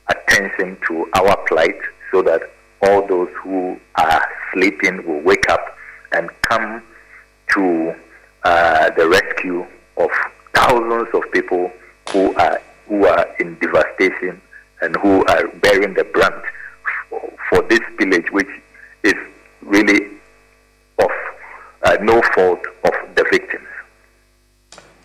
attention 0.08 0.78
to 0.88 1.06
our 1.12 1.36
plight 1.48 1.78
so 2.10 2.22
that 2.22 2.40
all 2.80 3.06
those 3.06 3.28
who 3.42 3.78
are 3.96 4.22
sleeping 4.54 5.06
will 5.06 5.20
wake 5.20 5.50
up 5.50 5.76
and 6.12 6.30
come 6.40 6.82
to 7.48 7.94
the 8.44 9.06
rescue 9.06 9.66
of 9.98 10.10
thousands 10.54 11.08
of 11.12 11.22
people 11.32 11.70
who 12.10 12.34
are 12.36 12.58
who 12.88 13.06
are 13.06 13.26
in 13.38 13.58
devastation 13.58 14.40
and 14.80 14.96
who 14.96 15.26
are 15.26 15.46
bearing 15.60 15.92
the 15.92 16.04
brunt 16.04 16.42
for, 17.10 17.32
for 17.50 17.62
this 17.68 17.80
village, 17.98 18.30
which 18.32 18.48
is 19.04 19.14
really 19.60 20.00
of 20.98 21.10
uh, 21.82 21.98
no 22.00 22.22
fault 22.34 22.64
of 22.84 22.92
the 23.14 23.24
victims. 23.30 23.66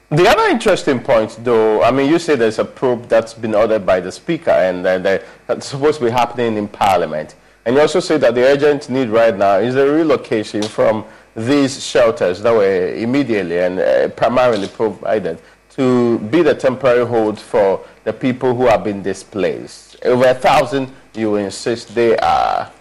The 0.10 0.26
other 0.26 0.48
interesting 0.50 1.02
point, 1.02 1.38
though, 1.44 1.84
I 1.84 1.92
mean, 1.92 2.10
you 2.10 2.18
say 2.18 2.36
there's 2.38 2.60
a 2.60 2.66
probe 2.66 3.10
that's 3.10 3.34
been 3.34 3.54
ordered 3.54 3.86
by 3.86 4.00
the 4.00 4.10
Speaker 4.10 4.52
and 4.52 4.86
uh, 4.88 5.20
that's 5.48 5.68
supposed 5.68 6.00
to 6.00 6.06
be 6.06 6.12
happening 6.12 6.56
in 6.56 6.70
Parliament. 6.70 7.36
And 7.66 7.76
you 7.76 7.82
also 7.82 8.00
say 8.00 8.18
that 8.20 8.34
the 8.34 8.46
urgent 8.46 8.90
need 8.90 9.10
right 9.10 9.36
now 9.36 9.58
is 9.58 9.76
the 9.76 9.86
relocation 9.86 10.64
from 10.64 11.04
these 11.36 11.86
shelters 11.86 12.42
that 12.42 12.54
were 12.54 12.94
immediately 12.94 13.60
and 13.60 13.80
uh, 13.80 14.08
primarily 14.08 14.70
provided 14.70 15.42
to 15.72 16.20
be 16.20 16.42
the 16.42 16.56
temporary 16.56 17.06
hold 17.06 17.38
for 17.38 17.86
the 18.06 18.14
people 18.14 18.56
who 18.56 18.66
have 18.68 18.86
been 18.86 19.04
displaced. 19.04 19.98
Over 20.06 20.30
a 20.30 20.34
thousand, 20.34 20.90
you 21.16 21.36
insist, 21.36 21.94
they 21.94 22.18
are 22.20 22.72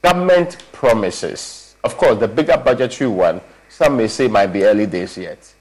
government 0.00 0.58
promises. 0.70 1.74
Of 1.82 1.96
course, 1.96 2.20
the 2.20 2.28
bigger 2.28 2.56
budgetary 2.56 3.10
one, 3.10 3.40
some 3.68 3.96
may 3.96 4.06
say 4.06 4.28
might 4.28 4.46
be 4.46 4.62
early 4.62 4.86
days 4.86 5.18
yet, 5.18 5.54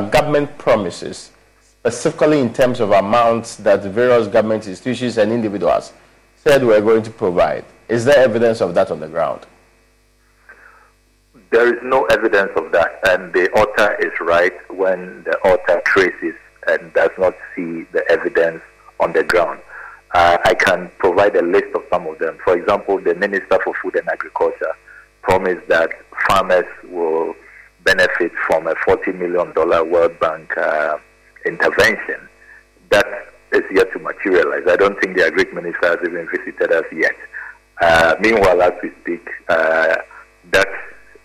government 0.00 0.56
promises, 0.58 1.30
specifically 1.60 2.40
in 2.40 2.52
terms 2.52 2.80
of 2.80 2.92
amounts 2.92 3.56
that 3.56 3.82
various 3.82 4.28
government 4.28 4.66
institutions 4.66 5.18
and 5.18 5.32
individuals 5.32 5.92
said 6.36 6.64
we're 6.64 6.80
going 6.80 7.02
to 7.02 7.10
provide. 7.10 7.64
Is 7.88 8.04
there 8.04 8.18
evidence 8.18 8.60
of 8.60 8.74
that 8.74 8.90
on 8.90 9.00
the 9.00 9.08
ground? 9.08 9.46
There 11.50 11.74
is 11.74 11.80
no 11.82 12.04
evidence 12.06 12.50
of 12.56 12.72
that, 12.72 12.98
and 13.08 13.32
the 13.32 13.50
author 13.52 13.94
is 14.00 14.12
right 14.20 14.54
when 14.70 15.22
the 15.24 15.38
author 15.40 15.82
traces 15.84 16.34
and 16.66 16.92
does 16.94 17.10
not 17.18 17.34
see 17.54 17.82
the 17.92 18.04
evidence 18.10 18.62
on 19.00 19.12
the 19.12 19.24
ground. 19.24 19.60
Uh, 20.14 20.38
I 20.44 20.54
can 20.54 20.90
provide 20.98 21.36
a 21.36 21.42
list 21.42 21.74
of 21.74 21.82
some 21.90 22.06
of 22.06 22.18
them. 22.18 22.38
For 22.44 22.56
example, 22.56 22.98
the 22.98 23.14
Minister 23.14 23.58
for 23.64 23.74
Food 23.82 23.96
and 23.96 24.08
Agriculture 24.08 24.72
promised 25.22 25.66
that 25.68 25.90
farmers 26.28 26.66
will 26.88 27.34
benefit 27.84 28.32
from 28.46 28.66
a 28.66 28.74
$40 28.86 29.18
million 29.18 29.52
World 29.54 30.18
Bank 30.20 30.56
uh, 30.56 30.98
intervention. 31.44 32.28
That 32.90 33.06
is 33.52 33.62
yet 33.72 33.92
to 33.92 33.98
materialize. 33.98 34.62
I 34.68 34.76
don't 34.76 34.98
think 35.00 35.16
the 35.16 35.24
Agri 35.26 35.44
Minister 35.52 35.88
has 35.88 35.98
even 36.04 36.28
visited 36.30 36.72
us 36.72 36.84
yet. 36.92 37.16
Uh, 37.80 38.14
meanwhile, 38.20 38.62
as 38.62 38.72
we 38.82 38.90
speak, 39.00 39.28
uh, 39.48 39.96
that 40.52 40.68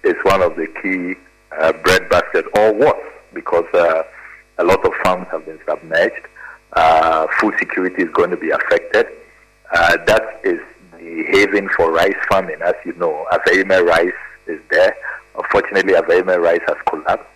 is 0.03 0.15
one 0.23 0.41
of 0.41 0.55
the 0.55 0.67
key 0.81 1.15
uh, 1.59 1.73
breadbasket 1.83 2.45
or 2.55 2.73
what? 2.73 2.97
Because 3.33 3.65
uh, 3.73 4.03
a 4.57 4.63
lot 4.63 4.83
of 4.85 4.91
farms 5.03 5.27
have 5.31 5.45
been 5.45 5.59
submerged. 5.67 6.25
Uh, 6.73 7.27
food 7.39 7.53
security 7.59 8.03
is 8.03 8.09
going 8.13 8.29
to 8.29 8.37
be 8.37 8.49
affected. 8.49 9.05
Uh, 9.73 9.97
that 10.05 10.39
is 10.43 10.59
the 10.93 11.23
haven 11.29 11.69
for 11.75 11.91
rice 11.91 12.15
farming. 12.29 12.57
As 12.63 12.73
you 12.85 12.93
know, 12.93 13.25
Aveyime 13.31 13.85
rice 13.85 14.11
is 14.47 14.59
there. 14.71 14.95
Unfortunately, 15.37 15.93
Aveyime 15.93 16.37
rice 16.41 16.61
has 16.67 16.77
collapsed. 16.89 17.29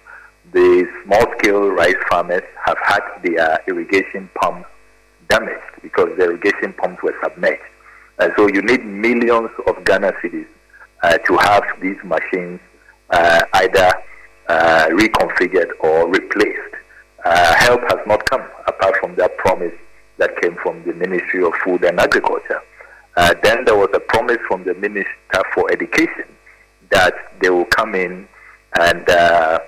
The 0.54 0.88
small-scale 1.06 1.70
rice 1.70 1.96
farmers 2.10 2.44
have 2.66 2.78
had 2.84 3.02
their 3.24 3.60
irrigation 3.68 4.30
pumps 4.36 4.68
damaged 5.30 5.82
because 5.82 6.10
the 6.18 6.26
irrigation 6.26 6.74
pumps 6.74 7.02
were 7.04 7.16
submerged. 7.24 7.62
And 8.20 8.34
so 8.36 8.48
you 8.48 8.62
need 8.62 8.84
millions 8.86 9.50
of 9.68 9.84
Ghana 9.86 10.14
cedis 10.22 10.48
uh, 11.04 11.18
to 11.20 11.38
have 11.38 11.64
these 11.82 11.98
machines 12.04 12.60
uh, 13.12 13.44
either 13.54 13.92
uh, 14.48 14.88
reconfigured 14.90 15.72
or 15.80 16.10
replaced. 16.10 16.76
Uh, 17.24 17.56
help 17.56 17.82
has 17.82 18.00
not 18.08 18.28
come 18.30 18.42
apart 18.68 18.96
from 19.00 19.16
that 19.16 19.38
promise 19.38 19.74
that 20.18 20.40
came 20.42 20.56
from 20.64 20.84
the 20.86 20.94
Ministry 20.94 21.44
of 21.44 21.54
Food 21.64 21.84
and 21.84 22.00
Agriculture. 22.00 22.62
Uh, 23.16 23.34
then 23.44 23.64
there 23.66 23.76
was 23.76 23.90
a 23.94 24.00
promise 24.00 24.38
from 24.48 24.64
the 24.64 24.74
Minister 24.76 25.44
for 25.54 25.72
Education 25.72 26.26
that 26.92 27.14
they 27.42 27.50
will 27.50 27.66
come 27.66 27.96
in 27.96 28.28
and 28.80 29.10
uh, 29.10 29.60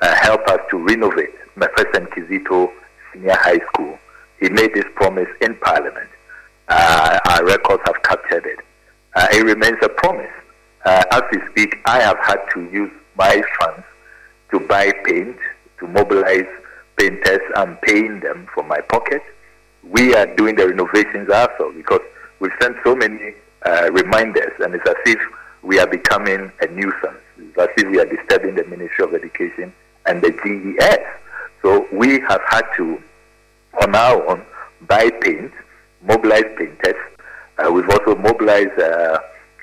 help 0.00 0.46
us 0.48 0.60
to 0.70 0.78
renovate 0.78 1.34
Mepe 1.56 1.78
St. 1.92 2.10
Kizito 2.10 2.70
Senior 3.12 3.36
High 3.36 3.60
School. 3.72 3.98
He 4.40 4.48
made 4.50 4.74
this 4.74 4.84
promise 4.94 5.28
in 5.40 5.56
Parliament. 5.56 6.10
our 6.68 7.44
records 7.44 7.82
have 7.86 8.02
captured 8.02 8.46
it. 8.46 8.58
it 9.32 9.44
remains 9.44 9.78
a 9.82 9.88
promise 9.88 10.30
uh, 10.84 11.02
as 11.12 11.22
we 11.32 11.38
speak, 11.50 11.78
I 11.86 12.00
have 12.00 12.18
had 12.18 12.40
to 12.52 12.64
use 12.70 12.90
my 13.16 13.42
funds 13.58 13.86
to 14.50 14.60
buy 14.60 14.92
paint, 15.04 15.36
to 15.78 15.86
mobilize 15.86 16.46
painters. 16.98 17.40
I'm 17.56 17.76
paying 17.78 18.20
them 18.20 18.46
from 18.52 18.68
my 18.68 18.80
pocket. 18.82 19.22
We 19.82 20.14
are 20.14 20.26
doing 20.36 20.56
the 20.56 20.68
renovations 20.68 21.30
ourselves 21.30 21.76
because 21.76 22.02
we've 22.38 22.52
sent 22.60 22.76
so 22.84 22.94
many 22.94 23.34
uh, 23.64 23.90
reminders, 23.92 24.52
and 24.60 24.74
it's 24.74 24.88
as 24.88 24.96
if 25.06 25.18
we 25.64 25.78
are 25.78 25.86
becoming 25.86 26.52
a 26.60 26.66
nuisance. 26.66 27.22
It's 27.38 27.58
as 27.58 27.68
if 27.78 27.90
we 27.90 27.98
are 27.98 28.04
disturbing 28.04 28.54
the 28.54 28.64
Ministry 28.64 29.04
of 29.04 29.14
Education 29.14 29.72
and 30.06 30.22
the 30.22 30.30
GES. 30.30 30.98
So 31.62 31.86
we 31.92 32.20
have 32.28 32.42
had 32.46 32.64
to, 32.76 33.02
on 33.82 33.94
our 33.94 34.28
own, 34.28 34.44
buy 34.86 35.10
paint, 35.22 35.52
mobilize 36.02 36.44
painters. 36.58 37.00
Uh, 37.58 37.72
we've 37.72 37.88
also 37.88 38.14
mobilized 38.16 38.78
uh, 38.78 39.18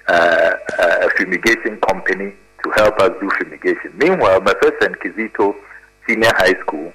uh, 0.08 0.54
a 0.80 1.10
fumigation 1.18 1.80
company 1.82 2.34
to 2.64 2.72
help 2.72 2.99
us 2.99 3.12
do 3.22 3.30
fumigation. 3.38 3.93
Meanwhile, 3.95 4.41
Mepe 4.41 4.72
St. 4.82 4.97
Kizito 4.99 5.56
Senior 6.08 6.32
High 6.36 6.60
School 6.62 6.91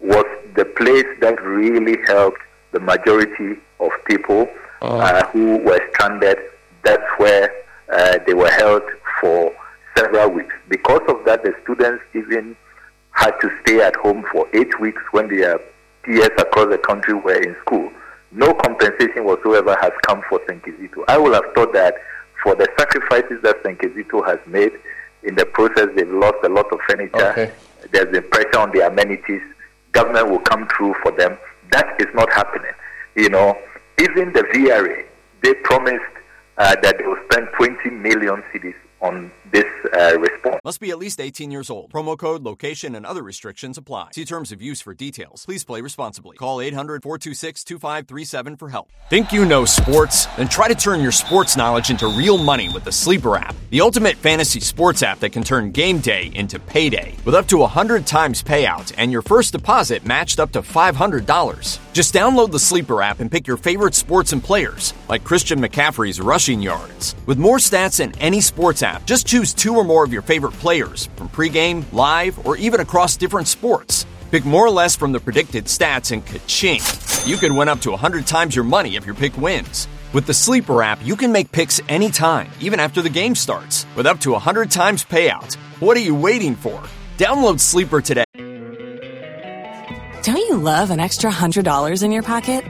was 0.00 0.26
the 0.54 0.64
place 0.64 1.06
that 1.20 1.42
really 1.42 1.98
helped 2.06 2.40
the 2.72 2.80
majority 2.80 3.58
of 3.80 3.90
people 4.06 4.48
oh. 4.82 5.00
uh, 5.00 5.26
who 5.28 5.58
were 5.58 5.80
stranded. 5.92 6.38
That's 6.84 7.02
where 7.18 7.50
uh, 7.92 8.18
they 8.26 8.34
were 8.34 8.50
held 8.50 8.82
for 9.20 9.52
several 9.96 10.30
weeks. 10.30 10.54
Because 10.68 11.02
of 11.08 11.24
that, 11.26 11.42
the 11.42 11.54
students 11.62 12.02
even 12.14 12.56
had 13.12 13.32
to 13.40 13.50
stay 13.62 13.80
at 13.80 13.94
home 13.96 14.24
for 14.32 14.46
eight 14.54 14.78
weeks 14.80 15.02
when 15.12 15.28
their 15.28 15.58
peers 16.02 16.30
across 16.38 16.68
the 16.70 16.78
country 16.78 17.14
were 17.14 17.40
in 17.42 17.56
school. 17.62 17.90
No 18.32 18.52
compensation 18.54 19.24
whatsoever 19.24 19.76
has 19.80 19.92
come 20.06 20.22
for 20.28 20.40
St. 20.48 20.62
Kizito. 20.62 21.04
I 21.08 21.16
would 21.18 21.34
have 21.34 21.44
thought 21.54 21.72
that 21.72 21.94
for 22.42 22.54
the 22.54 22.68
sacrifices 22.78 23.40
that 23.42 23.56
St. 23.64 23.78
Kizito 23.78 24.24
has 24.26 24.38
made. 24.46 24.72
In 25.22 25.34
the 25.36 25.46
process, 25.46 25.88
they've 25.96 26.10
lost 26.10 26.36
a 26.44 26.48
lot 26.48 26.70
of 26.70 26.78
furniture. 26.88 27.30
Okay. 27.30 27.52
There's 27.92 28.10
been 28.12 28.28
pressure 28.28 28.58
on 28.58 28.72
the 28.72 28.86
amenities. 28.86 29.40
Government 29.92 30.28
will 30.30 30.40
come 30.40 30.68
through 30.76 30.94
for 31.02 31.12
them. 31.12 31.38
That 31.70 31.96
is 32.00 32.08
not 32.14 32.30
happening. 32.32 32.72
You 33.14 33.30
know, 33.30 33.56
even 34.00 34.32
the 34.32 34.42
VRA, 34.42 35.04
they 35.42 35.54
promised 35.54 36.04
uh, 36.58 36.76
that 36.82 36.98
they 36.98 37.06
will 37.06 37.18
spend 37.30 37.48
20 37.56 37.90
million 37.90 38.42
cedis 38.52 38.74
on 39.00 39.30
this 39.52 39.64
uh, 39.92 40.18
response. 40.18 40.60
Must 40.64 40.80
be 40.80 40.90
at 40.90 40.98
least 40.98 41.20
18 41.20 41.50
years 41.50 41.70
old. 41.70 41.92
Promo 41.92 42.16
code, 42.18 42.42
location, 42.42 42.94
and 42.94 43.04
other 43.04 43.22
restrictions 43.22 43.78
apply. 43.78 44.08
See 44.12 44.24
terms 44.24 44.52
of 44.52 44.62
use 44.62 44.80
for 44.80 44.94
details. 44.94 45.44
Please 45.44 45.64
play 45.64 45.80
responsibly. 45.80 46.36
Call 46.36 46.60
800 46.60 47.02
426 47.02 47.64
2537 47.64 48.56
for 48.56 48.68
help. 48.68 48.90
Think 49.10 49.32
you 49.32 49.44
know 49.44 49.64
sports? 49.64 50.26
Then 50.36 50.48
try 50.48 50.68
to 50.68 50.74
turn 50.74 51.00
your 51.00 51.12
sports 51.12 51.56
knowledge 51.56 51.90
into 51.90 52.06
real 52.08 52.38
money 52.38 52.68
with 52.68 52.84
the 52.84 52.92
Sleeper 52.92 53.36
app, 53.36 53.54
the 53.70 53.80
ultimate 53.80 54.16
fantasy 54.16 54.60
sports 54.60 55.02
app 55.02 55.20
that 55.20 55.30
can 55.30 55.42
turn 55.42 55.70
game 55.70 55.98
day 55.98 56.30
into 56.34 56.58
payday 56.58 57.14
with 57.24 57.34
up 57.34 57.46
to 57.48 57.58
100 57.58 58.06
times 58.06 58.42
payout 58.42 58.92
and 58.96 59.12
your 59.12 59.22
first 59.22 59.52
deposit 59.52 60.04
matched 60.04 60.40
up 60.40 60.52
to 60.52 60.62
$500. 60.62 61.78
Just 61.92 62.14
download 62.14 62.50
the 62.50 62.58
Sleeper 62.58 63.02
app 63.02 63.20
and 63.20 63.30
pick 63.30 63.46
your 63.46 63.56
favorite 63.56 63.94
sports 63.94 64.32
and 64.32 64.42
players, 64.42 64.94
like 65.08 65.22
Christian 65.22 65.60
McCaffrey's 65.60 66.20
rushing 66.20 66.60
yards. 66.60 67.14
With 67.26 67.38
more 67.38 67.58
stats 67.58 67.98
than 67.98 68.18
any 68.18 68.40
sports 68.40 68.82
app, 68.82 69.06
just 69.06 69.28
choose 69.34 69.52
two 69.52 69.74
or 69.74 69.82
more 69.82 70.04
of 70.04 70.12
your 70.12 70.22
favorite 70.22 70.52
players 70.52 71.08
from 71.16 71.28
pregame, 71.28 71.84
live, 71.92 72.46
or 72.46 72.56
even 72.56 72.78
across 72.78 73.16
different 73.16 73.48
sports. 73.48 74.06
Pick 74.30 74.44
more 74.44 74.64
or 74.64 74.70
less 74.70 74.94
from 74.94 75.10
the 75.10 75.18
predicted 75.18 75.64
stats 75.64 76.12
and 76.12 76.24
ka-ching. 76.24 76.80
You 77.28 77.36
can 77.36 77.56
win 77.56 77.68
up 77.68 77.80
to 77.80 77.90
100 77.90 78.28
times 78.28 78.54
your 78.54 78.64
money 78.64 78.94
if 78.94 79.04
your 79.04 79.16
pick 79.16 79.36
wins. 79.36 79.88
With 80.12 80.26
the 80.28 80.34
Sleeper 80.34 80.84
app, 80.84 81.04
you 81.04 81.16
can 81.16 81.32
make 81.32 81.50
picks 81.50 81.80
anytime, 81.88 82.48
even 82.60 82.78
after 82.78 83.02
the 83.02 83.10
game 83.10 83.34
starts, 83.34 83.86
with 83.96 84.06
up 84.06 84.20
to 84.20 84.30
100 84.30 84.70
times 84.70 85.04
payout. 85.04 85.56
What 85.80 85.96
are 85.96 86.06
you 86.08 86.14
waiting 86.14 86.54
for? 86.54 86.80
Download 87.18 87.58
Sleeper 87.58 88.00
today. 88.00 88.22
Don't 90.22 90.36
you 90.36 90.58
love 90.58 90.92
an 90.92 91.00
extra 91.00 91.28
$100 91.28 92.04
in 92.04 92.12
your 92.12 92.22
pocket? 92.22 92.62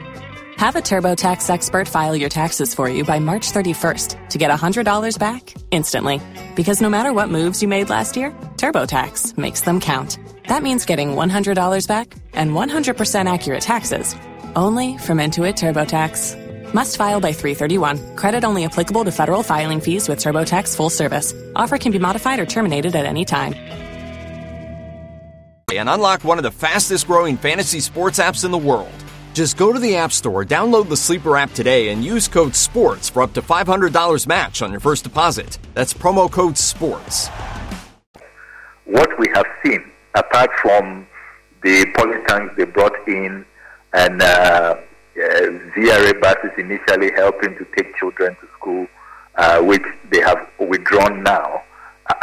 Have 0.56 0.76
a 0.76 0.80
TurboTax 0.80 1.50
expert 1.50 1.88
file 1.88 2.16
your 2.16 2.28
taxes 2.28 2.74
for 2.74 2.88
you 2.88 3.04
by 3.04 3.18
March 3.18 3.52
31st 3.52 4.28
to 4.30 4.38
get 4.38 4.50
$100 4.50 5.18
back 5.18 5.54
instantly. 5.70 6.20
Because 6.54 6.80
no 6.80 6.90
matter 6.90 7.12
what 7.12 7.28
moves 7.28 7.62
you 7.62 7.68
made 7.68 7.90
last 7.90 8.16
year, 8.16 8.30
TurboTax 8.56 9.38
makes 9.38 9.62
them 9.62 9.80
count. 9.80 10.18
That 10.48 10.62
means 10.62 10.84
getting 10.84 11.10
$100 11.10 11.88
back 11.88 12.14
and 12.32 12.52
100% 12.52 13.32
accurate 13.32 13.60
taxes 13.62 14.14
only 14.56 14.98
from 14.98 15.18
Intuit 15.18 15.54
TurboTax. 15.54 16.72
Must 16.74 16.96
file 16.96 17.20
by 17.20 17.32
331. 17.32 18.16
Credit 18.16 18.44
only 18.44 18.64
applicable 18.64 19.04
to 19.04 19.12
federal 19.12 19.42
filing 19.42 19.80
fees 19.80 20.08
with 20.08 20.18
TurboTax 20.18 20.76
full 20.76 20.90
service. 20.90 21.32
Offer 21.54 21.78
can 21.78 21.92
be 21.92 21.98
modified 21.98 22.40
or 22.40 22.46
terminated 22.46 22.94
at 22.96 23.06
any 23.06 23.24
time 23.24 23.54
and 25.78 25.88
unlock 25.88 26.24
one 26.24 26.38
of 26.38 26.44
the 26.44 26.50
fastest 26.50 27.06
growing 27.06 27.36
fantasy 27.36 27.80
sports 27.80 28.18
apps 28.18 28.44
in 28.44 28.50
the 28.50 28.58
world. 28.58 29.03
Just 29.34 29.56
go 29.56 29.72
to 29.72 29.80
the 29.80 29.96
App 29.96 30.12
Store, 30.12 30.44
download 30.44 30.88
the 30.88 30.96
Sleeper 30.96 31.36
app 31.36 31.50
today, 31.50 31.88
and 31.88 32.04
use 32.04 32.28
code 32.28 32.54
SPORTS 32.54 33.08
for 33.08 33.20
up 33.20 33.32
to 33.32 33.42
$500 33.42 34.26
match 34.28 34.62
on 34.62 34.70
your 34.70 34.78
first 34.78 35.02
deposit. 35.02 35.58
That's 35.74 35.92
promo 35.92 36.30
code 36.30 36.56
SPORTS. 36.56 37.26
What 38.84 39.18
we 39.18 39.26
have 39.34 39.46
seen, 39.64 39.90
apart 40.14 40.50
from 40.62 41.08
the 41.64 41.84
polytanks 41.96 42.54
they 42.54 42.62
brought 42.64 42.94
in 43.08 43.44
and 43.92 44.22
uh, 44.22 44.24
uh, 44.24 45.40
VRA 45.76 46.20
buses 46.20 46.52
initially 46.56 47.10
helping 47.16 47.58
to 47.58 47.66
take 47.76 47.96
children 47.96 48.36
to 48.36 48.48
school, 48.56 48.86
uh, 49.34 49.60
which 49.62 49.82
they 50.12 50.20
have 50.20 50.48
withdrawn 50.60 51.24
now, 51.24 51.60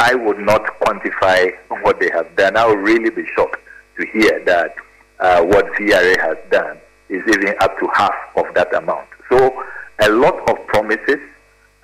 I 0.00 0.14
would 0.14 0.38
not 0.38 0.64
quantify 0.80 1.52
what 1.82 2.00
they 2.00 2.08
have 2.14 2.34
done. 2.36 2.56
I 2.56 2.66
would 2.66 2.78
really 2.78 3.10
be 3.10 3.26
shocked 3.36 3.60
to 3.98 4.06
hear 4.06 4.42
that 4.46 4.74
uh, 5.20 5.42
what 5.42 5.66
VRA 5.74 6.18
has 6.18 6.38
done 6.50 6.78
is 7.12 7.22
even 7.28 7.54
up 7.60 7.78
to 7.78 7.86
half 7.94 8.14
of 8.36 8.46
that 8.54 8.74
amount. 8.74 9.08
So 9.30 9.64
a 10.00 10.08
lot 10.10 10.36
of 10.50 10.66
promises, 10.66 11.20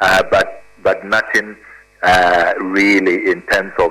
uh, 0.00 0.22
but 0.30 0.62
but 0.82 1.04
nothing 1.04 1.56
uh, 2.02 2.54
really 2.60 3.30
in 3.30 3.42
terms 3.42 3.72
of 3.78 3.90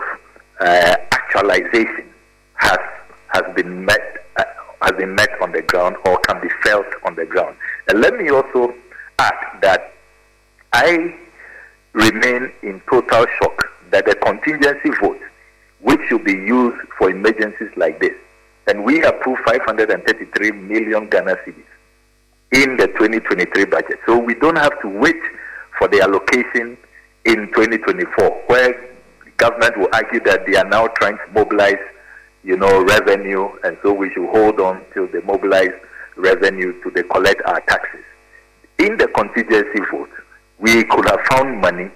uh, 0.59 0.95
actualization 1.11 2.09
has 2.55 2.79
has 3.27 3.43
been 3.55 3.85
met 3.85 4.25
uh, 4.37 4.43
has 4.81 4.91
been 4.93 5.13
met 5.15 5.29
on 5.41 5.51
the 5.51 5.61
ground 5.61 5.95
or 6.05 6.17
can 6.19 6.41
be 6.41 6.49
felt 6.63 6.87
on 7.03 7.15
the 7.15 7.25
ground. 7.25 7.55
And 7.87 8.01
let 8.01 8.15
me 8.15 8.29
also 8.29 8.73
add 9.19 9.61
that 9.61 9.93
I 10.73 11.15
remain 11.93 12.51
in 12.61 12.81
total 12.89 13.25
shock 13.39 13.63
that 13.91 14.05
the 14.05 14.15
contingency 14.15 14.89
vote, 15.01 15.19
which 15.81 16.01
should 16.07 16.23
be 16.23 16.33
used 16.33 16.77
for 16.97 17.09
emergencies 17.09 17.71
like 17.75 17.99
this, 17.99 18.13
and 18.67 18.83
we 18.83 19.03
approved 19.03 19.41
533 19.45 20.51
million 20.51 21.09
Ghana 21.09 21.35
cedis 21.45 21.63
in 22.51 22.77
the 22.77 22.87
2023 22.87 23.65
budget. 23.65 23.99
So 24.05 24.17
we 24.17 24.35
don't 24.35 24.57
have 24.57 24.79
to 24.81 24.87
wait 24.87 25.19
for 25.77 25.87
the 25.87 26.01
allocation 26.01 26.77
in 27.25 27.47
2024, 27.53 28.43
where 28.47 28.95
government 29.37 29.77
will 29.77 29.89
argue 29.93 30.19
that 30.21 30.45
they 30.45 30.55
are 30.55 30.67
now 30.67 30.87
trying 30.87 31.17
to 31.17 31.33
mobilize, 31.33 31.79
you 32.43 32.57
know, 32.57 32.83
revenue, 32.83 33.49
and 33.63 33.77
so 33.83 33.93
we 33.93 34.11
should 34.13 34.29
hold 34.29 34.59
on 34.59 34.81
till 34.93 35.07
they 35.07 35.21
mobilize 35.21 35.71
revenue 36.15 36.81
to 36.83 36.91
they 36.91 37.03
collect 37.03 37.41
our 37.45 37.61
taxes. 37.61 38.03
In 38.79 38.97
the 38.97 39.07
contingency 39.07 39.79
vote, 39.91 40.09
we 40.59 40.83
could 40.85 41.05
have 41.05 41.19
found 41.29 41.59
money 41.61 41.91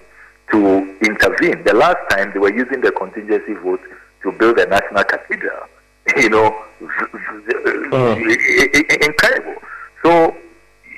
to 0.52 0.96
intervene. 1.04 1.64
The 1.64 1.74
last 1.74 1.98
time 2.10 2.30
they 2.32 2.38
were 2.38 2.54
using 2.54 2.80
the 2.80 2.92
contingency 2.92 3.54
vote 3.54 3.80
to 4.22 4.32
build 4.32 4.58
a 4.58 4.66
national 4.66 5.04
cathedral. 5.04 5.66
You 6.16 6.28
know, 6.30 6.64
uh. 7.92 8.16
incredible. 9.06 9.54
So 10.02 10.36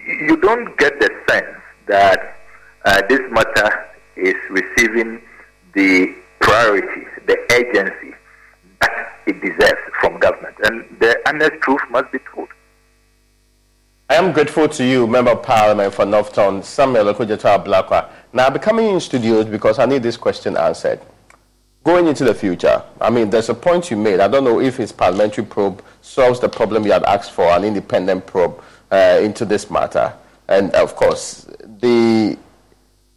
you 0.07 0.37
don't 0.39 0.77
get 0.79 0.99
the 1.01 1.11
sense 1.29 1.57
that 1.87 2.37
uh, 2.85 3.03
this 3.09 3.21
matter 3.31 3.87
is 4.17 4.35
receiving 4.51 5.21
the 5.75 6.15
priority, 6.41 7.07
the 7.27 7.37
agency 7.53 8.15
that 8.81 9.13
it 9.27 9.41
deserves 9.41 9.81
from 10.01 10.19
government. 10.19 10.57
And 10.65 10.85
the 11.01 11.17
honest 11.27 11.61
truth 11.63 11.81
must 11.91 12.11
be 12.13 12.19
told. 12.33 12.49
I 14.11 14.17
am 14.17 14.33
grateful 14.33 14.69
to 14.69 14.85
you, 14.85 15.07
Member 15.07 15.31
of 15.31 15.43
Parliament 15.43 15.95
for 15.95 16.05
North 16.05 16.35
Tongu, 16.35 16.63
Samuel 16.63 17.07
Okudzeto 17.15 17.65
Ablakwa. 17.65 18.11
Now, 18.33 18.45
I'll 18.45 18.51
be 18.51 18.59
coming 18.59 18.89
in 18.91 19.01
studios 19.01 19.47
because 19.47 19.79
I 19.79 19.87
need 19.87 20.03
this 20.03 20.19
question 20.19 20.57
answered. 20.57 21.01
Going 21.85 22.07
into 22.07 22.25
the 22.25 22.35
future, 22.35 22.83
I 23.01 23.11
mean, 23.11 23.29
there's 23.29 23.51
a 23.51 23.55
point 23.55 23.91
you 23.91 23.97
made. 23.97 24.19
I 24.19 24.27
don't 24.27 24.45
know 24.45 24.59
if 24.59 24.79
his 24.79 24.91
parliamentary 24.91 25.45
probe 25.45 25.85
solves 26.01 26.41
the 26.41 26.49
problem 26.49 26.85
you 26.87 26.93
had 26.93 27.05
asked 27.05 27.33
for, 27.33 27.45
an 27.45 27.63
independent 27.63 28.27
probe 28.27 28.63
uh, 28.91 29.21
into 29.23 29.45
this 29.45 29.71
matter. 29.71 30.13
And 30.49 30.73
of 30.75 30.97
course, 30.97 31.47
the, 31.81 32.39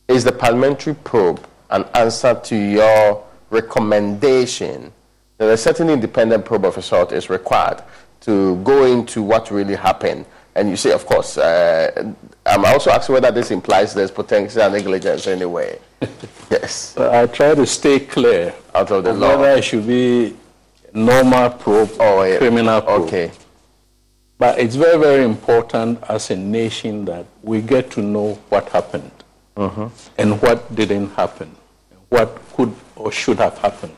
is 0.09 0.23
the 0.25 0.33
parliamentary 0.33 0.95
probe 0.95 1.47
an 1.69 1.85
answer 1.93 2.39
to 2.43 2.55
your 2.55 3.23
recommendation 3.49 4.91
that 5.37 5.49
a 5.49 5.57
certain 5.57 5.89
independent 5.89 6.43
probe 6.45 6.65
of 6.65 6.77
a 6.77 6.81
sort 6.81 7.13
is 7.13 7.29
required 7.29 7.81
to 8.21 8.57
go 8.63 8.83
into 8.85 9.21
what 9.21 9.49
really 9.49 9.75
happened 9.75 10.25
and 10.57 10.71
you 10.71 10.75
say, 10.75 10.91
of 10.91 11.05
course, 11.05 11.37
uh, 11.37 12.13
I'm 12.47 12.63
also 12.65 12.91
asking 12.91 13.13
whether 13.13 13.31
this 13.31 13.51
implies 13.51 13.93
there's 13.93 14.11
potential 14.11 14.69
negligence 14.69 15.27
anyway. 15.27 15.79
yes. 16.49 16.97
I 16.97 17.27
try 17.27 17.53
to 17.53 17.65
stay 17.65 17.99
clear 17.99 18.53
out 18.73 18.89
of 18.91 19.03
the 19.03 19.11
of 19.11 19.19
law. 19.19 19.37
Whether 19.37 19.57
it 19.57 19.63
should 19.63 19.85
be 19.85 20.35
normal 20.93 21.49
probe, 21.49 21.91
oh, 21.99 22.23
yeah. 22.23 22.37
criminal 22.37 22.81
probe. 22.81 23.01
Okay. 23.03 23.31
But 24.37 24.59
it's 24.59 24.75
very, 24.75 24.97
very 24.99 25.23
important 25.23 26.01
as 26.07 26.29
a 26.31 26.35
nation 26.35 27.05
that 27.05 27.25
we 27.43 27.61
get 27.61 27.91
to 27.91 28.01
know 28.01 28.35
what 28.49 28.69
happened 28.69 29.11
mm-hmm. 29.55 29.87
and 30.17 30.41
what 30.41 30.73
didn't 30.73 31.09
happen, 31.09 31.55
what 32.09 32.39
could 32.53 32.73
or 32.95 33.11
should 33.11 33.39
have 33.39 33.57
happened. 33.57 33.95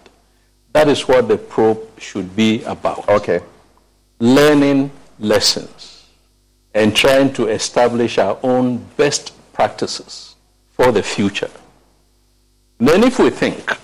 That 0.71 0.87
is 0.87 1.07
what 1.07 1.27
the 1.27 1.37
probe 1.37 1.99
should 1.99 2.35
be 2.35 2.63
about. 2.63 3.07
Okay. 3.09 3.41
Learning 4.19 4.91
lessons 5.19 5.88
and 6.73 6.95
trying 6.95 7.33
to 7.33 7.47
establish 7.47 8.17
our 8.17 8.37
own 8.43 8.77
best 8.97 9.33
practices 9.53 10.35
for 10.71 10.91
the 10.91 11.03
future. 11.03 11.49
Then, 12.77 13.03
if 13.03 13.19
we 13.19 13.29
think 13.29 13.77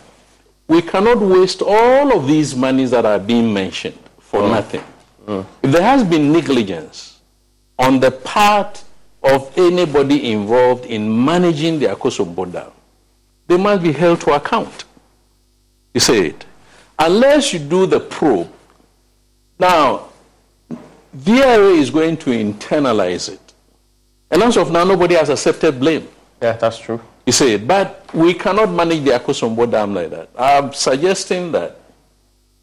we 0.67 0.81
cannot 0.81 1.19
waste 1.19 1.61
all 1.61 2.15
of 2.17 2.27
these 2.27 2.55
monies 2.55 2.91
that 2.91 3.05
are 3.05 3.19
being 3.19 3.53
mentioned 3.53 3.99
for 4.19 4.41
mm. 4.41 4.51
nothing, 4.51 4.83
mm. 5.25 5.45
if 5.61 5.71
there 5.71 5.81
has 5.81 6.03
been 6.03 6.31
negligence 6.31 7.19
on 7.77 7.99
the 7.99 8.11
part 8.11 8.83
of 9.23 9.51
anybody 9.57 10.31
involved 10.31 10.85
in 10.85 11.25
managing 11.25 11.79
the 11.79 11.87
Akosombo 11.87 12.35
border, 12.35 12.71
they 13.47 13.57
must 13.57 13.83
be 13.83 13.91
held 13.91 14.21
to 14.21 14.31
account. 14.33 14.85
He 15.93 15.99
said. 15.99 16.45
Unless 16.97 17.53
you 17.53 17.59
do 17.59 17.85
the 17.85 17.99
probe. 17.99 18.49
Now, 19.59 20.09
VRA 21.15 21.77
is 21.77 21.89
going 21.89 22.17
to 22.17 22.31
internalize 22.31 23.29
it. 23.31 23.53
And 24.31 24.43
as 24.43 24.57
of 24.57 24.71
now, 24.71 24.83
nobody 24.83 25.15
has 25.15 25.29
accepted 25.29 25.79
blame. 25.79 26.07
Yeah, 26.41 26.53
that's 26.53 26.77
true. 26.77 26.99
You 27.25 27.31
see, 27.31 27.57
but 27.57 28.13
we 28.13 28.33
cannot 28.33 28.69
manage 28.69 29.03
the 29.03 29.11
Akosombo 29.11 29.69
Dam 29.69 29.93
like 29.93 30.09
that. 30.09 30.29
I'm 30.37 30.73
suggesting 30.73 31.51
that 31.53 31.77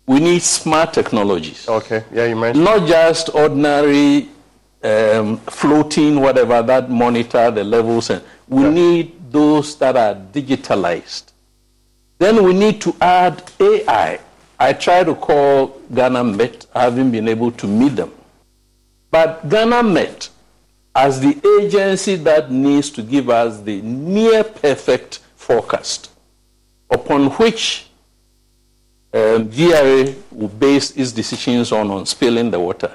we 0.07 0.21
need 0.21 0.43
smart 0.43 0.93
technologies. 0.93 1.69
Okay, 1.69 2.05
yeah, 2.13 2.27
you 2.27 2.37
mentioned. 2.37 2.65
Not 2.65 2.87
just 2.87 3.35
ordinary 3.35 4.29
um, 4.83 5.39
floating, 5.39 6.21
whatever, 6.21 6.63
that 6.63 6.91
monitor 6.91 7.51
the 7.51 7.65
levels. 7.65 8.11
And 8.11 8.23
we 8.49 8.63
yeah. 8.65 8.71
need 8.71 9.33
those 9.33 9.77
that 9.77 9.97
are 9.97 10.15
digitalized. 10.15 11.33
Then 12.19 12.45
we 12.45 12.53
need 12.53 12.81
to 12.83 12.95
add 13.01 13.51
AI. 13.59 14.21
I 14.61 14.73
try 14.75 15.03
to 15.03 15.15
call 15.15 15.81
Ghana 15.93 16.23
Met, 16.23 16.67
I 16.75 16.83
haven't 16.83 17.11
been 17.11 17.27
able 17.27 17.51
to 17.53 17.67
meet 17.67 17.97
them. 17.97 18.13
But 19.13 19.49
Ghana 19.49 19.85
Met 19.85 20.29
as 20.95 21.21
the 21.21 21.41
agency 21.61 22.17
that 22.17 22.51
needs 22.51 22.91
to 22.91 23.03
give 23.03 23.31
us 23.31 23.61
the 23.61 23.81
near 23.83 24.43
perfect 24.43 25.21
forecast 25.37 26.11
upon 26.91 27.31
which 27.31 27.87
um, 29.15 29.49
VRA 29.49 30.15
will 30.33 30.49
base 30.49 30.91
its 30.97 31.13
decisions 31.13 31.71
on, 31.71 31.91
on 31.93 32.07
spilling 32.07 32.51
the 32.51 32.59
water. 32.59 32.93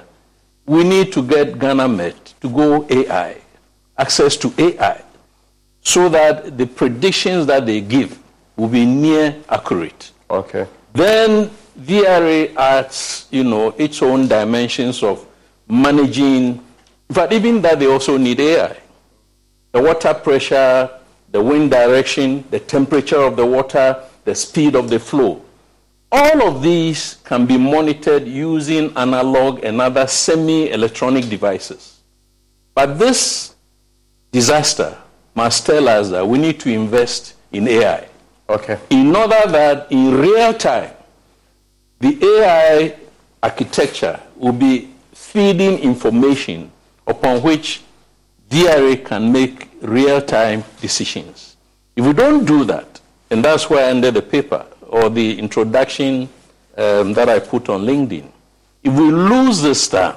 we 0.68 0.84
need 0.84 1.12
to 1.12 1.22
get 1.22 1.58
Ghana 1.58 1.88
Met 1.88 2.34
to 2.40 2.48
go 2.48 2.86
AI, 2.90 3.36
access 3.96 4.36
to 4.36 4.52
AI, 4.58 5.02
so 5.80 6.08
that 6.10 6.58
the 6.58 6.66
predictions 6.66 7.46
that 7.46 7.64
they 7.64 7.80
give 7.80 8.18
will 8.56 8.68
be 8.68 8.84
near 8.84 9.34
accurate. 9.48 10.12
Okay. 10.30 10.66
Then 10.92 11.50
VRA 11.80 12.54
adds, 12.56 13.26
you 13.30 13.44
know, 13.44 13.70
its 13.78 14.02
own 14.02 14.28
dimensions 14.28 15.02
of 15.02 15.26
managing, 15.68 16.64
but 17.08 17.32
even 17.32 17.62
that 17.62 17.78
they 17.78 17.86
also 17.86 18.16
need 18.16 18.40
AI. 18.40 18.76
The 19.72 19.82
water 19.82 20.14
pressure, 20.14 20.90
the 21.30 21.42
wind 21.42 21.70
direction, 21.70 22.44
the 22.50 22.60
temperature 22.60 23.20
of 23.20 23.36
the 23.36 23.44
water, 23.44 24.02
the 24.24 24.34
speed 24.34 24.74
of 24.74 24.88
the 24.88 24.98
flow. 24.98 25.42
All 26.10 26.42
of 26.48 26.62
these 26.62 27.16
can 27.24 27.44
be 27.44 27.58
monitored 27.58 28.26
using 28.26 28.96
analog 28.96 29.62
and 29.62 29.80
other 29.80 30.06
semi 30.06 30.70
electronic 30.70 31.28
devices. 31.28 32.00
But 32.74 32.98
this 32.98 33.54
disaster 34.32 34.96
must 35.34 35.66
tell 35.66 35.88
us 35.88 36.08
that 36.10 36.26
we 36.26 36.38
need 36.38 36.60
to 36.60 36.70
invest 36.70 37.34
in 37.52 37.68
AI. 37.68 38.08
Okay. 38.48 38.78
In 38.90 39.14
order 39.14 39.42
that 39.46 39.92
in 39.92 40.16
real 40.16 40.54
time, 40.54 40.92
the 42.00 42.18
AI 42.22 42.96
architecture 43.42 44.18
will 44.36 44.52
be 44.52 44.88
feeding 45.38 45.78
information 45.78 46.68
upon 47.06 47.40
which 47.42 47.80
VRA 48.50 49.04
can 49.04 49.30
make 49.30 49.68
real 49.82 50.20
time 50.20 50.64
decisions. 50.80 51.56
If 51.94 52.04
we 52.04 52.12
don't 52.12 52.44
do 52.44 52.64
that, 52.64 53.00
and 53.30 53.44
that's 53.44 53.70
why 53.70 53.82
I 53.82 53.84
ended 53.84 54.14
the 54.14 54.22
paper 54.22 54.66
or 54.88 55.08
the 55.08 55.38
introduction 55.38 56.28
um, 56.76 57.12
that 57.12 57.28
I 57.28 57.38
put 57.38 57.68
on 57.68 57.82
LinkedIn, 57.82 58.26
if 58.82 58.92
we 58.92 59.12
lose 59.12 59.62
this 59.62 59.86
time, 59.86 60.16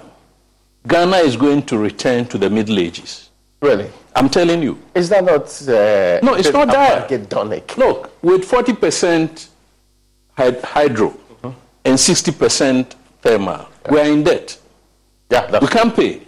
Ghana 0.88 1.17
is 1.17 1.36
going 1.38 1.61
to 1.67 1.78
return 1.78 2.26
to 2.30 2.39
the 2.39 2.49
Middle 2.49 2.80
Ages. 2.80 3.30
Really? 3.61 3.91
I'm 4.15 4.28
telling 4.28 4.63
you. 4.63 4.80
Is 4.95 5.07
that 5.09 5.24
not? 5.24 5.43
Uh, 5.61 6.19
no, 6.24 6.34
it's 6.34 6.51
not 6.51 6.67
that. 6.69 7.78
Look, 7.78 8.24
with 8.24 8.49
40% 8.49 9.49
hydro 10.36 11.09
mm-hmm. 11.11 11.51
and 11.86 11.95
60% 11.95 12.95
thermal, 13.22 13.67
yeah. 13.86 13.91
we 13.91 13.99
are 13.99 14.11
in 14.11 14.24
debt. 14.24 14.57
Yeah, 15.32 15.59
we 15.59 15.67
can't 15.67 15.95
pay. 15.95 16.21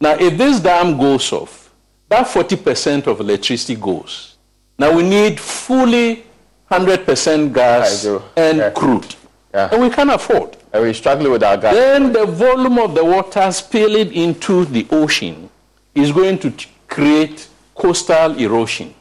Now, 0.00 0.14
if 0.14 0.36
this 0.36 0.60
dam 0.60 0.96
goes 0.98 1.32
off, 1.32 1.70
that 2.08 2.26
40% 2.26 3.06
of 3.06 3.20
electricity 3.20 3.76
goes. 3.76 4.36
Now 4.78 4.94
we 4.94 5.02
need 5.02 5.38
fully 5.38 6.24
100% 6.70 7.52
gas 7.52 8.04
and 8.36 8.58
yeah. 8.58 8.70
crude. 8.70 9.14
Yeah. 9.52 9.68
And 9.70 9.82
we 9.82 9.90
can't 9.90 10.10
afford. 10.10 10.56
And 10.72 10.82
we're 10.82 10.94
struggling 10.94 11.30
with 11.30 11.42
our 11.42 11.56
gas. 11.56 11.74
Then 11.74 12.12
the 12.12 12.26
volume 12.26 12.78
of 12.78 12.94
the 12.94 13.04
water 13.04 13.50
spilling 13.52 14.12
into 14.12 14.64
the 14.64 14.86
ocean 14.90 15.48
is 15.94 16.10
going 16.10 16.38
to 16.38 16.52
create 16.88 17.46
coastal 17.74 18.36
erosion 18.36 18.94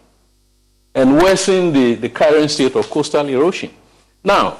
and 0.93 1.17
worsen 1.17 1.73
the, 1.73 1.95
the 1.95 2.09
current 2.09 2.51
state 2.51 2.75
of 2.75 2.87
coastal 2.89 3.27
erosion. 3.27 3.71
Now, 4.23 4.57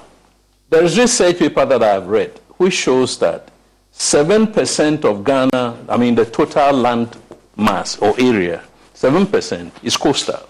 there 0.69 0.83
is 0.83 0.97
research 0.97 1.37
paper 1.37 1.65
that 1.65 1.83
I've 1.83 2.07
read 2.07 2.39
which 2.57 2.73
shows 2.73 3.17
that 3.19 3.49
7% 3.93 5.05
of 5.05 5.23
Ghana, 5.23 5.85
I 5.87 5.97
mean 5.97 6.15
the 6.15 6.25
total 6.25 6.73
land 6.73 7.15
mass 7.55 7.97
or 7.99 8.13
area, 8.19 8.63
7% 8.95 9.71
is 9.83 9.97
coastal. 9.97 10.49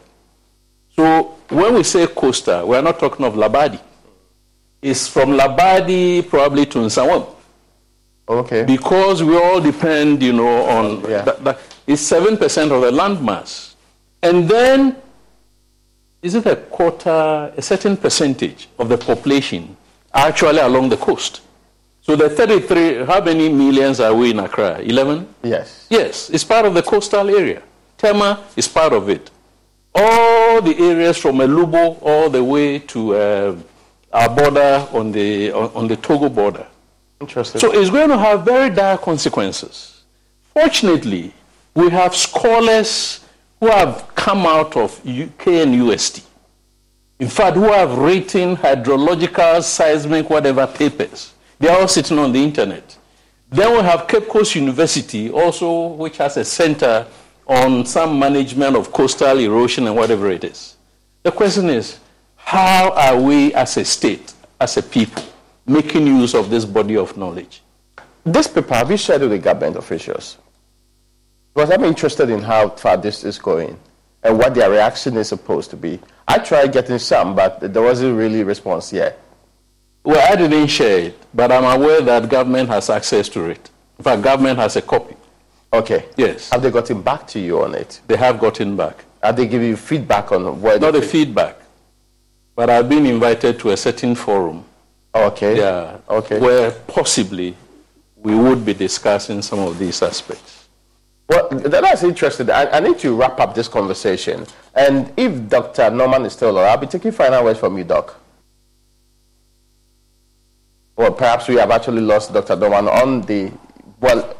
So 0.95 1.35
when 1.49 1.73
we 1.73 1.83
say 1.83 2.07
coastal, 2.07 2.67
we're 2.67 2.81
not 2.81 2.99
talking 2.99 3.25
of 3.25 3.33
Labadi. 3.33 3.79
It's 4.81 5.07
from 5.07 5.31
Labadi 5.31 6.27
probably 6.27 6.65
to 6.67 6.79
Nsawam. 6.79 7.27
Okay. 8.27 8.63
Because 8.63 9.21
we 9.21 9.35
all 9.37 9.59
depend, 9.59 10.23
you 10.23 10.33
know, 10.33 10.63
on 10.65 11.01
yeah. 11.01 11.21
that, 11.23 11.43
that 11.43 11.59
is 11.85 11.99
7% 12.01 12.71
of 12.71 12.81
the 12.81 12.91
land 12.91 13.23
mass. 13.23 13.75
And 14.21 14.47
then, 14.47 14.95
is 16.21 16.35
it 16.35 16.45
a 16.45 16.55
quarter, 16.55 17.51
a 17.55 17.61
certain 17.61 17.97
percentage 17.97 18.69
of 18.79 18.87
the 18.87 18.97
population 18.97 19.75
actually 20.13 20.59
along 20.59 20.89
the 20.89 20.97
coast? 20.97 21.41
So 22.03 22.17
the 22.17 22.29
33, 22.29 23.05
how 23.05 23.23
many 23.23 23.47
millions 23.47 24.01
are 24.01 24.13
we 24.13 24.31
in 24.31 24.39
Accra? 24.39 24.79
11? 24.79 25.25
Yes. 25.41 25.87
Yes, 25.89 26.29
it's 26.29 26.43
part 26.43 26.65
of 26.65 26.73
the 26.73 26.81
coastal 26.81 27.29
area. 27.29 27.63
Tema 27.97 28.43
is 28.57 28.67
part 28.67 28.91
of 28.91 29.07
it. 29.07 29.31
All 29.95 30.61
the 30.61 30.77
areas 30.79 31.17
from 31.17 31.37
Elubo 31.37 31.97
all 32.01 32.29
the 32.29 32.43
way 32.43 32.79
to 32.79 33.15
uh, 33.15 33.55
our 34.11 34.27
border 34.35 34.85
on 34.91 35.13
the, 35.13 35.53
on, 35.53 35.71
on 35.73 35.87
the 35.87 35.95
Togo 35.95 36.27
border. 36.27 36.67
Interesting. 37.21 37.61
So 37.61 37.71
it's 37.71 37.89
going 37.89 38.09
to 38.09 38.17
have 38.17 38.43
very 38.43 38.69
dire 38.69 38.97
consequences. 38.97 40.03
Fortunately, 40.53 41.33
we 41.73 41.89
have 41.89 42.13
scholars 42.13 43.23
who 43.61 43.67
have 43.67 44.13
come 44.13 44.39
out 44.45 44.75
of 44.75 44.99
UK 45.07 45.47
and 45.47 45.73
UST. 45.75 46.21
In 47.19 47.29
fact, 47.29 47.55
who 47.55 47.71
have 47.71 47.97
written 47.97 48.57
hydrological, 48.57 49.63
seismic, 49.63 50.29
whatever 50.29 50.67
papers 50.67 51.32
they're 51.63 51.79
all 51.79 51.87
sitting 51.87 52.19
on 52.19 52.33
the 52.33 52.43
internet. 52.43 52.97
Then 53.49 53.71
we 53.71 53.83
have 53.83 54.05
Cape 54.07 54.27
Coast 54.27 54.53
University, 54.55 55.29
also, 55.29 55.93
which 55.93 56.17
has 56.17 56.35
a 56.35 56.43
center 56.43 57.07
on 57.47 57.85
some 57.85 58.19
management 58.19 58.75
of 58.75 58.91
coastal 58.91 59.39
erosion 59.39 59.87
and 59.87 59.95
whatever 59.95 60.29
it 60.29 60.43
is. 60.43 60.75
The 61.23 61.31
question 61.31 61.69
is, 61.69 61.99
how 62.35 62.91
are 62.91 63.17
we 63.21 63.53
as 63.53 63.77
a 63.77 63.85
state, 63.85 64.33
as 64.59 64.75
a 64.75 64.83
people, 64.83 65.23
making 65.65 66.05
use 66.05 66.35
of 66.35 66.49
this 66.49 66.65
body 66.65 66.97
of 66.97 67.15
knowledge? 67.15 67.63
This 68.25 68.47
paper, 68.47 68.73
have 68.75 68.91
you 68.91 68.97
shared 68.97 69.21
with 69.21 69.31
the 69.31 69.39
government 69.39 69.77
officials? 69.77 70.37
Because 71.53 71.71
I'm 71.71 71.85
interested 71.85 72.29
in 72.29 72.41
how 72.41 72.71
far 72.71 72.97
this 72.97 73.23
is 73.23 73.37
going 73.37 73.79
and 74.21 74.37
what 74.37 74.53
their 74.53 74.69
reaction 74.69 75.15
is 75.15 75.29
supposed 75.29 75.69
to 75.69 75.77
be. 75.77 75.99
I 76.27 76.39
tried 76.39 76.73
getting 76.73 76.99
some, 76.99 77.35
but 77.35 77.61
there 77.61 77.83
wasn't 77.83 78.17
really 78.17 78.43
response 78.43 78.91
yet. 78.91 79.22
Well, 80.03 80.31
I 80.31 80.35
didn't 80.35 80.67
share 80.67 80.99
it, 80.99 81.17
but 81.33 81.51
I'm 81.51 81.63
aware 81.63 82.01
that 82.01 82.29
government 82.29 82.69
has 82.69 82.89
access 82.89 83.29
to 83.29 83.45
it. 83.45 83.69
In 83.97 84.03
fact, 84.03 84.21
government 84.21 84.59
has 84.59 84.75
a 84.75 84.81
copy. 84.81 85.15
Okay. 85.71 86.05
Yes. 86.17 86.49
Have 86.49 86.61
they 86.61 86.71
gotten 86.71 87.01
back 87.01 87.25
to 87.27 87.39
you 87.39 87.63
on 87.63 87.73
it? 87.73 88.01
They 88.07 88.17
have 88.17 88.39
gotten 88.39 88.75
back. 88.75 89.05
Have 89.23 89.37
they 89.37 89.47
given 89.47 89.67
you 89.67 89.77
feedback 89.77 90.31
on 90.31 90.61
what? 90.61 90.81
Not 90.81 90.95
a 90.95 91.01
feedback, 91.01 91.57
but 92.55 92.69
I've 92.69 92.89
been 92.89 93.05
invited 93.05 93.59
to 93.59 93.71
a 93.71 93.77
certain 93.77 94.13
forum. 94.13 94.65
Okay. 95.15 95.57
Yeah. 95.57 95.97
Okay. 96.09 96.39
Where 96.39 96.71
possibly 96.71 97.55
we 98.17 98.35
would 98.35 98.65
be 98.65 98.73
discussing 98.73 99.41
some 99.41 99.59
of 99.59 99.79
these 99.79 100.01
aspects. 100.01 100.67
Well, 101.29 101.47
that's 101.49 102.03
interesting. 102.03 102.49
I, 102.49 102.69
I, 102.69 102.79
need 102.79 102.99
to 102.99 103.15
wrap 103.15 103.39
up 103.39 103.55
this 103.55 103.67
conversation. 103.67 104.45
And 104.75 105.11
if 105.15 105.49
Dr. 105.49 105.89
Norman 105.89 106.25
is 106.25 106.33
still 106.33 106.51
alive, 106.51 106.67
I'll 106.67 106.77
be 106.77 106.87
taking 106.87 107.11
final 107.11 107.45
words 107.45 107.59
from 107.59 107.77
you, 107.77 107.85
Doc. 107.85 108.19
Well, 111.03 111.11
perhaps 111.11 111.49
we 111.49 111.55
have 111.55 111.69
actually 111.69 111.99
lost 111.99 112.31
Dr. 112.31 112.55
Norman 112.55 112.87
on 112.87 113.23
the, 113.23 113.51
well, 113.99 114.37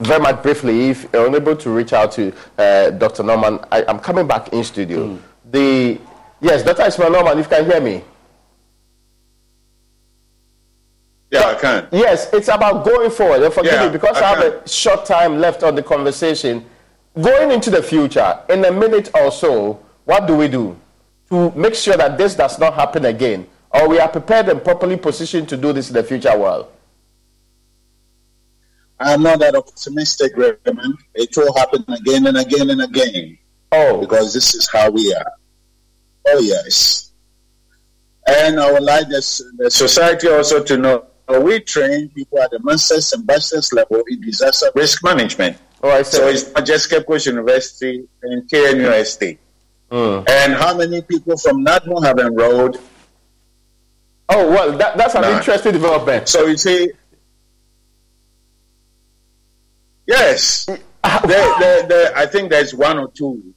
very 0.00 0.22
much 0.22 0.42
briefly, 0.42 0.88
if 0.88 1.06
you're 1.12 1.26
unable 1.26 1.54
to 1.54 1.68
reach 1.68 1.92
out 1.92 2.12
to 2.12 2.32
uh, 2.56 2.88
Dr. 2.92 3.22
Norman, 3.22 3.58
I, 3.70 3.82
am 3.82 3.98
coming 3.98 4.26
back 4.26 4.54
in 4.54 4.64
studio. 4.64 5.08
Mm. 5.08 5.18
The, 5.50 6.00
yes, 6.40 6.62
Dr. 6.62 6.84
Ishmael 6.84 7.10
Norman, 7.10 7.38
if 7.40 7.44
you 7.44 7.56
can 7.56 7.70
hear 7.70 7.78
me. 7.82 8.02
Yeah, 11.30 11.42
I 11.44 11.54
can. 11.56 11.88
Yes, 11.92 12.32
it's 12.32 12.48
about 12.48 12.86
going 12.86 13.10
forward. 13.10 13.42
And 13.42 13.52
forgive 13.52 13.74
yeah, 13.74 13.84
me 13.84 13.92
because 13.92 14.16
I, 14.16 14.24
I 14.24 14.28
have 14.34 14.44
a 14.44 14.66
short 14.66 15.04
time 15.04 15.40
left 15.40 15.62
on 15.62 15.74
the 15.74 15.82
conversation. 15.82 16.64
Going 17.20 17.50
into 17.50 17.68
the 17.70 17.82
future, 17.82 18.40
in 18.48 18.64
a 18.64 18.72
minute 18.72 19.10
or 19.14 19.30
so, 19.30 19.78
what 20.06 20.26
do 20.26 20.36
we 20.36 20.48
do 20.48 20.74
to 21.28 21.50
make 21.50 21.74
sure 21.74 21.98
that 21.98 22.16
this 22.16 22.34
does 22.34 22.58
not 22.58 22.72
happen 22.72 23.04
again? 23.04 23.46
Or 23.74 23.88
we 23.88 23.98
are 23.98 24.08
prepared 24.08 24.48
and 24.48 24.62
properly 24.62 24.96
positioned 24.96 25.48
to 25.48 25.56
do 25.56 25.72
this 25.72 25.88
in 25.88 25.94
the 25.94 26.02
future 26.02 26.36
world? 26.36 26.66
I'm 29.00 29.22
not 29.22 29.40
that 29.40 29.56
optimistic, 29.56 30.32
Raymond. 30.36 30.98
It 31.14 31.36
will 31.36 31.54
happen 31.54 31.84
again 31.88 32.26
and 32.26 32.36
again 32.36 32.70
and 32.70 32.82
again. 32.82 33.38
Oh. 33.72 34.00
Because 34.00 34.34
this 34.34 34.54
is 34.54 34.68
how 34.70 34.90
we 34.90 35.12
are. 35.14 35.32
Oh, 36.28 36.38
yes. 36.40 37.12
And 38.26 38.60
I 38.60 38.70
would 38.70 38.82
like 38.82 39.08
this, 39.08 39.42
the 39.56 39.70
society 39.70 40.28
also 40.28 40.62
to 40.62 40.76
know 40.76 41.06
we 41.40 41.60
train 41.60 42.10
people 42.10 42.38
at 42.40 42.50
the 42.50 42.60
master's 42.62 43.12
and 43.12 43.26
bachelor's 43.26 43.72
level 43.72 44.02
in 44.08 44.20
disaster 44.20 44.66
risk 44.74 45.02
management. 45.02 45.56
Oh, 45.82 45.90
I 45.90 46.02
see. 46.02 46.18
So 46.18 46.28
it's 46.28 46.52
not 46.52 46.66
just 46.66 46.90
Cape 46.90 47.06
Coast 47.06 47.26
University 47.26 48.06
and 48.22 48.48
KNUST. 48.48 49.38
Mm. 49.90 50.28
And 50.28 50.54
how 50.54 50.76
many 50.76 51.02
people 51.02 51.36
from 51.36 51.64
NADMO 51.64 52.04
have 52.04 52.18
enrolled 52.18 52.78
Oh, 54.34 54.48
well, 54.50 54.76
that, 54.78 54.96
that's 54.96 55.14
an 55.14 55.24
interesting 55.24 55.72
development. 55.72 56.28
So 56.28 56.46
you 56.46 56.56
see, 56.56 56.90
yes, 60.06 60.68
I 61.04 62.26
think 62.30 62.50
there's 62.50 62.74
one 62.74 62.98
or 62.98 63.10
two 63.10 63.54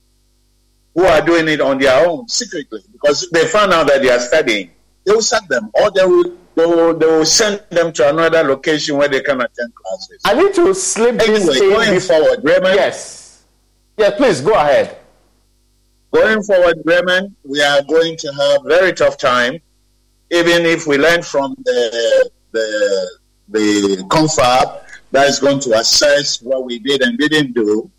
who 0.94 1.04
are 1.06 1.22
doing 1.22 1.48
it 1.48 1.62
on 1.62 1.78
their 1.78 2.06
own 2.08 2.28
secretly 2.28 2.82
because 2.92 3.30
they 3.32 3.46
found 3.48 3.72
out 3.74 3.88
that 3.88 4.02
they 4.02 4.10
are 4.10 4.20
studying. 4.20 4.72
they 5.06 5.14
will 5.14 5.22
sack 5.22 5.48
them, 5.48 5.70
or 5.74 5.92
they 5.92 6.06
will, 6.06 6.24
they 6.56 6.66
will, 6.66 6.98
they 6.98 7.06
will 7.06 7.26
send 7.26 7.62
them 7.70 7.94
to 7.94 8.10
another 8.10 8.44
location 8.44 8.98
where 8.98 9.08
they 9.08 9.22
can 9.22 9.42
attend 9.42 9.74
classes. 9.76 10.22
I 10.26 10.34
need 10.34 10.54
to 10.56 10.74
slip 10.74 11.22
anyway, 11.22 11.40
this 11.40 11.62
in 11.62 11.70
going 11.70 12.00
forward, 12.00 12.40
Raymond. 12.44 12.76
Yes. 12.76 13.46
Yes, 13.98 14.14
please 14.18 14.42
go 14.42 14.54
ahead. 14.54 14.98
Going 16.12 16.42
forward, 16.44 16.82
Raymond, 16.86 17.36
we 17.44 17.62
are 17.62 17.82
going 17.84 18.18
to 18.18 18.34
have 18.34 18.62
very 18.66 18.94
tough 18.94 19.18
time, 19.18 19.60
even 20.36 20.66
if 20.66 20.86
we 20.86 20.98
learn 20.98 21.22
from 21.22 21.56
the 21.64 22.30
the 22.52 23.20
the 23.50 24.06
confab 24.10 24.84
that 25.12 25.28
is 25.28 25.40
going 25.40 25.60
to 25.62 25.78
assess 25.80 26.42
what 26.42 26.66
we 26.66 26.80
did 26.80 27.02
and 27.02 27.18
didn't 27.18 27.54
do. 27.54 27.90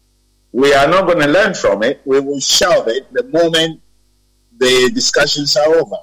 We 0.52 0.74
are 0.74 0.86
not 0.86 1.06
going 1.06 1.20
to 1.20 1.28
learn 1.28 1.54
from 1.54 1.82
it. 1.82 2.00
We 2.04 2.20
will 2.20 2.40
shelve 2.40 2.88
it 2.88 3.12
the 3.12 3.24
moment 3.24 3.80
the 4.58 4.90
discussions 4.94 5.56
are 5.56 5.74
over. 5.74 5.96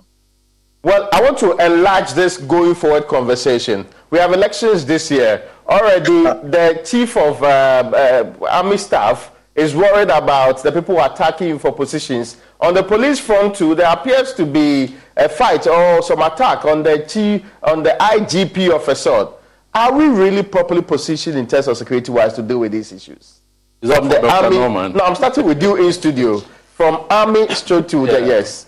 Well, 0.84 1.10
I 1.14 1.22
want 1.22 1.38
to 1.40 1.56
enlarge 1.58 2.12
this 2.12 2.38
going 2.38 2.76
forward 2.76 3.08
conversation. 3.08 3.86
We 4.10 4.20
have 4.20 4.34
elections 4.34 4.86
this 4.86 5.10
year. 5.10 5.50
Already, 5.68 6.24
the 6.50 6.82
chief 6.86 7.16
of 7.16 7.42
uh, 7.42 7.46
uh, 7.48 8.46
army 8.50 8.78
staff 8.78 9.32
is 9.56 9.76
worried 9.76 10.10
about 10.10 10.64
the 10.64 10.72
people 10.72 11.00
attacking 11.02 11.50
him 11.50 11.60
for 11.60 11.72
positions. 11.72 12.38
On 12.60 12.74
the 12.74 12.84
police 12.84 13.20
front, 13.20 13.56
too, 13.56 13.76
there 13.76 13.92
appears 13.92 14.34
to 14.34 14.46
be 14.46 14.96
a 15.16 15.30
fight 15.30 15.68
or 15.68 16.02
some 16.02 16.22
attack 16.22 16.66
on 16.66 16.82
the 16.82 17.00
chief, 17.08 17.44
on 17.62 17.84
the 17.84 17.96
IGP 18.00 18.72
of 18.72 18.88
Esot. 18.90 19.34
Are 19.76 19.94
we 19.96 20.08
really 20.08 20.44
properly 20.44 20.82
positioned 20.82 21.38
in 21.38 21.48
terms 21.48 21.68
of 21.68 21.78
security-wise 21.78 22.34
to 22.34 22.42
deal 22.42 22.60
with 22.60 22.72
these 22.72 22.92
issues? 22.92 23.42
Is 23.82 23.90
that 23.90 24.04
the 24.04 24.10
Dr. 24.10 24.28
army? 24.28 24.58
Norman? 24.58 24.94
No, 24.94 25.04
I'm 25.04 25.16
starting 25.16 25.46
with 25.46 25.62
you 25.62 25.76
in 25.86 25.92
studio. 25.94 26.40
From 26.40 27.06
army 27.10 27.48
straight 27.54 27.88
to 27.90 28.08
the 28.08 28.20
yes. 28.26 28.68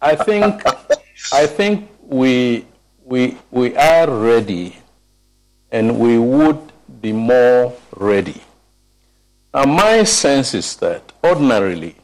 I 0.00 0.14
think 0.14 0.62
I 1.32 1.46
think 1.46 1.90
we 2.00 2.66
we 3.04 3.36
we 3.50 3.76
are 3.76 4.10
ready 4.10 4.76
and 5.72 5.98
we 5.98 6.18
would 6.18 6.60
be 7.00 7.12
more 7.12 7.74
ready. 7.96 8.40
Now 9.54 9.64
my 9.64 10.02
sense 10.04 10.52
is 10.54 10.74
that 10.76 11.12
ordinarily 11.22 11.94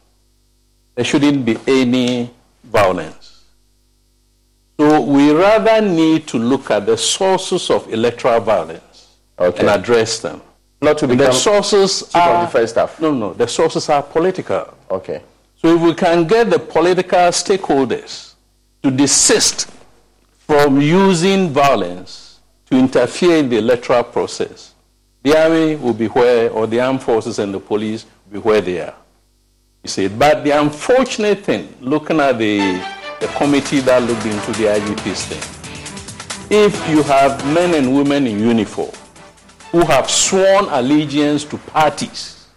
there 0.95 1.03
shouldn't 1.05 1.45
be 1.45 1.57
any 1.67 2.31
violence. 2.63 3.43
So 4.79 5.01
we 5.01 5.31
rather 5.31 5.81
need 5.81 6.27
to 6.27 6.37
look 6.37 6.71
at 6.71 6.85
the 6.85 6.97
sources 6.97 7.69
of 7.69 7.91
electoral 7.93 8.39
violence 8.39 9.07
Okay. 9.37 9.59
and 9.59 9.69
address 9.69 10.19
them. 10.19 10.41
Not 10.81 10.97
to 10.99 11.07
become 11.07 11.25
the 11.27 11.31
sources 11.33 12.09
are 12.15 12.45
defense 12.45 12.71
staff. 12.71 12.99
no 12.99 13.11
no 13.13 13.33
the 13.33 13.47
sources 13.47 13.89
are 13.89 14.01
political. 14.01 14.73
Okay. 14.89 15.21
So 15.57 15.75
if 15.75 15.81
we 15.81 15.93
can 15.93 16.25
get 16.27 16.49
the 16.49 16.57
political 16.57 17.19
stakeholders 17.31 18.33
to 18.81 18.89
desist 18.89 19.69
from 20.39 20.81
using 20.81 21.49
violence 21.49 22.39
to 22.67 22.77
interfere 22.77 23.37
in 23.37 23.49
the 23.49 23.57
electoral 23.57 24.03
process, 24.03 24.70
the 25.23 25.37
army 25.37 25.75
will 25.75 25.93
be 25.93 26.07
where, 26.07 26.49
or 26.51 26.67
the 26.67 26.79
armed 26.79 27.03
forces 27.03 27.39
and 27.39 27.53
the 27.53 27.59
police 27.59 28.05
will 28.25 28.41
be 28.41 28.47
where 28.47 28.61
they 28.61 28.81
are. 28.81 28.95
You 29.83 29.89
see, 29.89 30.07
but 30.07 30.43
the 30.43 30.51
unfortunate 30.51 31.39
thing, 31.39 31.73
looking 31.79 32.19
at 32.19 32.37
the, 32.37 32.83
the 33.19 33.27
committee 33.37 33.79
that 33.81 34.01
looked 34.03 34.25
into 34.25 34.51
the 34.53 34.67
IGP's 34.67 35.25
thing, 35.25 35.57
if 36.51 36.89
you 36.89 37.01
have 37.03 37.45
men 37.53 37.73
and 37.75 37.95
women 37.95 38.27
in 38.27 38.39
uniform 38.39 38.91
who 39.71 39.85
have 39.85 40.09
sworn 40.09 40.65
allegiance 40.69 41.45
to 41.45 41.57
parties, 41.57 42.47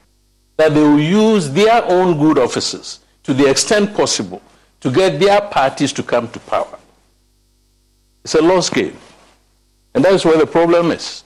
that 0.57 0.75
they 0.75 0.81
will 0.81 0.99
use 0.99 1.51
their 1.51 1.85
own 1.85 2.19
good 2.19 2.39
offices 2.39 3.01
to 3.23 3.33
the 3.33 3.49
extent 3.49 3.95
possible 3.95 4.43
to 4.81 4.91
get 4.91 5.19
their 5.19 5.41
parties 5.41 5.93
to 5.93 6.03
come 6.03 6.29
to 6.31 6.41
power. 6.41 6.79
It's 8.23 8.35
a 8.35 8.43
lost 8.43 8.73
game. 8.75 8.97
And 9.95 10.05
that 10.05 10.13
is 10.13 10.25
where 10.25 10.39
the 10.39 10.47
problem 10.47 10.91
is. 10.91 11.25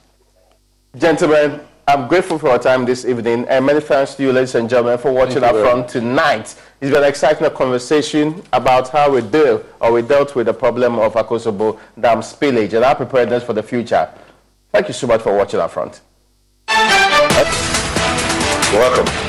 Gentlemen, 0.96 1.60
I'm 1.86 2.08
grateful 2.08 2.38
for 2.38 2.48
your 2.48 2.58
time 2.58 2.86
this 2.86 3.04
evening, 3.04 3.46
and 3.48 3.64
many 3.66 3.80
thanks 3.80 4.14
to 4.14 4.22
you, 4.22 4.32
ladies 4.32 4.54
and 4.54 4.70
gentlemen, 4.70 4.96
for 4.98 5.12
watching 5.12 5.42
Thank 5.42 5.54
up 5.56 5.60
front 5.60 5.88
tonight. 5.88 6.54
It's 6.80 6.90
been 6.90 7.02
an 7.02 7.04
exciting 7.08 7.48
conversation 7.50 8.42
about 8.54 8.88
how 8.88 9.10
we 9.10 9.20
deal 9.20 9.62
or 9.80 9.92
we 9.92 10.00
dealt 10.00 10.34
with 10.34 10.46
the 10.46 10.54
problem 10.54 10.98
of 10.98 11.12
Akosombo 11.12 11.78
Dam 12.00 12.20
spillage 12.20 12.72
and 12.72 12.84
our 12.84 12.94
preparedness 12.94 13.44
for 13.44 13.52
the 13.52 13.62
future. 13.62 14.08
Thank 14.72 14.88
you 14.88 14.94
so 14.94 15.06
much 15.06 15.20
for 15.20 15.36
watching 15.36 15.60
up 15.60 15.70
front. 15.72 16.00
Welcome. 18.72 19.27